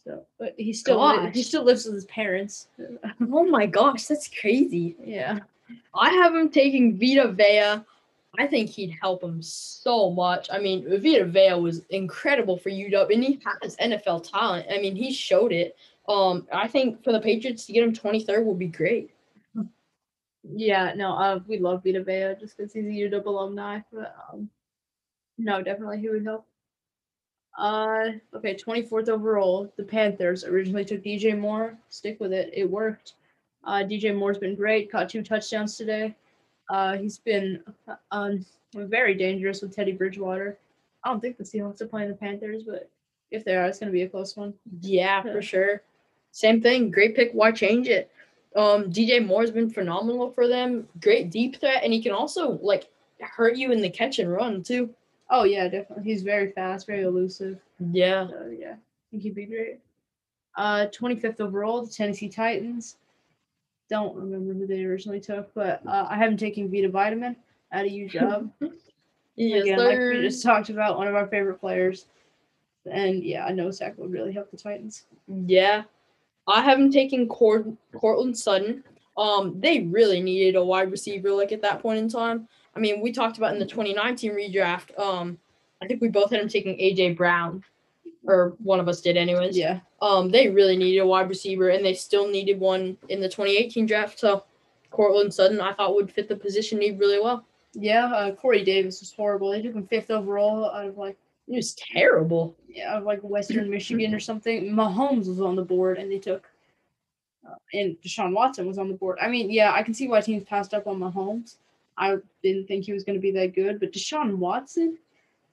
So, 0.05 0.25
but 0.39 0.55
he 0.57 0.73
still 0.73 0.99
li- 1.07 1.31
he 1.33 1.43
still 1.43 1.63
lives 1.65 1.85
with 1.85 1.95
his 1.95 2.07
parents. 2.07 2.69
oh 3.21 3.45
my 3.45 3.67
gosh, 3.67 4.07
that's 4.07 4.29
crazy. 4.29 4.97
yeah. 5.05 5.41
I 5.95 6.11
have 6.11 6.35
him 6.35 6.49
taking 6.51 6.99
Vita 6.99 7.29
Vea. 7.29 7.85
I 8.39 8.47
think 8.47 8.71
he'd 8.71 8.97
help 9.01 9.23
him 9.23 9.43
so 9.43 10.11
much. 10.11 10.49
I 10.53 10.59
mean, 10.59 10.85
Vita 11.01 11.25
Vea 11.25 11.55
was 11.55 11.83
incredible 11.91 12.57
for 12.57 12.71
UW, 12.71 13.13
and 13.13 13.23
he 13.25 13.41
has 13.63 13.77
NFL 13.77 14.29
talent. 14.31 14.67
I 14.71 14.79
mean, 14.81 14.97
he 14.97 15.13
showed 15.13 15.53
it. 15.53 15.77
Um, 16.09 16.47
I 16.53 16.67
think 16.67 17.05
for 17.05 17.13
the 17.13 17.21
Patriots 17.21 17.67
to 17.67 17.73
get 17.73 17.85
him 17.85 17.93
23rd 17.93 18.45
would 18.45 18.59
be 18.59 18.67
great. 18.69 19.11
Yeah, 20.43 20.95
no, 20.97 21.13
uh, 21.13 21.41
we 21.47 21.59
love 21.59 21.85
Vita 21.85 22.03
Vea 22.03 22.35
just 22.41 22.57
because 22.57 22.73
he's 22.73 22.87
a 22.87 22.89
UW 22.89 23.27
alumni. 23.27 23.81
But 23.93 24.17
um, 24.33 24.49
no, 25.37 25.63
definitely 25.63 26.01
he 26.01 26.09
would 26.09 26.25
help. 26.25 26.47
Uh, 27.59 28.13
okay, 28.35 28.55
24th 28.55 29.09
overall, 29.09 29.73
the 29.77 29.83
Panthers 29.83 30.45
originally 30.45 30.85
took 30.85 31.03
DJ 31.03 31.39
Moore. 31.39 31.77
Stick 31.89 32.19
with 32.21 32.33
it. 32.33 32.51
It 32.53 32.69
worked. 32.71 33.15
Uh, 33.65 33.83
DJ 33.85 34.17
Moore's 34.17 34.39
been 34.39 34.55
great. 34.55 34.91
Caught 34.91 35.11
two 35.11 35.23
touchdowns 35.23 35.77
today. 35.77 36.15
Uh, 36.71 36.97
he's 36.97 37.19
been 37.19 37.63
um 38.13 38.45
very 38.75 39.15
dangerous 39.15 39.61
with 39.61 39.75
Teddy 39.75 39.93
Bridgewater. 39.93 40.57
I 41.05 41.11
don't 41.11 41.21
think 41.21 41.37
the 41.37 41.45
Seahawks 41.45 41.81
are 41.81 41.87
playing 41.87 42.09
the 42.09 42.15
Panthers, 42.15 42.63
but 42.63 42.89
if 43.31 43.45
they 43.45 43.57
are, 43.57 43.67
it's 43.67 43.79
gonna 43.79 43.91
be 43.93 44.03
a 44.03 44.09
close 44.09 44.37
one. 44.37 44.55
Yeah. 44.81 45.23
for 45.23 45.43
sure. 45.43 45.83
Same 46.33 46.61
thing. 46.61 46.91
Great 46.91 47.17
pick. 47.17 47.33
Why 47.33 47.51
change 47.51 47.89
it? 47.89 48.11
Um, 48.57 48.91
DJ 48.93 49.25
Moore's 49.25 49.51
been 49.51 49.71
phenomenal 49.71 50.31
for 50.31 50.47
them. 50.49 50.89
Great 51.01 51.31
deep 51.31 51.61
threat, 51.61 51.83
and 51.83 51.93
he 51.93 52.03
can 52.03 52.13
also 52.13 52.59
like 52.63 52.89
hurt 53.21 53.57
you 53.57 53.73
in 53.73 53.81
the 53.83 53.91
catch 53.91 54.19
and 54.19 54.33
run 54.33 54.63
too. 54.63 54.91
Oh 55.31 55.45
yeah, 55.45 55.69
definitely. 55.69 56.05
He's 56.05 56.23
very 56.23 56.51
fast, 56.53 56.87
very 56.87 57.03
elusive. 57.03 57.59
Yeah. 57.93 58.29
So 58.29 58.53
yeah, 58.57 58.73
I 58.73 59.11
think 59.11 59.23
he'd 59.23 59.35
be 59.35 59.47
great. 59.47 59.79
Uh, 60.57 60.87
25th 60.93 61.41
overall, 61.41 61.83
the 61.85 61.91
Tennessee 61.91 62.29
Titans. 62.29 62.97
Don't 63.89 64.17
remember 64.17 64.53
who 64.53 64.67
they 64.67 64.85
originally 64.85 65.21
took, 65.21 65.53
but 65.55 65.81
uh, 65.87 66.07
I 66.09 66.17
haven't 66.17 66.39
taken 66.39 66.71
Vita 66.71 66.89
Vitamin 66.89 67.37
out 67.73 67.87
of 67.87 67.91
UW. 67.93 68.51
Yes, 69.37 69.63
Again, 69.63 69.79
like 69.79 69.99
we 69.99 70.21
just 70.21 70.43
talked 70.43 70.69
about, 70.69 70.99
one 70.99 71.09
of 71.09 71.15
our 71.15 71.27
favorite 71.27 71.61
players. 71.61 72.07
And 72.91 73.23
yeah, 73.23 73.47
I 73.47 73.53
know 73.53 73.71
Zach 73.71 73.97
would 73.97 74.13
really 74.13 74.33
help 74.33 74.51
the 74.51 74.57
Titans. 74.57 75.05
Yeah. 75.47 75.85
I 76.47 76.61
haven't 76.63 76.93
taken 76.93 77.27
Cord- 77.27 77.77
Courtland 77.95 78.37
Sutton. 78.37 78.85
Um, 79.17 79.59
they 79.61 79.81
really 79.81 80.21
needed 80.21 80.57
a 80.57 80.65
wide 80.65 80.91
receiver 80.91 81.31
like 81.31 81.53
at 81.53 81.63
that 81.63 81.81
point 81.81 81.99
in 81.99 82.09
time. 82.09 82.49
I 82.75 82.81
mean, 82.81 83.01
we 83.01 83.13
talked 83.13 83.37
about 83.39 83.53
in 83.53 83.59
the 83.59 83.67
2019 83.67 84.33
redraft. 84.33 84.99
Um, 84.99 85.39
I 85.83 85.87
think 85.87 86.01
we 86.01 86.09
both 86.09 86.31
had 86.31 86.41
him 86.41 86.49
taking 86.49 86.79
AJ 86.79 87.17
Brown, 87.17 87.65
or 88.25 88.55
one 88.63 88.81
of 88.81 88.89
us 88.89 89.01
did, 89.01 89.17
anyways. 89.17 89.57
Yeah, 89.57 89.81
Um, 90.03 90.31
they 90.31 90.49
really 90.49 90.77
needed 90.77 91.01
a 91.01 91.07
wide 91.07 91.29
receiver, 91.29 91.71
and 91.71 91.85
they 91.85 91.95
still 91.95 92.29
needed 92.29 92.61
one 92.61 92.97
in 93.09 93.21
the 93.21 93.29
2018 93.29 93.87
draft. 93.87 94.19
So, 94.21 94.45
Courtland 94.91 95.33
Sutton, 95.33 95.61
I 95.61 95.73
thought 95.73 95.95
would 95.95 96.13
fit 96.13 96.29
the 96.29 96.37
position 96.37 96.79
need 96.79 96.99
really 96.99 97.21
well. 97.21 97.45
yeah. 97.75 98.07
Uh, 98.07 98.33
Corey 98.35 98.65
Davis 98.65 99.01
was 99.01 99.13
horrible. 99.13 99.51
They 99.51 99.63
took 99.63 99.75
him 99.75 99.87
fifth 99.87 100.11
overall 100.11 100.71
out 100.71 100.87
of 100.87 100.99
like 100.99 101.17
He 101.47 101.57
was 101.57 101.75
terrible. 101.75 102.57
yeah, 102.69 102.93
out 102.93 102.99
of 102.99 103.05
like 103.05 103.21
Western 103.23 103.71
Michigan 103.71 104.15
or 104.15 104.21
something. 104.21 104.71
Mahomes 104.73 105.29
was 105.29 105.41
on 105.41 105.57
the 105.57 105.65
board, 105.65 105.99
and 105.99 106.11
they 106.11 106.19
took. 106.19 106.49
Uh, 107.49 107.55
and 107.73 107.97
Deshaun 108.03 108.35
Watson 108.35 108.67
was 108.67 108.79
on 108.79 108.89
the 108.89 108.95
board. 108.95 109.19
I 109.21 109.29
mean, 109.29 109.51
yeah, 109.51 109.73
I 109.73 109.83
can 109.83 109.95
see 109.95 110.09
why 110.09 110.21
teams 110.21 110.45
passed 110.45 110.75
up 110.75 110.87
on 110.87 110.99
Mahomes. 110.99 111.57
I 111.97 112.17
didn't 112.43 112.67
think 112.67 112.85
he 112.85 112.93
was 112.93 113.05
going 113.05 113.17
to 113.17 113.23
be 113.23 113.33
that 113.33 113.55
good, 113.55 113.81
but 113.81 113.93
Deshaun 113.93 114.37
Watson, 114.37 114.99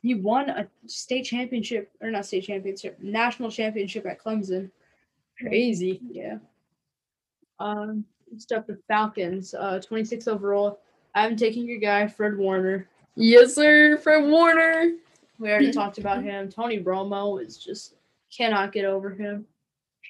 he 0.01 0.15
won 0.15 0.49
a 0.49 0.67
state 0.85 1.23
championship 1.23 1.91
or 2.01 2.09
not 2.11 2.25
state 2.25 2.45
championship, 2.45 2.97
national 3.01 3.51
championship 3.51 4.05
at 4.05 4.21
Clemson. 4.21 4.69
Crazy. 5.39 6.01
Yeah. 6.09 6.38
Um. 7.59 8.05
Next 8.29 8.51
up, 8.51 8.67
the 8.67 8.77
Falcons, 8.89 9.53
uh, 9.53 9.79
26 9.79 10.27
overall. 10.27 10.79
I'm 11.15 11.38
taking 11.38 11.65
your 11.65 11.79
guy, 11.79 12.07
Fred 12.07 12.38
Warner. 12.38 12.89
Yes, 13.15 13.55
sir. 13.55 13.97
Fred 13.97 14.25
Warner. 14.25 14.91
We 15.39 15.49
already 15.49 15.71
talked 15.73 15.97
about 15.97 16.23
him. 16.23 16.49
Tony 16.49 16.83
Romo 16.83 17.41
is 17.41 17.57
just 17.57 17.95
cannot 18.35 18.73
get 18.73 18.85
over 18.85 19.09
him. 19.09 19.45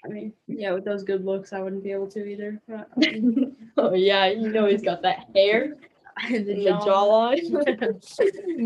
I 0.06 0.10
mean, 0.10 0.34
yeah, 0.48 0.74
with 0.74 0.86
those 0.86 1.04
good 1.04 1.26
looks, 1.26 1.54
I 1.54 1.60
wouldn't 1.60 1.84
be 1.84 1.92
able 1.92 2.08
to 2.08 2.26
either. 2.26 2.62
Oh 3.80 3.94
yeah, 3.94 4.26
you 4.26 4.50
know 4.50 4.66
he's 4.66 4.82
got 4.82 5.04
that 5.04 5.28
hair 5.36 5.78
the 6.30 6.44
the 6.44 6.80
jawline. 6.86 7.52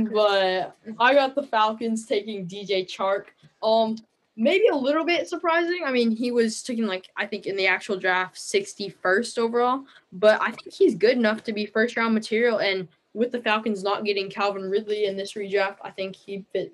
but 0.14 0.76
I 1.00 1.14
got 1.14 1.36
the 1.36 1.44
Falcons 1.44 2.06
taking 2.06 2.48
DJ 2.48 2.86
Chark. 2.86 3.26
Um, 3.64 3.98
maybe 4.36 4.68
a 4.68 4.76
little 4.76 5.06
bit 5.06 5.28
surprising. 5.28 5.82
I 5.86 5.92
mean, 5.92 6.12
he 6.12 6.32
was 6.32 6.64
taken 6.64 6.88
like 6.88 7.10
I 7.18 7.26
think 7.26 7.46
in 7.46 7.56
the 7.56 7.68
actual 7.68 7.98
draft 7.98 8.36
61st 8.36 9.38
overall, 9.38 9.86
but 10.12 10.42
I 10.42 10.52
think 10.52 10.74
he's 10.74 10.96
good 10.96 11.18
enough 11.18 11.44
to 11.44 11.54
be 11.54 11.66
first 11.66 11.98
round 11.98 12.14
material. 12.14 12.60
And 12.60 12.88
with 13.14 13.32
the 13.32 13.42
Falcons 13.42 13.84
not 13.84 14.06
getting 14.06 14.30
Calvin 14.30 14.70
Ridley 14.70 15.06
in 15.06 15.18
this 15.18 15.34
redraft, 15.34 15.78
I 15.84 15.92
think 15.92 16.16
he 16.16 16.46
fit 16.54 16.74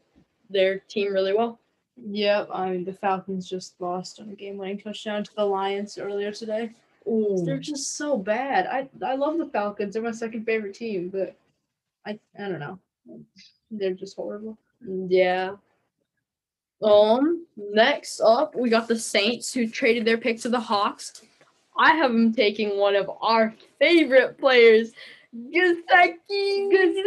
their 0.49 0.79
team 0.79 1.13
really 1.13 1.33
well. 1.33 1.59
Yep, 2.05 2.49
I 2.53 2.69
mean 2.69 2.85
the 2.85 2.93
Falcons 2.93 3.49
just 3.49 3.81
lost 3.81 4.19
on 4.19 4.29
a 4.29 4.35
game-winning 4.35 4.79
touchdown 4.79 5.23
to 5.23 5.35
the 5.35 5.45
Lions 5.45 5.97
earlier 5.97 6.31
today. 6.31 6.71
They're 7.45 7.57
just 7.57 7.95
so 7.95 8.17
bad. 8.17 8.67
I 8.67 8.89
I 9.05 9.15
love 9.15 9.37
the 9.37 9.45
Falcons. 9.45 9.93
They're 9.93 10.03
my 10.03 10.11
second 10.11 10.45
favorite 10.45 10.75
team, 10.75 11.09
but 11.09 11.35
I 12.05 12.19
I 12.37 12.49
don't 12.49 12.59
know. 12.59 12.79
They're 13.71 13.93
just 13.93 14.15
horrible. 14.15 14.57
Yeah. 14.85 15.55
Um. 16.83 17.45
Next 17.55 18.19
up, 18.19 18.55
we 18.55 18.69
got 18.69 18.87
the 18.87 18.99
Saints 18.99 19.53
who 19.53 19.67
traded 19.67 20.05
their 20.05 20.17
pick 20.17 20.39
to 20.41 20.49
the 20.49 20.59
Hawks. 20.59 21.21
I 21.77 21.95
have 21.95 22.11
them 22.11 22.33
taking 22.33 22.77
one 22.77 22.95
of 22.95 23.09
our 23.21 23.53
favorite 23.79 24.37
players, 24.37 24.91
Gesicki. 25.35 26.97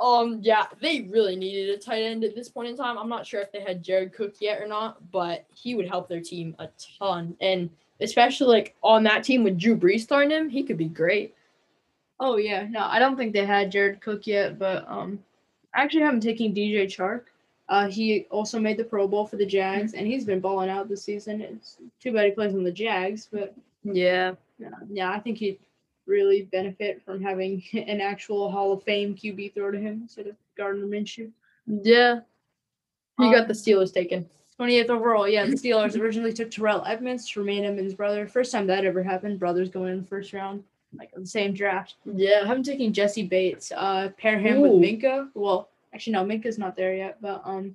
Um. 0.00 0.38
Yeah, 0.40 0.66
they 0.80 1.02
really 1.02 1.36
needed 1.36 1.70
a 1.70 1.78
tight 1.78 2.02
end 2.02 2.24
at 2.24 2.34
this 2.34 2.48
point 2.48 2.68
in 2.68 2.76
time. 2.76 2.96
I'm 2.96 3.08
not 3.08 3.26
sure 3.26 3.40
if 3.40 3.50
they 3.52 3.60
had 3.60 3.82
Jared 3.82 4.12
Cook 4.14 4.34
yet 4.40 4.62
or 4.62 4.68
not, 4.68 5.10
but 5.10 5.46
he 5.52 5.74
would 5.74 5.88
help 5.88 6.08
their 6.08 6.20
team 6.20 6.54
a 6.58 6.68
ton, 6.98 7.36
and 7.40 7.68
especially 8.02 8.48
like 8.48 8.74
on 8.82 9.02
that 9.04 9.24
team 9.24 9.44
with 9.44 9.58
Drew 9.58 9.76
Brees 9.76 10.00
starting 10.00 10.30
him, 10.30 10.48
he 10.50 10.62
could 10.62 10.76
be 10.78 10.88
great. 10.88 11.34
Oh 12.20 12.36
yeah, 12.36 12.66
no, 12.70 12.80
I 12.80 12.98
don't 12.98 13.16
think 13.16 13.32
they 13.32 13.44
had 13.46 13.72
Jared 13.72 14.00
Cook 14.00 14.26
yet, 14.26 14.58
but 14.58 14.84
um, 14.88 15.18
I 15.74 15.82
actually 15.82 16.02
have 16.02 16.14
him 16.14 16.20
taking 16.20 16.54
DJ 16.54 16.84
Chark. 16.86 17.22
Uh, 17.68 17.88
he 17.88 18.26
also 18.30 18.60
made 18.60 18.76
the 18.76 18.84
Pro 18.84 19.08
Bowl 19.08 19.26
for 19.26 19.36
the 19.36 19.46
Jags, 19.46 19.94
and 19.94 20.06
he's 20.06 20.24
been 20.24 20.40
balling 20.40 20.68
out 20.68 20.88
this 20.88 21.02
season. 21.04 21.40
It's 21.40 21.78
too 22.00 22.12
bad 22.12 22.26
he 22.26 22.30
plays 22.32 22.54
on 22.54 22.64
the 22.64 22.72
Jags, 22.72 23.28
but 23.32 23.54
Yeah. 23.82 24.34
uh, 24.64 24.70
yeah, 24.90 25.10
I 25.10 25.18
think 25.20 25.38
he'd 25.38 25.58
really 26.06 26.42
benefit 26.52 27.00
from 27.04 27.22
having 27.22 27.62
an 27.72 28.00
actual 28.00 28.50
Hall 28.50 28.72
of 28.72 28.82
Fame 28.82 29.14
QB 29.14 29.54
throw 29.54 29.70
to 29.70 29.78
him 29.78 30.00
instead 30.02 30.26
of 30.26 30.36
Gardner 30.56 30.86
Minshew. 30.86 31.30
Yeah. 31.66 32.20
He 33.18 33.30
got 33.30 33.42
Um, 33.42 33.48
the 33.48 33.54
Steelers 33.54 33.92
taken. 33.92 34.28
28th 34.58 34.90
overall, 34.90 35.28
yeah. 35.28 35.46
The 35.46 35.52
Steelers 35.52 35.98
originally 35.98 36.32
took 36.32 36.50
Terrell 36.50 36.84
Edmunds, 36.86 37.26
Tremaine 37.26 37.64
Edmunds' 37.64 37.94
brother. 37.94 38.26
First 38.26 38.52
time 38.52 38.66
that 38.66 38.84
ever 38.84 39.02
happened. 39.02 39.38
Brothers 39.38 39.70
going 39.70 39.92
in 39.92 40.00
the 40.00 40.06
first 40.06 40.32
round, 40.32 40.62
like 40.96 41.10
the 41.14 41.26
same 41.26 41.54
draft. 41.54 41.94
Yeah. 42.04 42.44
I'm 42.46 42.62
taking 42.62 42.92
Jessie 42.92 43.26
Bates. 43.26 43.72
Uh, 43.74 44.10
pair 44.18 44.38
him 44.38 44.60
with 44.60 44.72
Ooh. 44.72 44.80
Minkah. 44.80 45.28
Well, 45.34 45.68
actually, 45.94 46.14
no, 46.14 46.24
Minkah's 46.24 46.58
not 46.58 46.76
there 46.76 46.94
yet. 46.94 47.18
But 47.20 47.42
um, 47.44 47.74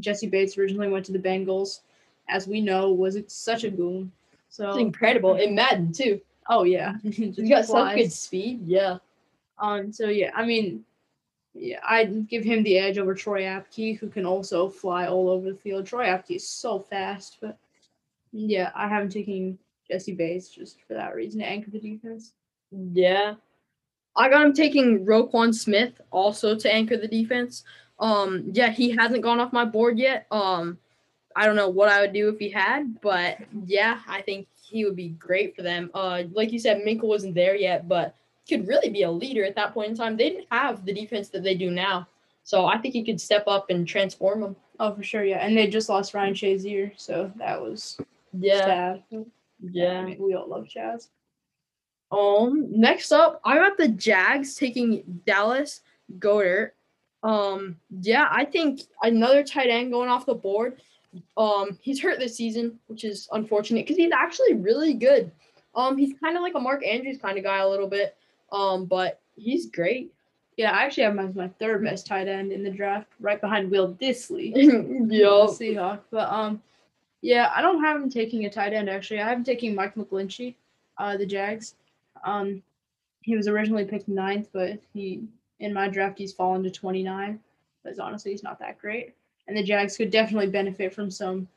Jessie 0.00 0.28
Bates 0.28 0.56
originally 0.56 0.88
went 0.88 1.04
to 1.06 1.12
the 1.12 1.18
Bengals, 1.18 1.80
as 2.28 2.46
we 2.46 2.60
know, 2.60 2.92
was 2.92 3.18
such 3.26 3.64
a 3.64 3.70
boom. 3.70 4.12
So 4.50 4.68
It's 4.70 4.78
incredible. 4.78 5.36
In 5.36 5.54
Madden 5.54 5.92
too. 5.92 6.20
Oh 6.48 6.64
yeah, 6.64 6.94
He's 7.02 7.48
got 7.48 7.66
such 7.66 7.96
good 7.96 8.12
speed. 8.12 8.66
Yeah. 8.66 8.98
Um, 9.58 9.92
so 9.92 10.08
yeah, 10.08 10.30
I 10.34 10.46
mean, 10.46 10.84
yeah, 11.54 11.80
I'd 11.86 12.28
give 12.28 12.44
him 12.44 12.62
the 12.62 12.78
edge 12.78 12.98
over 12.98 13.14
Troy 13.14 13.42
Apke, 13.42 13.98
who 13.98 14.08
can 14.08 14.24
also 14.26 14.68
fly 14.68 15.06
all 15.06 15.28
over 15.28 15.50
the 15.50 15.58
field. 15.58 15.86
Troy 15.86 16.06
Apke 16.06 16.36
is 16.36 16.48
so 16.48 16.80
fast, 16.80 17.38
but 17.40 17.58
yeah, 18.32 18.70
I 18.74 18.88
haven't 18.88 19.10
taken 19.10 19.58
Jessie 19.90 20.14
Bates 20.14 20.48
just 20.48 20.78
for 20.86 20.94
that 20.94 21.14
reason 21.14 21.40
to 21.40 21.46
anchor 21.46 21.70
the 21.70 21.80
defense. 21.80 22.32
Yeah. 22.70 23.34
I 24.16 24.28
got 24.28 24.44
him 24.44 24.52
taking 24.52 25.06
Roquan 25.06 25.54
Smith 25.54 26.00
also 26.10 26.54
to 26.56 26.72
anchor 26.72 26.96
the 26.96 27.08
defense. 27.08 27.64
Um, 27.98 28.50
yeah, 28.52 28.70
he 28.70 28.90
hasn't 28.90 29.22
gone 29.22 29.40
off 29.40 29.52
my 29.52 29.64
board 29.64 29.98
yet. 29.98 30.26
Um, 30.30 30.78
I 31.34 31.46
don't 31.46 31.56
know 31.56 31.68
what 31.68 31.88
I 31.88 32.00
would 32.00 32.12
do 32.12 32.28
if 32.28 32.38
he 32.38 32.50
had, 32.50 33.00
but 33.00 33.38
yeah, 33.64 34.00
I 34.08 34.22
think 34.22 34.48
he 34.60 34.84
would 34.84 34.96
be 34.96 35.10
great 35.10 35.56
for 35.56 35.62
them. 35.62 35.90
Uh, 35.94 36.24
like 36.32 36.52
you 36.52 36.58
said, 36.58 36.82
Minkah 36.82 37.04
wasn't 37.04 37.34
there 37.34 37.54
yet, 37.54 37.88
but 37.88 38.14
could 38.48 38.66
really 38.66 38.90
be 38.90 39.02
a 39.02 39.10
leader 39.10 39.44
at 39.44 39.54
that 39.56 39.74
point 39.74 39.90
in 39.90 39.96
time. 39.96 40.16
They 40.16 40.30
didn't 40.30 40.46
have 40.50 40.84
the 40.84 40.92
defense 40.94 41.28
that 41.30 41.42
they 41.42 41.54
do 41.54 41.70
now, 41.70 42.08
so 42.44 42.66
I 42.66 42.78
think 42.78 42.94
he 42.94 43.04
could 43.04 43.20
step 43.20 43.44
up 43.46 43.70
and 43.70 43.86
transform 43.86 44.40
them. 44.40 44.56
Oh, 44.80 44.94
for 44.94 45.02
sure, 45.02 45.24
yeah. 45.24 45.38
And 45.38 45.56
they 45.56 45.66
just 45.66 45.88
lost 45.88 46.14
Ryan 46.14 46.34
Shazier, 46.34 46.92
so 46.96 47.32
that 47.36 47.60
was 47.60 47.98
Yeah, 48.32 48.58
sad. 48.64 49.02
Yeah. 49.60 50.14
we 50.18 50.34
all 50.34 50.48
love 50.48 50.66
Chaz. 50.66 51.08
Um, 52.10 52.66
next 52.70 53.12
up, 53.12 53.40
I 53.44 53.56
got 53.56 53.76
the 53.76 53.88
Jags 53.88 54.54
taking 54.54 55.20
Dallas 55.26 55.82
Goedert. 56.18 56.70
Um, 57.22 57.76
yeah, 58.00 58.28
I 58.30 58.44
think 58.44 58.82
another 59.02 59.42
tight 59.42 59.68
end 59.68 59.90
going 59.92 60.08
off 60.08 60.24
the 60.24 60.34
board. 60.34 60.80
Um, 61.36 61.76
he's 61.82 62.00
hurt 62.00 62.18
this 62.18 62.36
season, 62.36 62.78
which 62.86 63.04
is 63.04 63.28
unfortunate 63.32 63.84
because 63.86 63.96
he's 63.96 64.12
actually 64.12 64.54
really 64.54 64.94
good. 64.94 65.32
Um, 65.74 65.98
he's 65.98 66.14
kind 66.18 66.36
of 66.36 66.42
like 66.42 66.54
a 66.54 66.60
Mark 66.60 66.86
Andrews 66.86 67.18
kind 67.18 67.36
of 67.36 67.44
guy 67.44 67.58
a 67.58 67.68
little 67.68 67.88
bit. 67.88 68.16
Um, 68.52 68.86
but 68.86 69.20
he's 69.36 69.66
great. 69.66 70.12
Yeah, 70.56 70.72
I 70.72 70.82
actually 70.82 71.04
have 71.04 71.18
as 71.18 71.34
my 71.36 71.48
third 71.48 71.84
best 71.84 72.06
tight 72.06 72.26
end 72.26 72.50
in 72.50 72.64
the 72.64 72.70
draft, 72.70 73.06
right 73.20 73.40
behind 73.40 73.70
Will 73.70 73.94
Dissly. 73.94 74.52
the 75.08 75.22
Seahawk. 75.22 76.00
But 76.10 76.28
um, 76.30 76.60
yeah, 77.22 77.52
I 77.54 77.62
don't 77.62 77.82
have 77.82 78.00
him 78.00 78.10
taking 78.10 78.44
a 78.44 78.50
tight 78.50 78.72
end 78.72 78.90
actually. 78.90 79.20
I 79.20 79.28
have 79.28 79.38
him 79.38 79.44
taking 79.44 79.74
Mike 79.74 79.94
McGlinchey, 79.94 80.54
uh, 80.98 81.16
the 81.16 81.26
Jags. 81.26 81.74
Um, 82.24 82.62
he 83.22 83.36
was 83.36 83.46
originally 83.46 83.84
picked 83.84 84.08
ninth, 84.08 84.48
but 84.52 84.78
he 84.92 85.22
in 85.60 85.72
my 85.72 85.88
draft 85.88 86.18
he's 86.18 86.32
fallen 86.32 86.62
to 86.64 86.70
twenty 86.70 87.02
nine. 87.04 87.38
Because 87.82 88.00
honestly, 88.00 88.32
he's 88.32 88.42
not 88.42 88.58
that 88.58 88.78
great. 88.78 89.14
And 89.46 89.56
the 89.56 89.62
Jags 89.62 89.96
could 89.96 90.10
definitely 90.10 90.48
benefit 90.48 90.92
from 90.92 91.10
some 91.10 91.48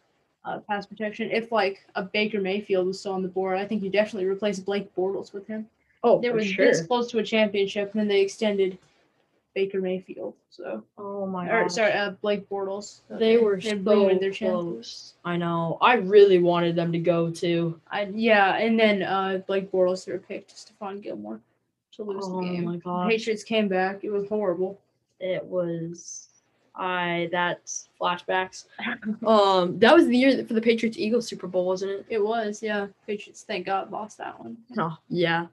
uh, 0.45 0.59
pass 0.59 0.85
protection 0.85 1.29
if 1.31 1.51
like 1.51 1.85
a 1.95 2.03
Baker 2.03 2.39
Mayfield 2.39 2.87
was 2.87 2.99
still 2.99 3.13
on 3.13 3.21
the 3.21 3.27
board. 3.27 3.57
I 3.57 3.65
think 3.65 3.83
you 3.83 3.89
definitely 3.89 4.29
replace 4.29 4.59
Blake 4.59 4.93
Bortles 4.95 5.33
with 5.33 5.47
him. 5.47 5.67
Oh, 6.03 6.19
there 6.19 6.33
was 6.33 6.47
sure. 6.47 6.65
this 6.65 6.81
close 6.81 7.09
to 7.11 7.19
a 7.19 7.23
championship, 7.23 7.91
and 7.91 7.99
then 7.99 8.07
they 8.07 8.21
extended 8.21 8.77
Baker 9.53 9.81
Mayfield. 9.81 10.33
So, 10.49 10.83
Oh 10.97 11.25
my 11.27 11.47
or 11.47 11.63
god. 11.63 11.71
sorry, 11.71 11.91
uh, 11.93 12.11
Blake 12.21 12.47
Bortles. 12.49 13.01
So 13.07 13.17
They 13.17 13.37
were 13.37 13.59
they 13.59 13.69
so 13.69 14.17
their 14.19 14.31
close. 14.31 15.13
I 15.25 15.37
know. 15.37 15.77
I 15.81 15.95
really 15.95 16.39
wanted 16.39 16.75
them 16.75 16.91
to 16.91 16.99
go 16.99 17.29
too. 17.29 17.79
I 17.89 18.09
yeah, 18.13 18.55
and 18.55 18.79
then 18.79 19.03
uh 19.03 19.41
Blake 19.47 19.71
Bortles 19.71 20.05
threw 20.05 20.15
a 20.15 20.19
pick 20.19 20.47
to 20.47 20.55
Stephon 20.55 21.01
Gilmore 21.01 21.39
to 21.93 22.03
lose 22.03 22.25
Oh 22.25 22.41
the 22.41 22.47
game. 22.47 22.67
Oh 22.67 22.71
my 22.71 22.77
gosh. 22.77 23.09
Patriots 23.09 23.43
came 23.43 23.67
back. 23.67 24.03
It 24.03 24.11
was 24.11 24.27
horrible. 24.27 24.79
it 25.19 25.43
was 25.43 26.29
I 26.73 27.27
that's 27.31 27.89
flashbacks. 27.99 28.65
um, 29.25 29.77
that 29.79 29.93
was 29.93 30.07
the 30.07 30.17
year 30.17 30.45
for 30.45 30.53
the 30.53 30.61
Patriots 30.61 30.97
Eagles 30.97 31.27
Super 31.27 31.47
Bowl, 31.47 31.65
wasn't 31.65 31.91
it? 31.91 32.05
It 32.09 32.23
was, 32.23 32.63
yeah. 32.63 32.87
Patriots, 33.05 33.43
thank 33.43 33.65
God, 33.65 33.91
lost 33.91 34.17
that 34.19 34.39
one. 34.39 34.57
Oh, 34.77 34.97
yeah. 35.09 35.47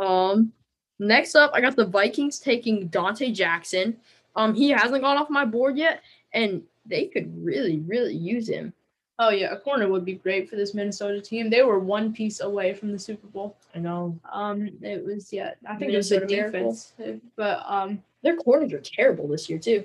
Um, 0.00 0.52
next 0.98 1.34
up, 1.34 1.50
I 1.54 1.60
got 1.60 1.76
the 1.76 1.86
Vikings 1.86 2.38
taking 2.38 2.88
Donte 2.88 3.32
Jackson. 3.34 3.96
Um, 4.36 4.54
he 4.54 4.70
hasn't 4.70 5.02
gone 5.02 5.16
off 5.16 5.30
my 5.30 5.44
board 5.44 5.76
yet, 5.76 6.02
and 6.32 6.62
they 6.86 7.06
could 7.06 7.32
really, 7.44 7.80
really 7.80 8.14
use 8.14 8.48
him. 8.48 8.72
Oh 9.20 9.30
yeah, 9.30 9.50
a 9.52 9.56
corner 9.58 9.88
would 9.88 10.04
be 10.04 10.14
great 10.14 10.48
for 10.48 10.54
this 10.54 10.74
Minnesota 10.74 11.20
team. 11.20 11.50
They 11.50 11.62
were 11.62 11.80
one 11.80 12.12
piece 12.12 12.40
away 12.40 12.72
from 12.72 12.92
the 12.92 12.98
Super 13.00 13.26
Bowl. 13.26 13.56
I 13.74 13.80
know 13.80 14.16
Um, 14.32 14.70
it 14.80 15.04
was 15.04 15.32
yeah, 15.32 15.54
I 15.68 15.74
think 15.74 15.92
it 15.92 15.96
was 15.96 16.08
the 16.08 16.20
Minnesota 16.20 16.36
Miracle. 16.52 16.70
defense, 16.72 16.92
but 17.34 17.64
um, 17.66 18.00
their 18.22 18.36
corners 18.36 18.72
are 18.72 18.80
terrible 18.80 19.26
this 19.26 19.50
year 19.50 19.58
too. 19.58 19.84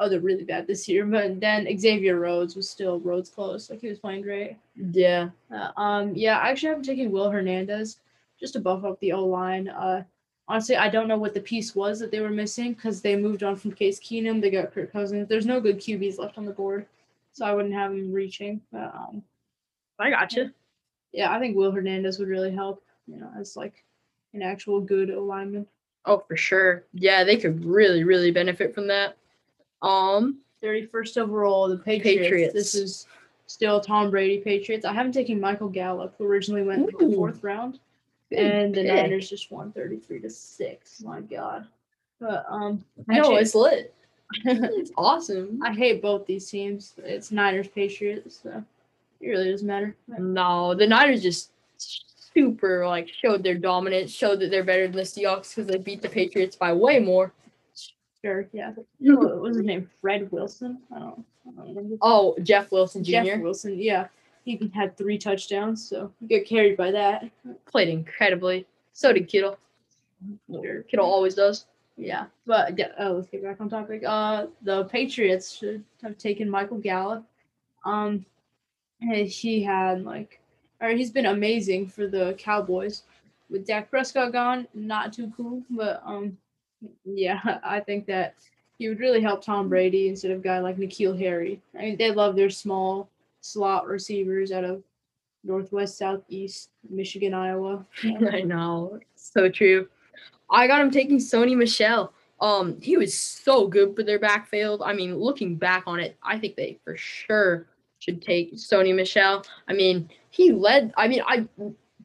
oh, 0.00 0.08
they're 0.08 0.18
really 0.18 0.42
bad 0.42 0.66
this 0.66 0.88
year. 0.88 1.06
But 1.06 1.38
then 1.38 1.68
Xavier 1.78 2.18
Rhodes 2.18 2.56
was 2.56 2.68
still 2.68 2.98
Rhodes 2.98 3.30
close, 3.30 3.70
like 3.70 3.80
he 3.80 3.88
was 3.88 4.00
playing 4.00 4.22
great. 4.22 4.56
Yeah, 4.74 5.30
Uh, 5.48 5.70
um, 5.76 6.12
yeah, 6.16 6.38
Actually, 6.38 6.48
I 6.48 6.50
actually 6.50 6.68
have 6.70 6.82
taking 6.82 7.12
Will 7.12 7.30
Hernandez 7.30 7.98
just 8.42 8.52
to 8.54 8.60
buff 8.60 8.84
up 8.84 8.98
the 9.00 9.12
O 9.12 9.24
line. 9.24 9.68
Uh, 9.68 10.02
honestly, 10.48 10.76
I 10.76 10.88
don't 10.88 11.08
know 11.08 11.16
what 11.16 11.32
the 11.32 11.40
piece 11.40 11.74
was 11.74 12.00
that 12.00 12.10
they 12.10 12.20
were 12.20 12.28
missing 12.28 12.74
because 12.74 13.00
they 13.00 13.16
moved 13.16 13.44
on 13.44 13.56
from 13.56 13.72
Case 13.72 14.00
Keenum. 14.00 14.42
They 14.42 14.50
got 14.50 14.74
Kirk 14.74 14.92
Cousins. 14.92 15.28
There's 15.28 15.46
no 15.46 15.60
good 15.60 15.78
QBs 15.78 16.18
left 16.18 16.36
on 16.36 16.44
the 16.44 16.52
board, 16.52 16.84
so 17.32 17.46
I 17.46 17.54
wouldn't 17.54 17.72
have 17.72 17.92
him 17.92 18.12
reaching. 18.12 18.60
But 18.72 18.92
um, 18.94 19.22
I 19.98 20.10
got 20.10 20.32
you. 20.34 20.50
yeah, 21.12 21.32
I 21.32 21.38
think 21.38 21.56
Will 21.56 21.70
Hernandez 21.70 22.18
would 22.18 22.28
really 22.28 22.52
help. 22.52 22.82
You 23.06 23.18
know, 23.18 23.30
as 23.38 23.56
like 23.56 23.84
an 24.34 24.42
actual 24.42 24.80
good 24.80 25.10
O 25.10 25.22
lineman. 25.22 25.66
Oh, 26.04 26.18
for 26.18 26.36
sure. 26.36 26.84
Yeah, 26.92 27.22
they 27.22 27.36
could 27.36 27.64
really, 27.64 28.02
really 28.02 28.32
benefit 28.32 28.74
from 28.74 28.88
that. 28.88 29.16
Um, 29.82 30.38
31st 30.62 31.18
overall, 31.18 31.68
the 31.68 31.76
Patriots. 31.76 32.22
Patriots. 32.22 32.54
This 32.54 32.74
is 32.74 33.06
still 33.46 33.80
Tom 33.80 34.10
Brady 34.10 34.38
Patriots. 34.38 34.84
I 34.84 34.92
haven't 34.92 35.12
taken 35.12 35.40
Michael 35.40 35.68
Gallup, 35.68 36.14
who 36.18 36.24
originally 36.24 36.62
went 36.62 36.86
like 36.86 36.98
the 36.98 37.14
fourth 37.14 37.44
round, 37.44 37.74
Good 37.74 37.80
and 38.34 38.74
the 38.74 38.82
pick. 38.82 38.94
Niners 38.94 39.28
just 39.28 39.50
won 39.50 39.72
thirty 39.72 39.98
three 39.98 40.20
to 40.20 40.30
six. 40.30 41.02
My 41.02 41.20
God, 41.20 41.66
but 42.20 42.44
um, 42.48 42.84
I 43.08 43.18
know 43.18 43.36
it's 43.36 43.54
lit. 43.54 43.94
it's 44.44 44.92
awesome. 44.96 45.60
I 45.62 45.72
hate 45.72 46.00
both 46.02 46.26
these 46.26 46.48
teams. 46.48 46.94
It's 46.98 47.30
Niners 47.30 47.68
Patriots, 47.68 48.40
so 48.42 48.64
it 49.20 49.28
really 49.28 49.50
doesn't 49.50 49.66
matter. 49.66 49.96
No, 50.08 50.74
the 50.74 50.86
Niners 50.86 51.22
just 51.22 51.50
super 52.34 52.86
like 52.86 53.08
showed 53.08 53.42
their 53.42 53.56
dominance, 53.56 54.10
showed 54.10 54.40
that 54.40 54.50
they're 54.50 54.64
better 54.64 54.86
than 54.86 54.96
the 54.96 55.02
Seahawks 55.02 55.54
because 55.54 55.66
they 55.66 55.78
beat 55.78 56.02
the 56.02 56.08
Patriots 56.08 56.56
by 56.56 56.72
way 56.72 56.98
more. 56.98 57.32
Sure, 58.24 58.48
yeah. 58.52 58.72
What 59.00 59.40
was 59.40 59.56
his 59.56 59.66
name? 59.66 59.90
Fred 60.00 60.30
Wilson. 60.30 60.78
I 60.94 61.00
don't, 61.00 61.24
I 61.46 61.50
don't 61.56 61.68
remember. 61.68 61.96
Oh, 62.00 62.36
Jeff 62.42 62.70
Wilson 62.70 63.02
Jr. 63.02 63.10
Jeff 63.10 63.40
Wilson. 63.40 63.78
Yeah, 63.78 64.06
he 64.44 64.70
had 64.74 64.96
three 64.96 65.18
touchdowns, 65.18 65.88
so 65.88 66.12
got 66.28 66.44
carried 66.44 66.76
by 66.76 66.90
that. 66.90 67.24
played 67.66 67.88
incredibly. 67.88 68.66
So 68.92 69.12
did 69.12 69.28
Kittle. 69.28 69.58
Sure. 70.50 70.82
Kittle 70.82 71.06
always 71.06 71.34
does. 71.34 71.66
Yeah, 71.96 72.26
but 72.46 72.78
yeah, 72.78 72.88
oh, 72.98 73.12
let's 73.12 73.28
get 73.28 73.42
back 73.42 73.60
on 73.60 73.68
topic. 73.68 74.02
Uh, 74.06 74.46
the 74.62 74.84
Patriots 74.84 75.56
should 75.56 75.84
have 76.02 76.18
taken 76.18 76.48
Michael 76.48 76.78
Gallup. 76.78 77.24
Um, 77.84 78.24
and 79.00 79.26
he 79.26 79.62
had 79.62 80.04
like, 80.04 80.40
or 80.80 80.90
he's 80.90 81.10
been 81.10 81.26
amazing 81.26 81.88
for 81.88 82.06
the 82.06 82.34
Cowboys. 82.38 83.02
With 83.50 83.66
Dak 83.66 83.90
Prescott 83.90 84.32
gone, 84.32 84.66
not 84.72 85.12
too 85.12 85.30
cool, 85.36 85.62
but 85.68 86.02
um, 86.06 86.38
yeah, 87.04 87.58
I 87.64 87.80
think 87.80 88.06
that 88.06 88.34
he 88.78 88.88
would 88.88 88.98
really 88.98 89.20
help 89.20 89.44
Tom 89.44 89.68
Brady 89.68 90.08
instead 90.08 90.30
of 90.30 90.38
a 90.38 90.42
guy 90.42 90.58
like 90.60 90.78
N'Keal 90.78 91.18
Harry. 91.18 91.60
I 91.78 91.82
mean, 91.82 91.96
they 91.98 92.10
love 92.10 92.34
their 92.34 92.50
small 92.50 93.08
slot 93.42 93.86
receivers 93.86 94.50
out 94.52 94.64
of 94.64 94.82
Northwest, 95.44 95.98
Southeast, 95.98 96.70
Michigan, 96.88 97.34
Iowa. 97.34 97.84
I 98.32 98.40
know. 98.40 98.98
So 99.14 99.48
true. 99.50 99.88
I 100.50 100.66
got 100.66 100.80
him 100.80 100.90
taking 100.90 101.18
Sony 101.18 101.56
Michel. 101.56 102.12
Um, 102.40 102.80
he 102.80 102.96
was 102.96 103.14
so 103.14 103.66
good 103.66 103.94
for 103.94 104.02
their 104.02 104.18
backfield. 104.18 104.82
I 104.84 104.92
mean, 104.92 105.16
looking 105.16 105.56
back 105.56 105.84
on 105.86 106.00
it, 106.00 106.16
I 106.22 106.38
think 106.38 106.56
they 106.56 106.78
for 106.84 106.96
sure 106.96 107.66
should 107.98 108.22
take 108.22 108.54
Sony 108.54 108.94
Michel. 108.94 109.44
I 109.68 109.74
mean, 109.74 110.08
he 110.30 110.52
led. 110.52 110.92
I 110.96 111.06
mean, 111.08 111.22
I 111.26 111.46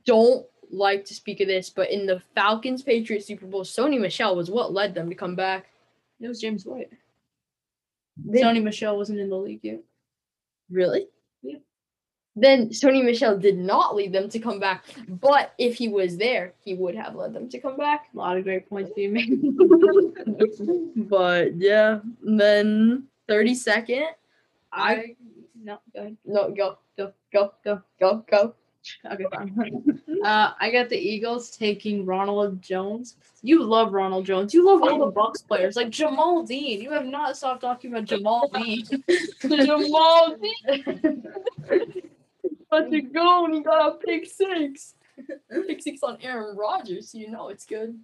don't 0.05 0.45
like 0.69 1.05
to 1.05 1.13
speak 1.15 1.39
of 1.39 1.47
this, 1.47 1.69
but 1.69 1.89
in 1.89 2.05
the 2.05 2.21
Falcons 2.35 2.83
Patriots 2.83 3.25
Super 3.25 3.47
Bowl, 3.47 3.63
Sony 3.63 3.99
Michel 3.99 4.35
was 4.35 4.51
what 4.51 4.73
led 4.73 4.93
them 4.93 5.09
to 5.09 5.15
come 5.15 5.35
back. 5.35 5.67
It 6.19 6.27
was 6.27 6.41
James 6.41 6.65
White. 6.65 6.89
They- 8.25 8.41
Sony 8.41 8.61
Michel 8.61 8.97
wasn't 8.97 9.19
in 9.19 9.29
the 9.29 9.35
league 9.35 9.61
yet. 9.63 9.81
Really? 10.69 11.07
Then 12.39 12.69
Sony 12.69 13.03
Michel 13.03 13.35
did 13.35 13.57
not 13.57 13.95
lead 13.95 14.13
them 14.13 14.29
to 14.29 14.37
come 14.37 14.59
back, 14.59 14.85
but 15.07 15.55
if 15.57 15.75
he 15.75 15.87
was 15.87 16.17
there, 16.17 16.53
he 16.63 16.75
would 16.75 16.93
have 16.93 17.15
led 17.15 17.33
them 17.33 17.49
to 17.49 17.59
come 17.59 17.77
back. 17.77 18.09
A 18.13 18.17
lot 18.17 18.37
of 18.37 18.43
great 18.43 18.69
points 18.69 18.91
being 18.95 19.13
made. 19.13 19.29
but 21.09 21.57
yeah, 21.57 21.99
then 22.21 23.07
32nd, 23.27 24.05
I 24.71 24.93
I 24.93 25.15
no 25.63 25.79
go 25.93 25.99
ahead. 26.01 26.17
no 26.25 26.51
go 26.51 26.77
go 26.95 27.11
go 27.33 27.53
go 27.63 27.81
go 27.99 28.23
go. 28.29 28.53
Okay, 29.11 29.25
fine. 29.33 30.01
uh, 30.23 30.51
I 30.59 30.71
got 30.71 30.89
the 30.89 30.97
Eagles 30.97 31.49
taking 31.57 32.05
Ronald 32.05 32.61
Jones. 32.61 33.15
You 33.41 33.63
love 33.63 33.93
Ronald 33.93 34.25
Jones. 34.27 34.53
You 34.53 34.65
love 34.65 34.81
all 34.83 34.99
the 34.99 35.11
Bucks 35.11 35.41
players, 35.41 35.75
like 35.75 35.89
Jamel 35.89 36.47
Dean. 36.47 36.81
You 36.81 36.91
have 36.91 37.05
not 37.05 37.35
stopped 37.35 37.61
talking 37.61 37.91
about 37.91 38.05
Jamel 38.05 38.53
Dean. 38.53 38.85
Jamal 39.65 40.37
But 42.69 42.91
to 42.91 43.01
go 43.01 43.45
and 43.45 43.53
he 43.53 43.61
got 43.61 43.87
a 43.87 43.97
pick 43.97 44.25
six. 44.25 44.95
Pick 45.67 45.81
six 45.81 46.03
on 46.03 46.17
Aaron 46.21 46.55
Rodgers, 46.55 47.11
so 47.11 47.17
you 47.17 47.31
know 47.31 47.49
it's 47.49 47.65
good. 47.65 47.97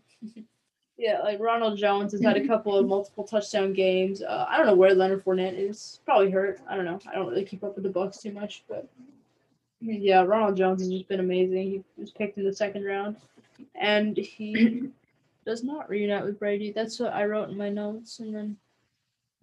yeah, 0.97 1.19
like 1.19 1.39
Ronald 1.39 1.77
Jones 1.77 2.11
has 2.13 2.21
had 2.21 2.37
a 2.37 2.47
couple 2.47 2.75
of 2.75 2.87
multiple 2.87 3.23
touchdown 3.23 3.73
games. 3.73 4.21
Uh, 4.21 4.45
I 4.49 4.57
don't 4.57 4.65
know 4.65 4.75
where 4.75 4.95
Leonard 4.95 5.23
Fournette 5.23 5.57
is. 5.57 5.99
Probably 6.05 6.31
hurt. 6.31 6.59
I 6.67 6.75
don't 6.75 6.85
know. 6.85 6.99
I 7.09 7.13
don't 7.13 7.27
really 7.27 7.45
keep 7.45 7.63
up 7.63 7.75
with 7.75 7.83
the 7.83 7.89
Bucks 7.89 8.17
too 8.17 8.31
much, 8.31 8.63
but 8.67 8.87
yeah, 9.81 10.23
Ronald 10.23 10.57
Jones 10.57 10.81
has 10.81 10.89
just 10.89 11.07
been 11.07 11.19
amazing. 11.19 11.69
He 11.69 11.83
was 11.97 12.11
picked 12.11 12.37
in 12.37 12.45
the 12.45 12.53
second 12.53 12.85
round, 12.85 13.17
and 13.75 14.15
he 14.15 14.83
does 15.45 15.63
not 15.63 15.89
reunite 15.89 16.23
with 16.23 16.39
Brady. 16.39 16.71
That's 16.71 16.99
what 16.99 17.13
I 17.13 17.25
wrote 17.25 17.49
in 17.49 17.57
my 17.57 17.69
notes, 17.69 18.19
and 18.19 18.33
then 18.33 18.57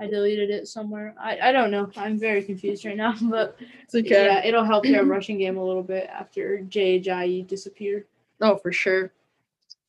I 0.01 0.07
deleted 0.07 0.48
it 0.48 0.66
somewhere. 0.66 1.14
I, 1.20 1.38
I 1.38 1.53
don't 1.53 1.70
know. 1.70 1.90
I'm 1.96 2.18
very 2.18 2.42
confused 2.42 2.86
right 2.86 2.96
now, 2.96 3.14
but 3.22 3.57
It's 3.84 3.94
okay. 3.94 4.24
yeah, 4.24 4.44
it'll 4.44 4.64
help 4.64 4.84
their 4.84 5.05
rushing 5.05 5.38
game 5.38 5.59
a 5.59 5.64
little 5.64 5.82
bit 5.82 6.09
after 6.09 6.59
Ajayi 6.59 7.46
disappeared. 7.46 8.07
Oh, 8.40 8.57
for 8.57 8.72
sure. 8.72 9.12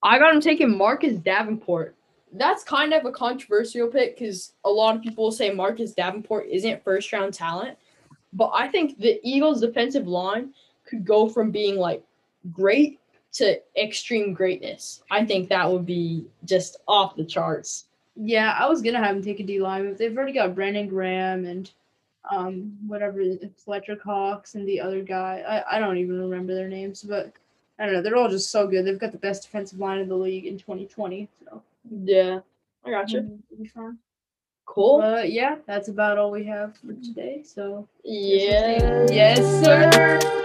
I 0.03 0.20
got 0.20 0.36
him 0.36 0.41
taking 0.41 0.78
Marcus 0.78 1.16
Davenport. 1.18 1.95
That's 2.34 2.64
kind 2.64 2.93
of 2.93 3.05
a 3.05 3.12
controversial 3.12 3.88
pick 3.88 4.18
because 4.18 4.53
a 4.66 4.70
lot 4.70 4.95
of 4.95 5.01
people 5.01 5.32
say 5.32 5.49
Marcus 5.51 5.93
Davenport 5.93 6.47
isn't 6.49 6.84
first 6.84 7.12
round 7.14 7.34
talent. 7.34 7.78
But 8.34 8.51
I 8.53 8.68
think 8.68 8.99
the 8.99 9.20
Eagles' 9.24 9.62
defensive 9.62 10.07
line 10.07 10.53
could 10.86 11.05
go 11.05 11.30
from 11.30 11.51
being 11.51 11.78
like 11.78 12.03
great 12.51 12.99
to 13.34 13.62
extreme 13.78 14.34
greatness. 14.34 15.03
I 15.09 15.26
think 15.26 15.49
that 15.49 15.70
would 15.70 15.86
be 15.86 16.26
just 16.43 16.78
off 16.88 17.16
the 17.16 17.26
charts. 17.26 17.86
Yeah, 18.16 18.55
I 18.59 18.68
was 18.68 18.82
gonna 18.82 19.03
have 19.03 19.16
him 19.16 19.24
take 19.24 19.39
a 19.39 19.43
D 19.43 19.59
line, 19.59 19.88
but 19.88 19.97
they've 19.97 20.16
already 20.16 20.34
got 20.34 20.55
Brandon 20.55 20.88
Graham 20.88 21.45
and 21.45 21.70
um 22.30 22.78
whatever 22.86 23.24
Fletcher 23.57 23.95
Cox 23.95 24.55
and 24.55 24.68
the 24.68 24.80
other 24.80 25.01
guy. 25.01 25.43
I, 25.47 25.78
I 25.78 25.80
don't 25.80 25.97
even 25.97 26.22
remember 26.22 26.53
their 26.53 26.68
names, 26.68 27.03
but 27.03 27.32
I 27.80 27.86
don't 27.86 27.93
know. 27.95 28.01
They're 28.01 28.16
all 28.18 28.30
just 28.30 28.51
so 28.51 28.68
good. 28.68 28.86
They've 28.86 28.99
got 28.99 29.12
the 29.12 29.18
best 29.18 29.43
defensive 29.43 29.80
line 29.80 29.99
in 29.99 30.07
the 30.07 30.16
league 30.16 30.45
in 30.45 30.57
2020. 30.57 31.28
So 31.45 31.62
Yeah, 32.03 32.39
I 32.86 32.91
gotcha. 32.91 33.18
it'll 33.18 33.39
be. 33.57 33.72
Cool. 34.66 34.99
But 34.99 35.32
yeah, 35.32 35.57
that's 35.66 35.88
about 35.88 36.18
all 36.18 36.32
we 36.32 36.43
have 36.45 36.78
for 36.78 36.93
today. 36.93 37.41
So 37.43 37.88
Yeah. 38.03 39.07
yes, 39.09 39.66
sir. 39.66 40.38